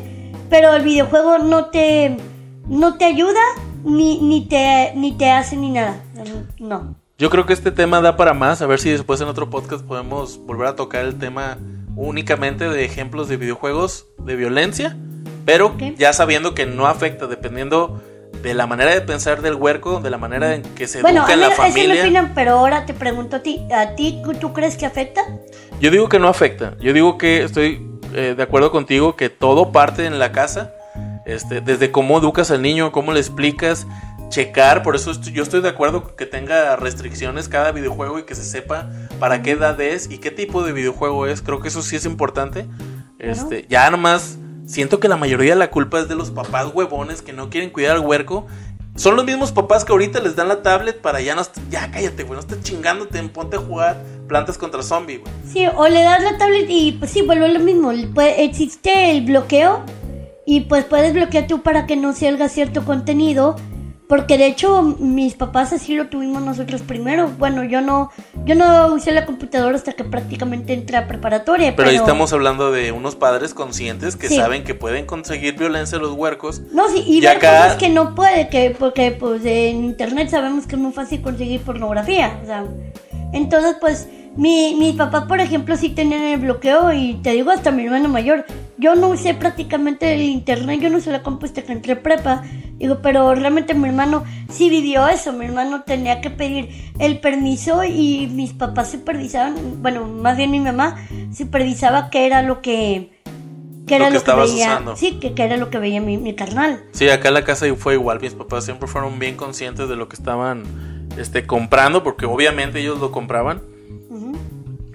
pero 0.50 0.74
el 0.74 0.84
videojuego 0.84 1.40
no 1.40 1.66
te 1.66 2.18
no 2.68 2.98
te 2.98 3.06
ayuda 3.06 3.40
ni, 3.84 4.20
ni 4.22 4.46
te 4.48 4.92
ni 4.96 5.14
te 5.18 5.32
hace 5.32 5.56
ni 5.58 5.70
nada. 5.72 6.02
No. 6.60 6.96
Yo 7.18 7.30
creo 7.32 7.46
que 7.48 7.54
este 7.54 7.72
tema 7.72 8.00
da 8.02 8.16
para 8.16 8.34
más. 8.34 8.62
A 8.62 8.68
ver 8.68 8.80
si 8.80 8.90
después 8.92 9.20
en 9.22 9.28
otro 9.28 9.50
podcast 9.50 9.84
podemos 9.84 10.38
volver 10.38 10.68
a 10.68 10.76
tocar 10.76 11.04
el 11.06 11.18
tema 11.18 11.58
únicamente 11.96 12.70
de 12.70 12.86
ejemplos 12.86 13.28
de 13.28 13.38
videojuegos 13.38 14.06
de 14.20 14.36
violencia. 14.36 14.96
Pero 15.48 15.76
ya 15.98 16.12
sabiendo 16.14 16.54
que 16.54 16.66
no 16.68 16.86
afecta, 16.88 17.26
dependiendo 17.26 18.04
de 18.44 18.54
la 18.54 18.68
manera 18.68 18.92
de 18.94 19.02
pensar 19.02 19.42
del 19.42 19.56
huerco, 19.56 20.00
de 20.02 20.10
la 20.12 20.18
manera 20.20 20.54
en 20.54 20.62
que 20.62 20.88
se 20.88 21.02
Bueno, 21.02 21.22
educa 21.22 21.34
en 21.34 21.40
la 21.42 21.52
familia. 21.52 22.04
opinan, 22.04 22.34
pero 22.36 22.52
ahora 22.60 22.86
te 22.86 22.94
pregunto 22.94 23.38
a 23.38 23.40
ti, 23.40 23.66
¿a 23.74 23.96
ti 23.96 24.22
tú 24.42 24.52
crees 24.54 24.76
que 24.78 24.86
afecta? 24.86 25.22
Yo 25.80 25.90
digo 25.90 26.10
que 26.10 26.20
no 26.20 26.28
afecta. 26.28 26.76
Yo 26.80 26.92
digo 26.94 27.18
que 27.18 27.44
estoy 27.44 27.90
eh, 28.14 28.34
de 28.36 28.44
acuerdo 28.44 28.72
contigo 28.72 29.16
que 29.16 29.30
todo 29.30 29.72
parte 29.72 30.06
en 30.06 30.20
la 30.20 30.32
casa. 30.34 30.74
Este, 31.26 31.62
desde 31.62 31.92
cómo 31.92 32.18
educas 32.20 32.52
al 32.52 32.62
niño, 32.62 32.92
cómo 32.92 33.12
le 33.14 33.20
explicas, 33.20 33.88
checar. 34.30 34.84
Por 34.84 34.96
eso 34.98 35.12
estoy- 35.12 35.32
yo 35.34 35.44
estoy 35.44 35.62
de 35.62 35.70
acuerdo 35.70 36.16
que 36.16 36.26
tenga 36.26 36.76
restricciones 36.76 37.48
cada 37.50 37.72
videojuego 37.72 38.20
y 38.20 38.24
que 38.24 38.36
se 38.36 38.44
sepa 38.44 38.90
para 39.20 39.42
qué 39.42 39.52
edad 39.52 39.80
es 39.82 40.10
y 40.12 40.18
qué 40.20 40.30
tipo 40.32 40.64
de 40.64 40.74
videojuego 40.74 41.26
es. 41.26 41.42
Creo 41.42 41.60
que 41.62 41.70
eso 41.70 41.82
sí 41.82 41.96
es 41.96 42.06
importante. 42.06 42.66
Este, 43.20 43.66
ya 43.70 43.90
nomás 43.90 44.38
siento 44.68 45.00
que 45.00 45.08
la 45.08 45.18
mayoría 45.18 45.54
de 45.54 45.60
la 45.60 45.72
culpa 45.72 46.00
es 46.00 46.08
de 46.08 46.14
los 46.16 46.30
papás 46.30 46.68
huevones 46.72 47.24
que 47.24 47.34
no 47.34 47.50
quieren 47.50 47.72
cuidar 47.72 47.96
al 47.96 48.02
huerco. 48.06 48.46
Son 48.96 49.16
los 49.16 49.26
mismos 49.26 49.52
papás 49.52 49.86
que 49.86 49.92
ahorita 49.92 50.20
les 50.22 50.36
dan 50.36 50.48
la 50.48 50.62
tablet 50.64 51.02
para 51.02 51.22
ya 51.22 51.34
no 51.36 51.42
ya 51.70 51.90
cállate, 51.92 52.24
güey, 52.24 52.34
no 52.34 52.40
estés 52.40 52.62
chingándote, 52.64 53.22
ponte 53.30 53.58
a 53.58 53.60
jugar 53.60 53.98
plantas 54.28 54.58
contra 54.58 54.82
zombie, 54.84 55.18
güey. 55.18 55.32
Sí, 55.52 55.66
o 55.76 55.88
le 55.88 56.02
das 56.04 56.22
la 56.24 56.38
tablet 56.38 56.66
y 56.68 56.92
pues 56.94 57.12
sí, 57.12 57.22
vuelve 57.22 57.48
lo 57.50 57.60
mismo. 57.60 57.92
Puede- 58.14 58.44
existe 58.44 59.12
el 59.12 59.24
bloqueo 59.26 59.84
y 60.48 60.62
pues 60.62 60.86
puedes 60.86 61.14
bloquear 61.14 61.48
tú 61.48 61.62
para 61.62 61.86
que 61.86 61.96
no 61.96 62.14
salga 62.14 62.50
cierto 62.50 62.86
contenido. 62.86 63.56
Porque 64.08 64.38
de 64.38 64.48
hecho 64.48 64.82
mis 65.00 65.34
papás 65.34 65.74
así 65.74 65.94
lo 65.94 66.08
tuvimos 66.08 66.42
nosotros 66.42 66.82
primero. 66.82 67.28
Bueno, 67.38 67.66
yo 67.66 67.82
no, 67.82 68.10
yo 68.46 68.56
no 68.56 68.94
usé 68.94 69.12
la 69.12 69.26
computadora 69.26 69.76
hasta 69.76 69.92
que 69.92 70.06
prácticamente 70.06 70.74
entré 70.74 70.96
a 70.96 71.08
preparatoria. 71.08 71.76
Pero 71.76 71.90
ahí 71.90 71.98
estamos 71.98 72.32
hablando 72.32 72.72
de 72.72 72.94
unos 72.94 73.16
padres 73.18 73.54
conscientes 73.54 74.16
que 74.16 74.30
Sí. 74.30 74.38
saben 74.38 74.64
que 74.64 74.74
pueden 74.76 75.06
conseguir 75.06 75.58
violencia 75.58 75.98
a 75.98 76.02
los 76.02 76.14
huercos. 76.14 76.62
No, 76.72 76.88
sí, 76.90 77.04
y 77.06 77.18
Y 77.18 77.22
ver 77.22 77.36
acá- 77.38 77.58
cosas 77.64 77.76
que 77.78 77.90
no 77.90 78.16
puede, 78.16 78.48
que 78.48 78.74
porque 78.80 79.12
pues 79.12 79.44
en 79.44 79.84
internet 79.84 80.30
sabemos 80.30 80.68
que 80.68 80.76
es 80.76 80.82
muy 80.82 80.94
fácil 80.94 81.22
conseguir 81.22 81.60
pornografía, 81.62 82.40
o 82.42 82.46
sea, 82.46 82.66
entonces 83.34 83.76
pues 83.82 84.08
mi, 84.38 84.76
mi 84.76 84.94
papá 84.94 85.28
por 85.28 85.40
ejemplo 85.40 85.76
sí 85.76 85.90
tenía 85.90 86.34
el 86.34 86.40
bloqueo 86.40 86.94
y 86.94 87.16
te 87.16 87.32
digo 87.32 87.52
hasta 87.52 87.72
mi 87.72 87.84
hermano 87.86 88.08
mayor, 88.08 88.46
yo 88.78 88.96
no 88.96 89.10
usé 89.10 89.34
prácticamente 89.34 90.14
el 90.14 90.22
internet, 90.22 90.80
yo 90.80 90.90
no 90.90 90.98
usé 90.98 91.12
la 91.12 91.24
compu 91.24 91.46
hasta 91.46 91.64
que 91.64 91.72
entré 91.74 91.96
prepa, 91.96 92.44
digo, 92.78 93.00
pero 93.02 93.34
realmente 93.34 93.74
mi 93.74 93.88
hermano 93.88 94.24
sí 94.50 94.70
vivió 94.70 95.08
eso, 95.08 95.34
mi 95.34 95.46
hermano 95.46 95.82
tenía 95.84 96.22
que 96.22 96.30
pedir 96.30 96.70
el 97.00 97.20
permiso 97.20 97.84
y 97.84 98.28
mis 98.32 98.54
papás 98.54 98.92
supervisaban, 98.92 99.82
bueno, 99.82 100.06
más 100.06 100.38
bien 100.38 100.52
mi 100.52 100.60
mamá 100.60 100.96
supervisaba 101.36 102.10
qué 102.10 102.26
era 102.26 102.44
lo 102.44 102.62
que... 102.62 103.12
Que 103.88 103.96
era 103.96 104.10
Lo 104.10 104.12
que 104.12 104.16
lo 104.16 104.20
que, 104.20 104.32
estabas 104.32 104.52
veía, 104.52 104.68
usando. 104.68 104.96
sí, 104.98 105.14
que, 105.14 105.34
que 105.34 105.44
era 105.44 105.56
lo 105.56 105.70
que 105.70 105.80
veía 105.80 106.02
mi, 106.02 106.18
mi 106.18 106.36
carnal. 106.36 106.84
Sí, 106.92 107.08
acá 107.08 107.30
en 107.30 107.36
la 107.36 107.46
casa 107.46 107.66
fue 107.78 107.94
igual. 107.94 108.20
Mis 108.20 108.34
papás 108.34 108.66
siempre 108.66 108.86
fueron 108.86 109.18
bien 109.18 109.38
conscientes 109.38 109.88
de 109.88 109.96
lo 109.96 110.10
que 110.10 110.18
estaban 110.18 110.64
este, 111.18 111.46
comprando, 111.48 112.04
porque 112.04 112.26
obviamente 112.26 112.82
ellos 112.82 113.00
lo 113.00 113.12
compraban. 113.14 113.62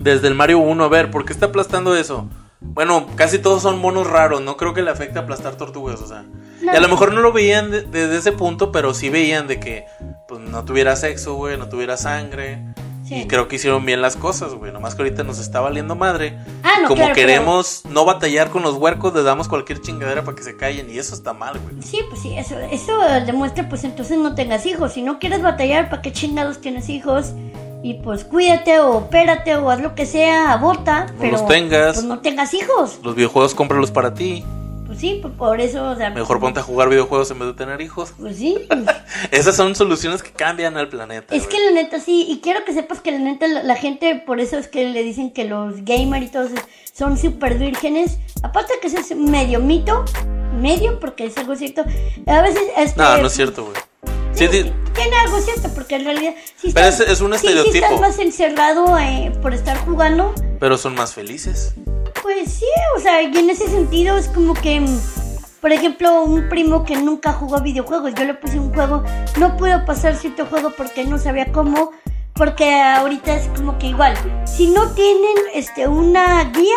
Desde 0.02 0.28
el 0.28 0.34
Mario 0.34 0.58
1, 0.58 0.84
a 0.84 0.88
ver, 0.88 1.10
¿por 1.10 1.24
qué 1.24 1.32
está 1.32 1.46
aplastando 1.46 1.96
eso? 1.96 2.28
Bueno, 2.60 3.06
casi 3.16 3.38
todos 3.38 3.62
son 3.62 3.80
monos 3.80 4.06
raros, 4.08 4.40
no 4.40 4.56
creo 4.56 4.72
que 4.72 4.82
le 4.82 4.90
afecte 4.90 5.18
aplastar 5.18 5.56
tortugas, 5.56 6.00
o 6.00 6.06
sea. 6.06 6.22
No. 6.62 6.72
Y 6.72 6.76
a 6.76 6.80
lo 6.80 6.88
mejor 6.88 7.12
no 7.12 7.20
lo 7.20 7.32
veían 7.32 7.70
de- 7.70 7.82
desde 7.82 8.16
ese 8.18 8.32
punto, 8.32 8.70
pero 8.70 8.94
sí 8.94 9.10
veían 9.10 9.48
de 9.48 9.58
que 9.58 9.84
pues, 10.28 10.40
no 10.40 10.64
tuviera 10.64 10.94
sexo, 10.96 11.34
güey, 11.34 11.58
no 11.58 11.68
tuviera 11.68 11.96
sangre. 11.96 12.62
Sí. 13.04 13.16
Y 13.22 13.26
creo 13.26 13.48
que 13.48 13.56
hicieron 13.56 13.84
bien 13.84 14.00
las 14.00 14.16
cosas, 14.16 14.54
güey. 14.54 14.72
Nomás 14.72 14.94
que 14.94 15.02
ahorita 15.02 15.24
nos 15.24 15.38
está 15.40 15.60
valiendo 15.60 15.96
madre. 15.96 16.38
Ah, 16.62 16.78
no, 16.82 16.88
Como 16.88 17.00
claro, 17.02 17.14
queremos 17.14 17.82
no 17.90 18.04
batallar 18.04 18.48
con 18.50 18.62
los 18.62 18.76
huercos, 18.76 19.12
les 19.12 19.24
damos 19.24 19.48
cualquier 19.48 19.80
chingadera 19.82 20.22
para 20.24 20.36
que 20.36 20.44
se 20.44 20.56
callen. 20.56 20.88
Y 20.88 20.98
eso 20.98 21.14
está 21.14 21.32
mal, 21.34 21.58
güey. 21.58 21.82
Sí, 21.82 21.98
pues 22.08 22.22
sí, 22.22 22.34
eso, 22.38 22.56
eso 22.70 22.92
demuestra, 23.26 23.68
pues 23.68 23.82
entonces 23.84 24.16
no 24.18 24.34
tengas 24.36 24.64
hijos. 24.66 24.92
Si 24.92 25.02
no 25.02 25.18
quieres 25.18 25.42
batallar, 25.42 25.90
¿para 25.90 26.00
qué 26.00 26.12
chingados 26.12 26.60
tienes 26.60 26.88
hijos? 26.88 27.32
Y 27.82 27.94
pues 27.94 28.24
cuídate 28.24 28.78
o 28.78 28.96
opérate 28.96 29.56
o 29.56 29.68
haz 29.68 29.80
lo 29.80 29.94
que 29.94 30.06
sea, 30.06 30.52
aborta. 30.52 31.06
No 31.06 31.14
pero 31.18 31.32
los 31.32 31.46
tengas. 31.46 31.94
Pues 31.96 32.06
no 32.06 32.20
tengas 32.20 32.54
hijos. 32.54 33.00
Los 33.02 33.16
videojuegos 33.16 33.54
cómpralos 33.54 33.90
para 33.90 34.14
ti. 34.14 34.44
Pues 34.86 35.00
sí, 35.00 35.18
pues 35.20 35.34
por 35.34 35.60
eso, 35.60 35.90
o 35.90 35.96
sea. 35.96 36.10
Mejor 36.10 36.38
ponte 36.38 36.60
a 36.60 36.62
jugar 36.62 36.88
videojuegos 36.90 37.30
en 37.30 37.38
vez 37.40 37.48
de 37.48 37.54
tener 37.54 37.80
hijos. 37.80 38.12
Pues 38.20 38.36
sí. 38.36 38.58
pues, 38.68 38.80
Esas 39.32 39.56
son 39.56 39.74
soluciones 39.74 40.22
que 40.22 40.30
cambian 40.30 40.76
al 40.76 40.88
planeta. 40.88 41.34
es 41.34 41.46
güey. 41.46 41.56
que 41.56 41.64
la 41.64 41.72
neta 41.72 41.98
sí, 41.98 42.26
y 42.28 42.40
quiero 42.40 42.64
que 42.64 42.72
sepas 42.72 43.00
que 43.00 43.10
la 43.10 43.18
neta 43.18 43.48
la, 43.48 43.62
la 43.62 43.74
gente, 43.74 44.22
por 44.26 44.38
eso 44.38 44.58
es 44.58 44.68
que 44.68 44.84
le 44.84 45.02
dicen 45.02 45.32
que 45.32 45.44
los 45.44 45.84
gamers 45.84 46.26
y 46.26 46.28
todos 46.28 46.50
son 46.92 47.18
súper 47.18 47.58
vírgenes. 47.58 48.18
Aparte 48.42 48.74
que 48.80 48.88
eso 48.88 48.98
es 48.98 49.16
medio 49.16 49.58
mito, 49.58 50.04
medio, 50.60 51.00
porque 51.00 51.24
es 51.24 51.36
algo 51.36 51.56
cierto. 51.56 51.84
A 52.26 52.42
veces. 52.42 52.62
Este, 52.76 53.00
No, 53.00 53.18
no 53.18 53.26
es 53.26 53.32
cierto, 53.32 53.64
güey. 53.64 53.91
Sí, 54.32 54.48
sí, 54.50 54.72
tiene 54.94 55.16
algo 55.24 55.40
cierto, 55.40 55.68
porque 55.74 55.96
en 55.96 56.04
realidad. 56.04 56.34
Si 56.56 56.72
Pero 56.72 56.86
estás- 56.88 57.06
es- 57.06 57.12
es 57.14 57.20
un 57.20 57.32
si- 57.34 57.38
Si, 57.40 57.46
estereotipo. 57.48 57.84
estás 57.86 58.00
más 58.00 58.18
encerrado 58.18 58.98
eh, 58.98 59.32
por 59.42 59.52
estar 59.54 59.76
jugando, 59.84 60.34
pero 60.58 60.76
son 60.78 60.94
más 60.94 61.12
felices. 61.14 61.74
pues 62.22 62.52
sí, 62.52 62.66
o 62.96 63.00
sea, 63.00 63.20
y 63.22 63.36
en 63.36 63.50
ese 63.50 63.68
sentido 63.68 64.16
es 64.16 64.28
como 64.28 64.54
que. 64.54 64.80
mm, 64.80 65.00
Por 65.60 65.70
ejemplo, 65.70 66.24
un 66.24 66.48
primo 66.48 66.82
que 66.84 66.96
nunca 66.96 67.32
jugó 67.34 67.60
videojuegos, 67.60 68.12
yo 68.16 68.24
le 68.24 68.34
puse 68.34 68.58
un 68.58 68.74
juego, 68.74 69.04
no 69.38 69.56
pudo 69.56 69.84
pasar 69.84 70.16
cierto 70.16 70.44
juego 70.46 70.72
porque 70.76 71.04
no 71.04 71.18
sabía 71.18 71.52
cómo, 71.52 71.92
porque 72.34 72.74
ahorita 72.80 73.36
es 73.36 73.46
como 73.56 73.78
que 73.78 73.86
igual, 73.86 74.16
si 74.44 74.66
no 74.70 74.88
tienen 74.90 75.36
este 75.54 75.86
una 75.86 76.42
guía, 76.50 76.74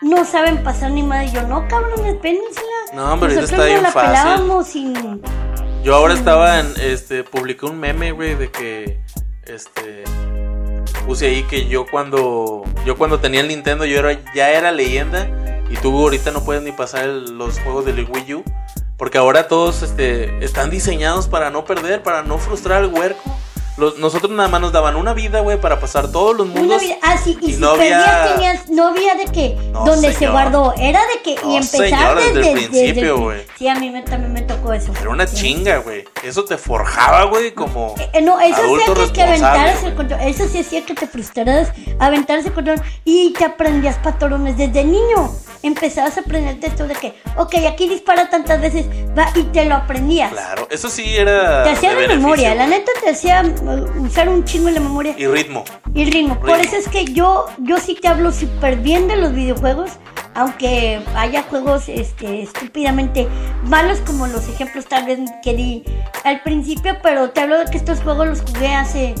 no 0.00 0.24
saben 0.24 0.64
pasar 0.64 0.90
ni 0.90 1.04
madre. 1.04 1.30
Yo 1.32 1.42
no, 1.46 1.68
cabrón, 1.68 2.04
espéndensela. 2.06 2.66
No, 2.92 3.12
hombre, 3.12 3.28
Nosotros 3.36 3.52
está 3.52 3.64
bien 3.66 3.82
la 3.84 3.92
fácil. 3.92 4.10
pelábamos 4.10 4.66
sin. 4.66 5.22
Yo 5.82 5.96
ahora 5.96 6.14
estaba 6.14 6.60
en, 6.60 6.72
este, 6.80 7.24
publiqué 7.24 7.66
un 7.66 7.78
meme, 7.80 8.12
güey, 8.12 8.34
de 8.36 8.50
que, 8.50 9.00
este, 9.46 10.04
puse 11.06 11.26
ahí 11.26 11.42
que 11.44 11.66
yo 11.66 11.86
cuando, 11.90 12.62
yo 12.86 12.96
cuando 12.96 13.18
tenía 13.18 13.40
el 13.40 13.48
Nintendo 13.48 13.84
yo 13.84 13.98
era, 13.98 14.16
ya 14.34 14.50
era 14.50 14.70
leyenda 14.70 15.28
y 15.68 15.76
tú 15.76 15.98
ahorita 15.98 16.30
no 16.30 16.44
puedes 16.44 16.62
ni 16.62 16.70
pasar 16.70 17.04
el- 17.04 17.36
los 17.36 17.58
juegos 17.60 17.84
del 17.84 18.06
Wii 18.08 18.34
U 18.34 18.44
porque 18.96 19.18
ahora 19.18 19.48
todos, 19.48 19.82
este, 19.82 20.44
están 20.44 20.70
diseñados 20.70 21.26
para 21.26 21.50
no 21.50 21.64
perder, 21.64 22.04
para 22.04 22.22
no 22.22 22.38
frustrar 22.38 22.84
al 22.84 22.92
huerco. 22.94 23.20
Los- 23.76 23.98
nosotros 23.98 24.30
nada 24.32 24.48
más 24.48 24.60
nos 24.60 24.72
daban 24.72 24.96
una 24.96 25.14
vida, 25.14 25.40
güey, 25.40 25.60
para 25.60 25.80
pasar 25.80 26.10
todos 26.12 26.36
los 26.36 26.46
Una 26.48 26.60
mundos. 26.60 26.80
vida- 26.82 26.96
ah, 27.02 27.16
sí, 27.22 27.38
y, 27.40 27.50
y 27.50 27.54
si 27.54 27.60
no 27.60 27.70
había- 27.70 28.34
tenías, 28.34 28.68
no 28.70 28.88
había 28.88 29.14
de 29.14 29.24
que, 29.26 29.56
No, 29.72 29.84
donde 29.84 30.12
se 30.12 30.28
guardó, 30.28 30.74
era 30.78 31.00
de 31.00 31.22
que, 31.22 31.36
No, 31.42 31.52
y 31.52 31.56
empezar 31.56 31.88
señor, 31.88 32.16
desde 32.16 32.52
el 32.52 32.68
principio, 32.68 33.18
güey. 33.18 33.42
Sí, 33.58 33.68
a 33.68 33.74
mí 33.76 33.90
me- 33.90 34.02
también 34.02 34.32
me 34.32 34.42
tocó 34.42 34.72
eso. 34.72 34.92
Era 35.00 35.08
una 35.10 35.26
Sí. 35.26 35.36
chinga, 35.36 35.78
güey. 35.78 36.04
Eso 36.22 36.44
te 36.44 36.56
forjaba, 36.58 37.24
güey, 37.24 37.52
como 37.52 37.94
Eh, 38.12 38.20
no, 38.22 38.38
eso 38.40 38.56
adulto 38.62 38.92
hacía 38.92 39.12
que, 39.12 39.22
aventaras 39.22 39.82
el 39.84 39.94
control. 39.94 40.20
Eso 40.22 40.46
sí 40.48 40.58
hacía 40.60 40.84
que 40.84 40.94
te 40.94 41.06
frustraras, 41.06 41.68
aventaras 41.98 42.44
el 42.46 42.52
control 42.52 42.80
y 43.04 43.32
te 43.32 43.44
aprendías 43.44 43.96
patrones 43.98 44.56
desde 44.56 44.84
niño. 44.84 45.32
Empezabas 45.64 46.16
a 46.16 46.22
aprenderte 46.22 46.66
esto 46.66 46.88
de 46.88 46.94
que, 46.96 47.14
ok, 47.36 47.54
aquí 47.68 47.88
dispara 47.88 48.28
tantas 48.28 48.60
veces, 48.60 48.84
va, 49.16 49.30
y 49.36 49.44
te 49.44 49.64
lo 49.64 49.76
aprendías. 49.76 50.32
Claro, 50.32 50.66
eso 50.70 50.88
sí 50.90 51.16
era 51.16 51.62
Te 51.62 51.70
hacía 51.70 51.94
de, 51.94 52.08
memoria, 52.08 52.52
la 52.56 52.66
neta 52.66 52.90
te 53.00 53.10
hacía 53.10 53.44
usar 54.00 54.28
un 54.28 54.44
chingo 54.44 54.66
de 54.66 54.72
la 54.72 54.80
memoria 54.80 55.14
Y 55.18 55.26
ritmo. 55.26 55.64
y 55.94 56.04
ritmo. 56.04 56.38
Por 56.40 56.58
eso 56.58 56.76
es 56.76 56.88
que 56.88 57.04
yo, 57.06 57.46
yo 57.58 57.78
sí 57.78 57.96
te 58.00 58.08
hablo 58.08 58.32
súper 58.32 58.76
bien 58.76 59.08
de 59.08 59.16
los 59.16 59.32
videojuegos, 59.32 59.90
aunque 60.34 61.02
haya 61.14 61.42
juegos 61.42 61.88
este, 61.88 62.42
estúpidamente 62.42 63.28
malos 63.64 63.98
como 64.00 64.26
los 64.26 64.48
ejemplos 64.48 64.86
tal 64.86 65.04
vez 65.06 65.18
que 65.42 65.54
di 65.54 65.84
al 66.24 66.42
principio, 66.42 66.96
pero 67.02 67.30
te 67.30 67.40
hablo 67.40 67.58
de 67.58 67.66
que 67.66 67.76
estos 67.76 68.00
juegos 68.00 68.26
los 68.26 68.40
jugué 68.42 68.74
hace, 68.74 69.14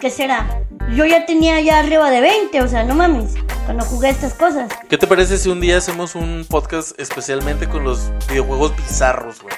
¿qué 0.00 0.10
será? 0.10 0.60
Yo 0.94 1.04
ya 1.04 1.26
tenía 1.26 1.60
ya 1.60 1.80
arriba 1.80 2.10
de 2.10 2.20
20, 2.20 2.60
o 2.62 2.68
sea, 2.68 2.84
no 2.84 2.94
mames, 2.94 3.34
cuando 3.64 3.84
jugué 3.84 4.10
estas 4.10 4.34
cosas. 4.34 4.70
¿Qué 4.88 4.96
te 4.96 5.06
parece 5.08 5.36
si 5.36 5.48
un 5.48 5.60
día 5.60 5.78
hacemos 5.78 6.14
un 6.14 6.46
podcast 6.48 6.98
especialmente 7.00 7.68
con 7.68 7.82
los 7.82 8.12
videojuegos 8.28 8.76
bizarros, 8.76 9.42
güey? 9.42 9.54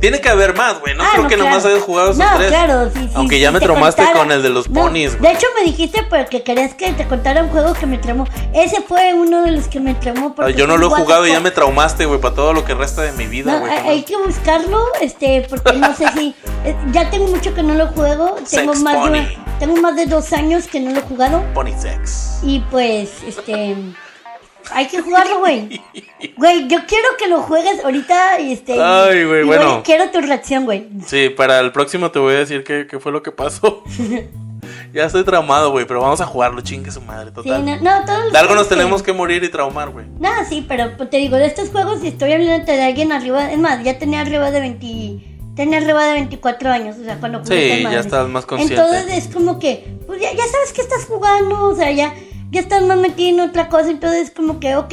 Tiene 0.00 0.20
que 0.20 0.28
haber 0.28 0.54
más, 0.56 0.78
güey. 0.80 0.94
No 0.94 1.02
Ah, 1.04 1.08
creo 1.12 1.28
que 1.28 1.34
claro. 1.34 1.50
nomás 1.50 1.64
hayas 1.64 1.82
jugado 1.82 2.10
esos 2.12 2.18
No, 2.18 2.36
tres. 2.36 2.48
claro, 2.48 2.90
sí, 2.92 3.00
sí, 3.00 3.10
Aunque 3.14 3.36
sí, 3.36 3.40
ya 3.42 3.50
me 3.50 3.58
te 3.58 3.64
traumaste 3.66 4.02
contara- 4.02 4.18
con 4.20 4.32
el 4.32 4.42
de 4.42 4.50
los 4.50 4.68
No, 4.70 4.82
ponis, 4.82 5.12
De 5.12 5.18
güey. 5.18 5.32
hecho, 5.34 5.46
me 5.56 5.64
dijiste 5.64 6.02
porque 6.08 6.42
querías 6.42 6.74
que 6.74 6.92
te 6.92 7.06
contara 7.06 7.42
un 7.42 7.48
juego 7.50 7.72
que 7.74 7.86
me 7.86 7.98
traumó. 7.98 8.26
Ese 8.54 8.80
fue 8.82 9.12
uno 9.14 9.42
de 9.42 9.52
los 9.52 9.66
que 9.68 9.80
me 9.80 9.94
traumó. 9.94 10.34
Porque 10.34 10.54
Yo 10.54 10.66
no 10.66 10.76
lo 10.76 10.86
he 10.86 10.90
jugado 10.90 11.24
y 11.24 11.28
de- 11.28 11.34
ya 11.34 11.40
me 11.40 11.50
traumaste, 11.50 12.06
güey, 12.06 12.20
para 12.20 12.34
todo 12.34 12.52
lo 12.52 12.64
que 12.64 12.74
resta 12.74 13.02
de 13.02 13.12
mi 13.12 13.26
vida, 13.26 13.58
güey. 13.58 13.72
hay, 13.72 14.02
que 14.02 14.16
buscarlo, 14.16 14.82
este, 15.00 15.46
porque 15.48 15.72
no 15.72 15.94
sé 15.96 16.06
si. 16.16 16.34
eh, 16.64 16.76
ya 16.92 17.10
tengo 17.10 17.26
mucho 17.28 17.54
que 17.54 17.62
no 17.62 17.74
lo 17.74 17.88
juego. 17.88 18.36
Tengo 18.50 18.72
Sex 18.74 18.82
más, 18.84 18.96
Pony. 18.96 19.12
de, 19.12 19.38
tengo 19.58 19.76
más 19.80 19.96
de 19.96 20.06
dos 20.06 20.32
años 20.32 20.66
que 20.68 20.80
no 20.80 20.90
lo 20.92 20.98
he 20.98 21.02
jugado. 21.02 21.42
Pony 21.54 21.72
sex. 21.78 22.38
Y 22.42 22.60
pues, 22.70 23.10
este. 23.26 23.76
Hay 24.70 24.86
que 24.86 25.00
jugarlo, 25.00 25.40
güey. 25.40 25.80
Güey, 26.36 26.68
yo 26.68 26.78
quiero 26.86 27.08
que 27.18 27.26
lo 27.26 27.42
juegues 27.42 27.84
ahorita. 27.84 28.38
y 28.40 28.52
Este, 28.52 28.80
Ay, 28.80 29.24
güey, 29.24 29.42
bueno. 29.44 29.82
Quiero 29.84 30.08
tu 30.10 30.20
reacción, 30.20 30.64
güey. 30.64 30.88
Sí, 31.04 31.28
para 31.30 31.58
el 31.58 31.72
próximo 31.72 32.10
te 32.12 32.20
voy 32.20 32.34
a 32.34 32.38
decir 32.38 32.62
qué, 32.62 32.86
qué 32.88 33.00
fue 33.00 33.10
lo 33.10 33.22
que 33.24 33.32
pasó. 33.32 33.82
ya 34.94 35.04
estoy 35.04 35.24
traumado, 35.24 35.70
güey, 35.72 35.84
pero 35.86 36.00
vamos 36.00 36.20
a 36.20 36.26
jugarlo, 36.26 36.60
chingue 36.60 36.90
su 36.92 37.00
madre, 37.00 37.30
Sí, 37.30 37.34
total. 37.34 37.64
no, 37.64 37.76
no, 37.80 38.04
todos 38.04 38.32
De 38.32 38.38
algo 38.38 38.54
nos 38.54 38.68
que- 38.68 38.74
tenemos 38.76 39.02
que 39.02 39.12
morir 39.12 39.42
y 39.42 39.48
traumar, 39.48 39.90
güey. 39.90 40.06
Nada, 40.20 40.44
sí, 40.44 40.64
pero 40.68 40.96
pues, 40.96 41.10
te 41.10 41.16
digo, 41.16 41.36
de 41.36 41.46
estos 41.46 41.70
juegos 41.70 42.00
si 42.00 42.08
estoy 42.08 42.32
hablando 42.32 42.64
de 42.72 42.82
alguien 42.82 43.10
arriba, 43.12 43.50
es 43.50 43.58
más, 43.58 43.82
ya 43.82 43.98
tenía 43.98 44.20
arriba 44.20 44.50
de 44.52 44.60
20, 44.60 45.56
tenía 45.56 45.78
arriba 45.78 46.04
de 46.06 46.12
24 46.14 46.70
años, 46.70 46.96
o 47.00 47.04
sea, 47.04 47.18
cuando 47.18 47.44
Sí, 47.44 47.82
ya 47.82 47.98
estás 48.00 48.28
más 48.28 48.46
consciente. 48.46 48.76
Entonces 48.76 49.26
es 49.26 49.34
como 49.34 49.58
que, 49.58 49.96
pues 50.06 50.20
ya, 50.20 50.30
ya 50.32 50.46
sabes 50.46 50.72
que 50.72 50.82
estás 50.82 51.04
jugando, 51.06 51.64
o 51.68 51.74
sea, 51.74 51.90
ya, 51.90 52.14
ya 52.52 52.60
estás 52.60 52.82
más 52.82 52.98
metido 52.98 53.30
en 53.30 53.48
otra 53.48 53.68
cosa, 53.68 53.90
entonces 53.90 54.28
es 54.28 54.30
como 54.30 54.60
que, 54.60 54.76
ok, 54.76 54.92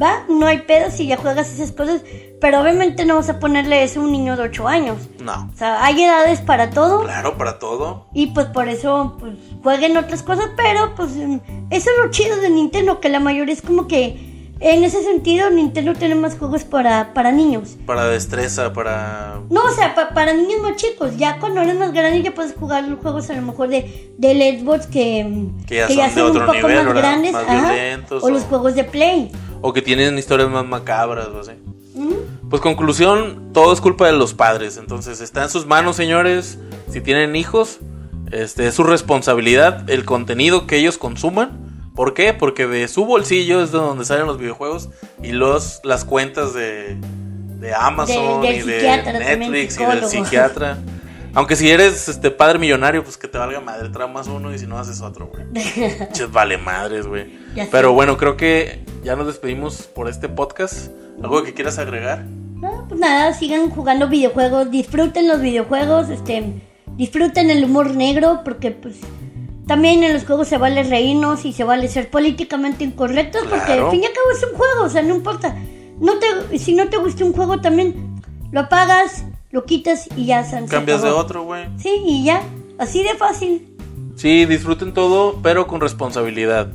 va, 0.00 0.24
no 0.28 0.46
hay 0.46 0.58
pedo 0.58 0.90
si 0.90 1.06
ya 1.06 1.16
juegas 1.16 1.50
esas 1.50 1.72
cosas, 1.72 2.02
pero 2.38 2.60
obviamente 2.60 3.06
no 3.06 3.16
vas 3.16 3.30
a 3.30 3.38
ponerle 3.38 3.82
eso 3.82 4.00
a 4.00 4.04
un 4.04 4.12
niño 4.12 4.36
de 4.36 4.42
8 4.42 4.68
años. 4.68 4.98
No. 5.18 5.50
O 5.52 5.56
sea, 5.56 5.82
hay 5.82 6.02
edades 6.02 6.42
para 6.42 6.68
todo. 6.68 7.04
Claro, 7.04 7.38
para 7.38 7.58
todo. 7.58 8.08
Y 8.12 8.26
pues 8.28 8.46
por 8.48 8.68
eso, 8.68 9.16
pues, 9.18 9.34
jueguen 9.62 9.96
otras 9.96 10.22
cosas, 10.22 10.50
pero 10.56 10.94
pues 10.94 11.12
eso 11.12 11.40
es 11.70 12.04
lo 12.04 12.10
chido 12.10 12.36
de 12.36 12.50
Nintendo, 12.50 13.00
que 13.00 13.08
la 13.08 13.20
mayoría 13.20 13.54
es 13.54 13.62
como 13.62 13.88
que 13.88 14.31
en 14.62 14.84
ese 14.84 15.02
sentido 15.02 15.50
Nintendo 15.50 15.92
tiene 15.94 16.14
más 16.14 16.36
juegos 16.38 16.64
para, 16.64 17.12
para 17.14 17.32
niños. 17.32 17.76
Para 17.86 18.06
destreza, 18.06 18.72
para. 18.72 19.40
No, 19.50 19.64
o 19.64 19.70
sea, 19.70 19.94
pa- 19.94 20.10
para 20.10 20.32
niños 20.32 20.60
más 20.62 20.76
chicos, 20.76 21.16
ya 21.16 21.38
cuando 21.38 21.60
eres 21.62 21.76
más 21.76 21.92
grande 21.92 22.22
ya 22.22 22.32
puedes 22.34 22.54
jugar 22.54 22.84
los 22.84 22.98
juegos 23.00 23.28
a 23.30 23.34
lo 23.34 23.42
mejor 23.42 23.68
de, 23.68 24.12
del 24.18 24.60
Xbox 24.60 24.86
que, 24.86 25.24
mm, 25.24 25.64
Que 25.66 25.76
ya 25.76 25.88
son 26.08 26.14
de 26.14 26.22
otro 26.22 26.40
un 26.40 26.46
poco 26.46 26.68
nivel, 26.68 26.84
más 26.86 26.94
grandes, 26.94 27.32
Más 27.32 27.42
ajá, 27.48 27.72
violentos 27.72 28.22
o 28.22 28.30
los 28.30 28.42
juegos 28.44 28.74
de 28.74 28.84
Play. 28.84 29.30
O 29.60 29.72
que 29.72 29.82
tienen 29.82 30.16
historias 30.18 30.48
más 30.48 30.64
macabras 30.64 31.28
o 31.28 31.40
así. 31.40 31.52
Ujú. 31.94 32.16
Pues 32.48 32.62
conclusión, 32.62 33.50
todo 33.52 33.72
es 33.72 33.80
culpa 33.80 34.06
de 34.06 34.12
los 34.12 34.34
padres. 34.34 34.76
Entonces 34.76 35.20
está 35.20 35.42
en 35.44 35.50
sus 35.50 35.66
manos, 35.66 35.96
señores. 35.96 36.58
Si 36.90 37.00
tienen 37.00 37.36
hijos, 37.36 37.80
este 38.30 38.66
es 38.66 38.74
su 38.74 38.82
responsabilidad 38.82 39.88
el 39.90 40.04
contenido 40.04 40.66
que 40.66 40.76
ellos 40.76 40.98
consuman. 40.98 41.71
¿Por 41.94 42.14
qué? 42.14 42.32
Porque 42.32 42.66
de 42.66 42.88
su 42.88 43.04
bolsillo 43.04 43.62
es 43.62 43.72
de 43.72 43.78
donde 43.78 44.04
salen 44.04 44.26
los 44.26 44.38
videojuegos 44.38 44.88
y 45.22 45.32
los 45.32 45.80
las 45.84 46.04
cuentas 46.04 46.54
de, 46.54 46.96
de 47.60 47.74
Amazon 47.74 48.44
y 48.44 48.62
de 48.62 48.82
Netflix 49.04 49.78
y 49.78 49.84
del 49.84 50.04
psiquiatra. 50.04 50.78
Aunque 51.34 51.56
si 51.56 51.70
eres 51.70 52.08
este 52.08 52.30
padre 52.30 52.58
millonario, 52.58 53.02
pues 53.02 53.16
que 53.16 53.26
te 53.26 53.38
valga 53.38 53.60
madre, 53.60 53.88
traumas 53.88 54.28
uno 54.28 54.54
y 54.54 54.58
si 54.58 54.66
no 54.66 54.78
haces 54.78 55.00
otro, 55.00 55.28
güey. 55.28 55.44
Vale 56.30 56.58
madres, 56.58 57.06
güey. 57.06 57.38
Pero 57.70 57.92
bueno, 57.94 58.18
creo 58.18 58.36
que 58.36 58.84
ya 59.02 59.16
nos 59.16 59.26
despedimos 59.26 59.82
por 59.82 60.08
este 60.08 60.28
podcast. 60.28 60.90
¿Algo 61.22 61.42
que 61.42 61.54
quieras 61.54 61.78
agregar? 61.78 62.24
No, 62.24 62.86
pues 62.86 63.00
nada, 63.00 63.32
sigan 63.32 63.70
jugando 63.70 64.08
videojuegos, 64.08 64.70
disfruten 64.70 65.26
los 65.26 65.40
videojuegos, 65.40 66.10
este, 66.10 66.62
disfruten 66.96 67.50
el 67.50 67.64
humor 67.64 67.90
negro, 67.96 68.42
porque 68.44 68.70
pues 68.70 68.96
también 69.66 70.02
en 70.02 70.12
los 70.12 70.24
juegos 70.24 70.48
se 70.48 70.58
vale 70.58 70.82
reírnos 70.82 71.44
y 71.44 71.52
se 71.52 71.64
vale 71.64 71.88
ser 71.88 72.10
políticamente 72.10 72.84
incorrectos, 72.84 73.42
porque 73.48 73.64
Claro. 73.66 73.86
al 73.86 73.90
fin 73.90 74.02
y 74.02 74.06
al 74.06 74.12
cabo 74.12 74.26
es 74.36 74.42
un 74.50 74.56
juego, 74.58 74.84
o 74.84 74.88
sea, 74.88 75.02
no 75.02 75.14
importa. 75.16 75.56
No 76.00 76.14
te, 76.18 76.58
si 76.58 76.74
no 76.74 76.88
te 76.88 76.96
gusta 76.96 77.24
un 77.24 77.32
juego 77.32 77.60
también, 77.60 78.20
lo 78.50 78.60
apagas, 78.60 79.24
lo 79.50 79.64
quitas 79.64 80.08
y 80.16 80.26
ya 80.26 80.44
se 80.44 80.64
Cambias 80.66 81.02
de 81.02 81.10
otro, 81.10 81.44
güey. 81.44 81.66
Sí, 81.78 81.90
y 82.04 82.24
ya, 82.24 82.42
así 82.78 83.02
de 83.02 83.14
fácil. 83.14 83.68
Sí, 84.16 84.44
disfruten 84.44 84.92
todo, 84.92 85.38
pero 85.42 85.66
con 85.66 85.80
responsabilidad. 85.80 86.68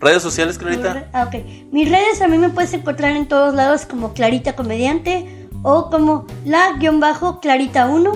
Redes 0.00 0.22
sociales, 0.22 0.58
Clarita. 0.58 1.08
ah, 1.12 1.24
ok. 1.28 1.42
Mis 1.72 1.88
redes 1.90 2.20
a 2.20 2.28
mí 2.28 2.38
me 2.38 2.50
puedes 2.50 2.74
encontrar 2.74 3.16
en 3.16 3.26
todos 3.28 3.54
lados 3.54 3.86
como 3.86 4.12
Clarita 4.12 4.54
Comediante 4.54 5.48
o 5.62 5.88
como 5.90 6.26
la-clarita1. 6.44 8.12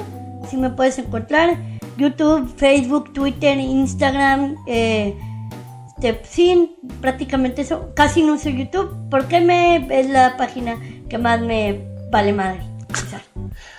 Si 0.50 0.56
me 0.56 0.70
puedes 0.70 0.98
encontrar. 0.98 1.56
YouTube, 1.96 2.54
Facebook, 2.56 3.12
Twitter, 3.12 3.58
Instagram. 3.58 4.56
Eh, 4.66 5.16
este, 6.02 6.68
prácticamente 7.00 7.62
eso. 7.62 7.92
Casi 7.94 8.22
no 8.22 8.34
uso 8.34 8.50
YouTube 8.50 8.94
porque 9.10 9.40
me, 9.40 9.86
es 9.98 10.08
la 10.08 10.36
página 10.36 10.78
que 11.08 11.18
más 11.18 11.40
me 11.40 11.84
vale 12.10 12.32
madre. 12.32 12.60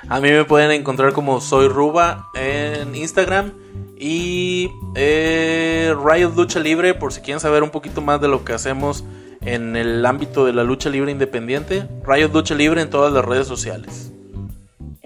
A 0.09 0.19
mí 0.19 0.31
me 0.31 0.45
pueden 0.45 0.71
encontrar 0.71 1.13
como 1.13 1.41
Soy 1.41 1.67
Ruba 1.67 2.27
en 2.35 2.95
Instagram. 2.95 3.53
Y 3.99 4.69
eh, 4.95 5.95
Riot 6.05 6.33
Lucha 6.35 6.59
Libre, 6.59 6.93
por 6.93 7.11
si 7.11 7.21
quieren 7.21 7.39
saber 7.39 7.63
un 7.63 7.71
poquito 7.71 8.01
más 8.01 8.21
de 8.21 8.27
lo 8.27 8.45
que 8.45 8.53
hacemos 8.53 9.03
en 9.41 9.75
el 9.75 10.05
ámbito 10.05 10.45
de 10.45 10.53
la 10.53 10.63
lucha 10.63 10.89
libre 10.89 11.11
independiente. 11.11 11.87
Riot 12.05 12.29
Lucha 12.31 12.53
Libre 12.53 12.81
en 12.81 12.89
todas 12.89 13.11
las 13.11 13.25
redes 13.25 13.47
sociales. 13.47 14.11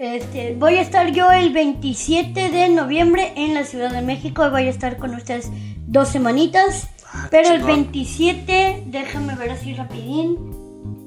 Este, 0.02 0.54
voy 0.58 0.78
a 0.78 0.80
estar 0.80 1.12
yo 1.12 1.30
el 1.30 1.52
27 1.52 2.50
de 2.50 2.68
noviembre 2.70 3.34
en 3.36 3.54
la 3.54 3.64
Ciudad 3.64 3.92
de 3.92 4.02
México. 4.02 4.50
Voy 4.50 4.62
a 4.62 4.70
estar 4.70 4.96
con 4.96 5.14
ustedes 5.14 5.48
dos 5.86 6.08
semanitas. 6.08 6.88
Ah, 7.06 7.28
pero 7.30 7.50
el 7.50 7.60
chingón. 7.60 7.92
27, 7.92 8.82
déjame 8.86 9.36
ver 9.36 9.52
así 9.52 9.74
rapidín. 9.74 10.36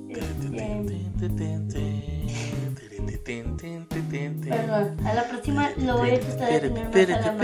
Este, 0.07 0.23
perdón, 4.47 4.95
a 5.05 5.13
la 5.13 5.27
próxima 5.27 5.71
lo 5.75 5.97
voy 5.97 6.11
a 6.11 6.19
tratar 6.21 6.53
de 6.53 6.59
tener 6.61 6.87
más 6.87 6.95
a 6.95 7.19
la 7.19 7.33
mano. 7.33 7.43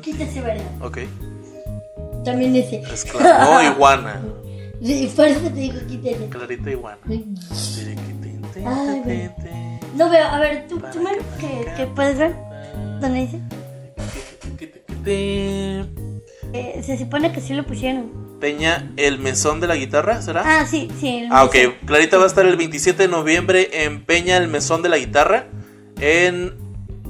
Quítese, 0.00 0.40
verga. 0.40 0.64
Ok. 0.80 0.98
También 2.24 2.54
dice. 2.54 2.82
Exclamó 2.90 3.62
iguana. 3.62 4.20
Sí, 4.82 5.12
por 5.14 5.26
eso 5.26 5.40
te 5.40 5.50
digo. 5.50 5.78
Clarita 6.30 6.70
iguana. 6.70 6.98
Ay, 7.08 9.00
güey. 9.04 9.30
No 9.96 10.10
veo, 10.10 10.26
a 10.26 10.38
ver, 10.38 10.66
tú, 10.68 10.80
tú 10.92 11.00
me, 11.00 11.10
¿qué, 11.40 11.66
qué 11.76 11.86
puedes 11.86 12.18
ver? 12.18 12.34
¿Dónde 13.00 13.20
dice? 13.20 13.40
Eh, 16.52 16.82
se 16.84 16.98
supone 16.98 17.32
que 17.32 17.40
sí 17.40 17.54
lo 17.54 17.66
pusieron. 17.66 18.28
Peña, 18.40 18.92
el 18.96 19.18
mesón 19.18 19.60
de 19.60 19.66
la 19.66 19.74
guitarra, 19.74 20.22
¿será? 20.22 20.42
Ah, 20.60 20.66
sí, 20.66 20.88
sí. 21.00 21.18
el 21.18 21.28
Ah, 21.32 21.44
ok. 21.44 21.54
mesón. 21.54 21.74
Clarita 21.86 22.18
va 22.18 22.24
a 22.24 22.26
estar 22.28 22.46
el 22.46 22.56
27 22.56 23.02
de 23.04 23.08
noviembre 23.08 23.84
en 23.84 24.04
Peña, 24.04 24.36
el 24.36 24.48
mesón 24.48 24.82
de 24.82 24.88
la 24.88 24.98
guitarra. 24.98 25.46
En 26.00 26.54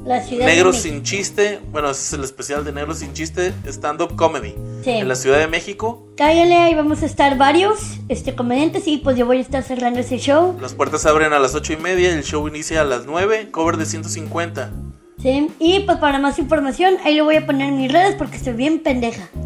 La 0.07 0.23
ciudad 0.23 0.47
Negros 0.47 0.77
de 0.83 0.83
sin 0.91 1.03
chiste. 1.03 1.61
Bueno, 1.71 1.91
ese 1.91 2.01
es 2.03 2.13
el 2.15 2.25
especial 2.25 2.65
de 2.65 2.73
Negros 2.73 3.01
sin 3.01 3.13
chiste, 3.13 3.53
stand-up 3.67 4.17
comedy. 4.17 4.55
Sí. 4.83 4.91
En 4.93 5.09
la 5.09 5.17
Ciudad 5.17 5.39
de 5.39 5.49
México. 5.49 6.08
Cállale, 6.19 6.57
ahí 6.57 6.75
vamos 6.75 7.03
a 7.05 7.07
estar 7.07 7.39
varios 7.39 7.79
este, 8.09 8.35
comediantes 8.35 8.89
y 8.89 8.99
pues 8.99 9.17
yo 9.17 9.25
voy 9.25 9.39
a 9.39 9.41
estar 9.41 9.63
cerrando 9.63 10.01
ese 10.01 10.19
show. 10.19 10.59
Las 10.61 10.75
puertas 10.75 11.07
abren 11.07 11.33
a 11.33 11.39
las 11.39 11.55
ocho 11.55 11.73
y 11.73 11.77
media, 11.77 12.13
el 12.13 12.25
show 12.25 12.47
inicia 12.49 12.81
a 12.81 12.85
las 12.85 13.07
9, 13.07 13.53
cover 13.53 13.77
de 13.77 13.87
150. 13.87 14.73
Sí, 15.23 15.49
y 15.61 15.81
pues 15.81 15.99
para 15.99 16.19
más 16.19 16.41
información, 16.41 16.97
ahí 17.05 17.15
lo 17.15 17.25
voy 17.25 17.37
a 17.37 17.47
poner 17.47 17.69
en 17.69 17.79
mis 17.79 17.93
redes 17.93 18.17
porque 18.17 18.37
estoy 18.37 18.55
bien 18.55 18.81
pendeja. 18.81 19.29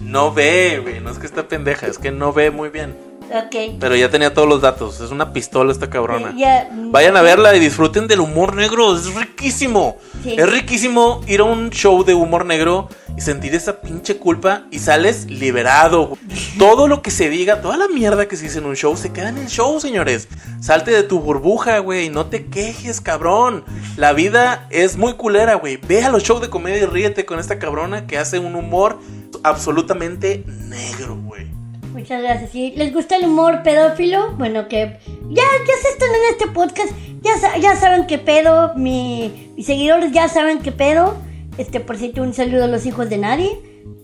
No 0.00 0.34
ve, 0.34 0.80
güey, 0.82 1.00
no 1.00 1.10
es 1.10 1.18
que 1.18 1.24
está 1.24 1.48
pendeja, 1.48 1.86
es 1.86 1.98
que 1.98 2.10
no 2.10 2.34
ve 2.34 2.50
muy 2.50 2.68
bien. 2.68 2.94
Ok. 3.30 3.76
Pero 3.80 3.96
ya 3.96 4.10
tenía 4.10 4.34
todos 4.34 4.48
los 4.48 4.60
datos, 4.60 5.00
es 5.00 5.10
una 5.10 5.32
pistola 5.32 5.72
esta 5.72 5.90
cabrona. 5.90 6.34
Ya, 6.36 6.68
Vayan 6.72 7.16
a 7.16 7.22
verla 7.22 7.54
y 7.56 7.60
disfruten 7.60 8.06
del 8.06 8.20
humor 8.20 8.54
negro, 8.54 8.96
es 8.96 9.14
riquísimo. 9.14 9.96
Sí. 10.22 10.34
Es 10.38 10.48
riquísimo 10.50 11.20
ir 11.26 11.40
a 11.40 11.44
un 11.44 11.70
show 11.70 12.04
de 12.04 12.14
humor 12.14 12.44
negro 12.44 12.88
y 13.16 13.20
sentir 13.20 13.54
esa 13.54 13.80
pinche 13.80 14.16
culpa 14.18 14.64
y 14.70 14.78
sales 14.78 15.26
liberado. 15.26 16.16
Todo 16.58 16.88
lo 16.88 17.02
que 17.02 17.10
se 17.10 17.28
diga, 17.28 17.60
toda 17.60 17.76
la 17.76 17.88
mierda 17.88 18.26
que 18.26 18.36
se 18.36 18.44
dice 18.44 18.58
en 18.58 18.66
un 18.66 18.76
show 18.76 18.96
se 18.96 19.12
queda 19.12 19.28
en 19.28 19.38
el 19.38 19.46
show, 19.46 19.80
señores. 19.80 20.28
Salte 20.60 20.90
de 20.90 21.02
tu 21.02 21.20
burbuja, 21.20 21.78
güey, 21.78 22.10
no 22.10 22.26
te 22.26 22.46
quejes, 22.46 23.00
cabrón. 23.00 23.64
La 23.96 24.12
vida 24.12 24.66
es 24.70 24.96
muy 24.96 25.14
culera, 25.14 25.54
güey. 25.54 25.76
Ve 25.76 26.02
a 26.02 26.10
los 26.10 26.22
shows 26.22 26.40
de 26.40 26.50
comedia 26.50 26.82
y 26.82 26.86
ríete 26.86 27.24
con 27.24 27.38
esta 27.38 27.58
cabrona 27.58 28.06
que 28.06 28.18
hace 28.18 28.38
un 28.38 28.54
humor 28.54 28.98
absolutamente 29.42 30.44
negro, 30.46 31.16
güey. 31.16 31.53
Muchas 31.94 32.20
gracias. 32.20 32.50
Si 32.50 32.72
les 32.72 32.92
gusta 32.92 33.14
el 33.14 33.24
humor 33.24 33.62
pedófilo, 33.62 34.32
bueno, 34.32 34.66
que 34.66 34.98
ya, 35.30 35.42
ya 35.42 35.74
se 35.80 35.88
están 35.90 36.08
en 36.08 36.32
este 36.32 36.48
podcast, 36.48 36.92
ya, 37.22 37.56
ya 37.58 37.76
saben 37.76 38.08
qué 38.08 38.18
pedo, 38.18 38.74
mi, 38.74 39.52
mis 39.56 39.64
seguidores 39.64 40.10
ya 40.10 40.28
saben 40.28 40.58
qué 40.58 40.72
pedo. 40.72 41.14
Este, 41.56 41.78
por 41.78 41.96
cierto, 41.96 42.22
un 42.22 42.34
saludo 42.34 42.64
a 42.64 42.66
los 42.66 42.84
hijos 42.84 43.08
de 43.08 43.18
nadie. 43.18 43.48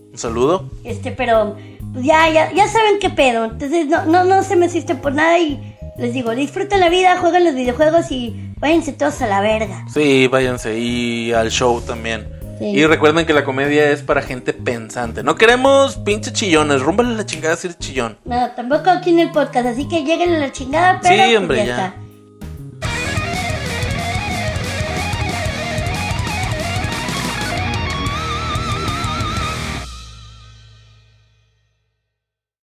Un 0.09 0.17
saludo. 0.17 0.69
Este, 0.85 1.11
pero 1.11 1.57
pues 1.91 2.05
ya, 2.05 2.29
ya, 2.29 2.53
ya 2.53 2.65
saben 2.69 2.97
qué 2.99 3.09
pedo. 3.09 3.43
Entonces 3.43 3.87
no, 3.87 4.05
no, 4.05 4.23
no 4.23 4.41
se 4.43 4.55
me 4.55 4.67
asisten 4.67 4.99
por 4.99 5.13
nada 5.13 5.37
y 5.37 5.59
les 5.97 6.13
digo, 6.13 6.31
disfruten 6.31 6.79
la 6.79 6.87
vida, 6.87 7.17
jueguen 7.17 7.43
los 7.43 7.55
videojuegos 7.55 8.09
y 8.09 8.53
váyanse 8.57 8.93
todos 8.93 9.21
a 9.21 9.27
la 9.27 9.41
verga. 9.41 9.85
Sí, 9.93 10.27
váyanse 10.27 10.79
y 10.79 11.33
al 11.33 11.51
show 11.51 11.81
también. 11.81 12.40
Sí. 12.61 12.67
Y 12.77 12.85
recuerden 12.85 13.25
que 13.25 13.33
la 13.33 13.43
comedia 13.43 13.89
es 13.89 14.03
para 14.03 14.21
gente 14.21 14.53
pensante. 14.53 15.23
No 15.23 15.33
queremos 15.35 15.97
pinche 15.97 16.31
chillones. 16.31 16.81
Rúmbale 16.81 17.15
la 17.15 17.25
chingada 17.25 17.55
si 17.55 17.65
eres 17.67 17.79
chillón. 17.79 18.19
No, 18.23 18.51
tampoco 18.51 18.91
aquí 18.91 19.09
en 19.09 19.19
el 19.19 19.31
podcast, 19.31 19.65
así 19.65 19.87
que 19.87 20.03
lleguen 20.03 20.35
a 20.35 20.37
la 20.37 20.51
chingada, 20.51 20.99
pero 21.01 21.23
Sí, 21.27 21.35
hombre, 21.35 21.57
ya 21.57 21.65
ya. 21.65 21.71
está. 21.87 21.95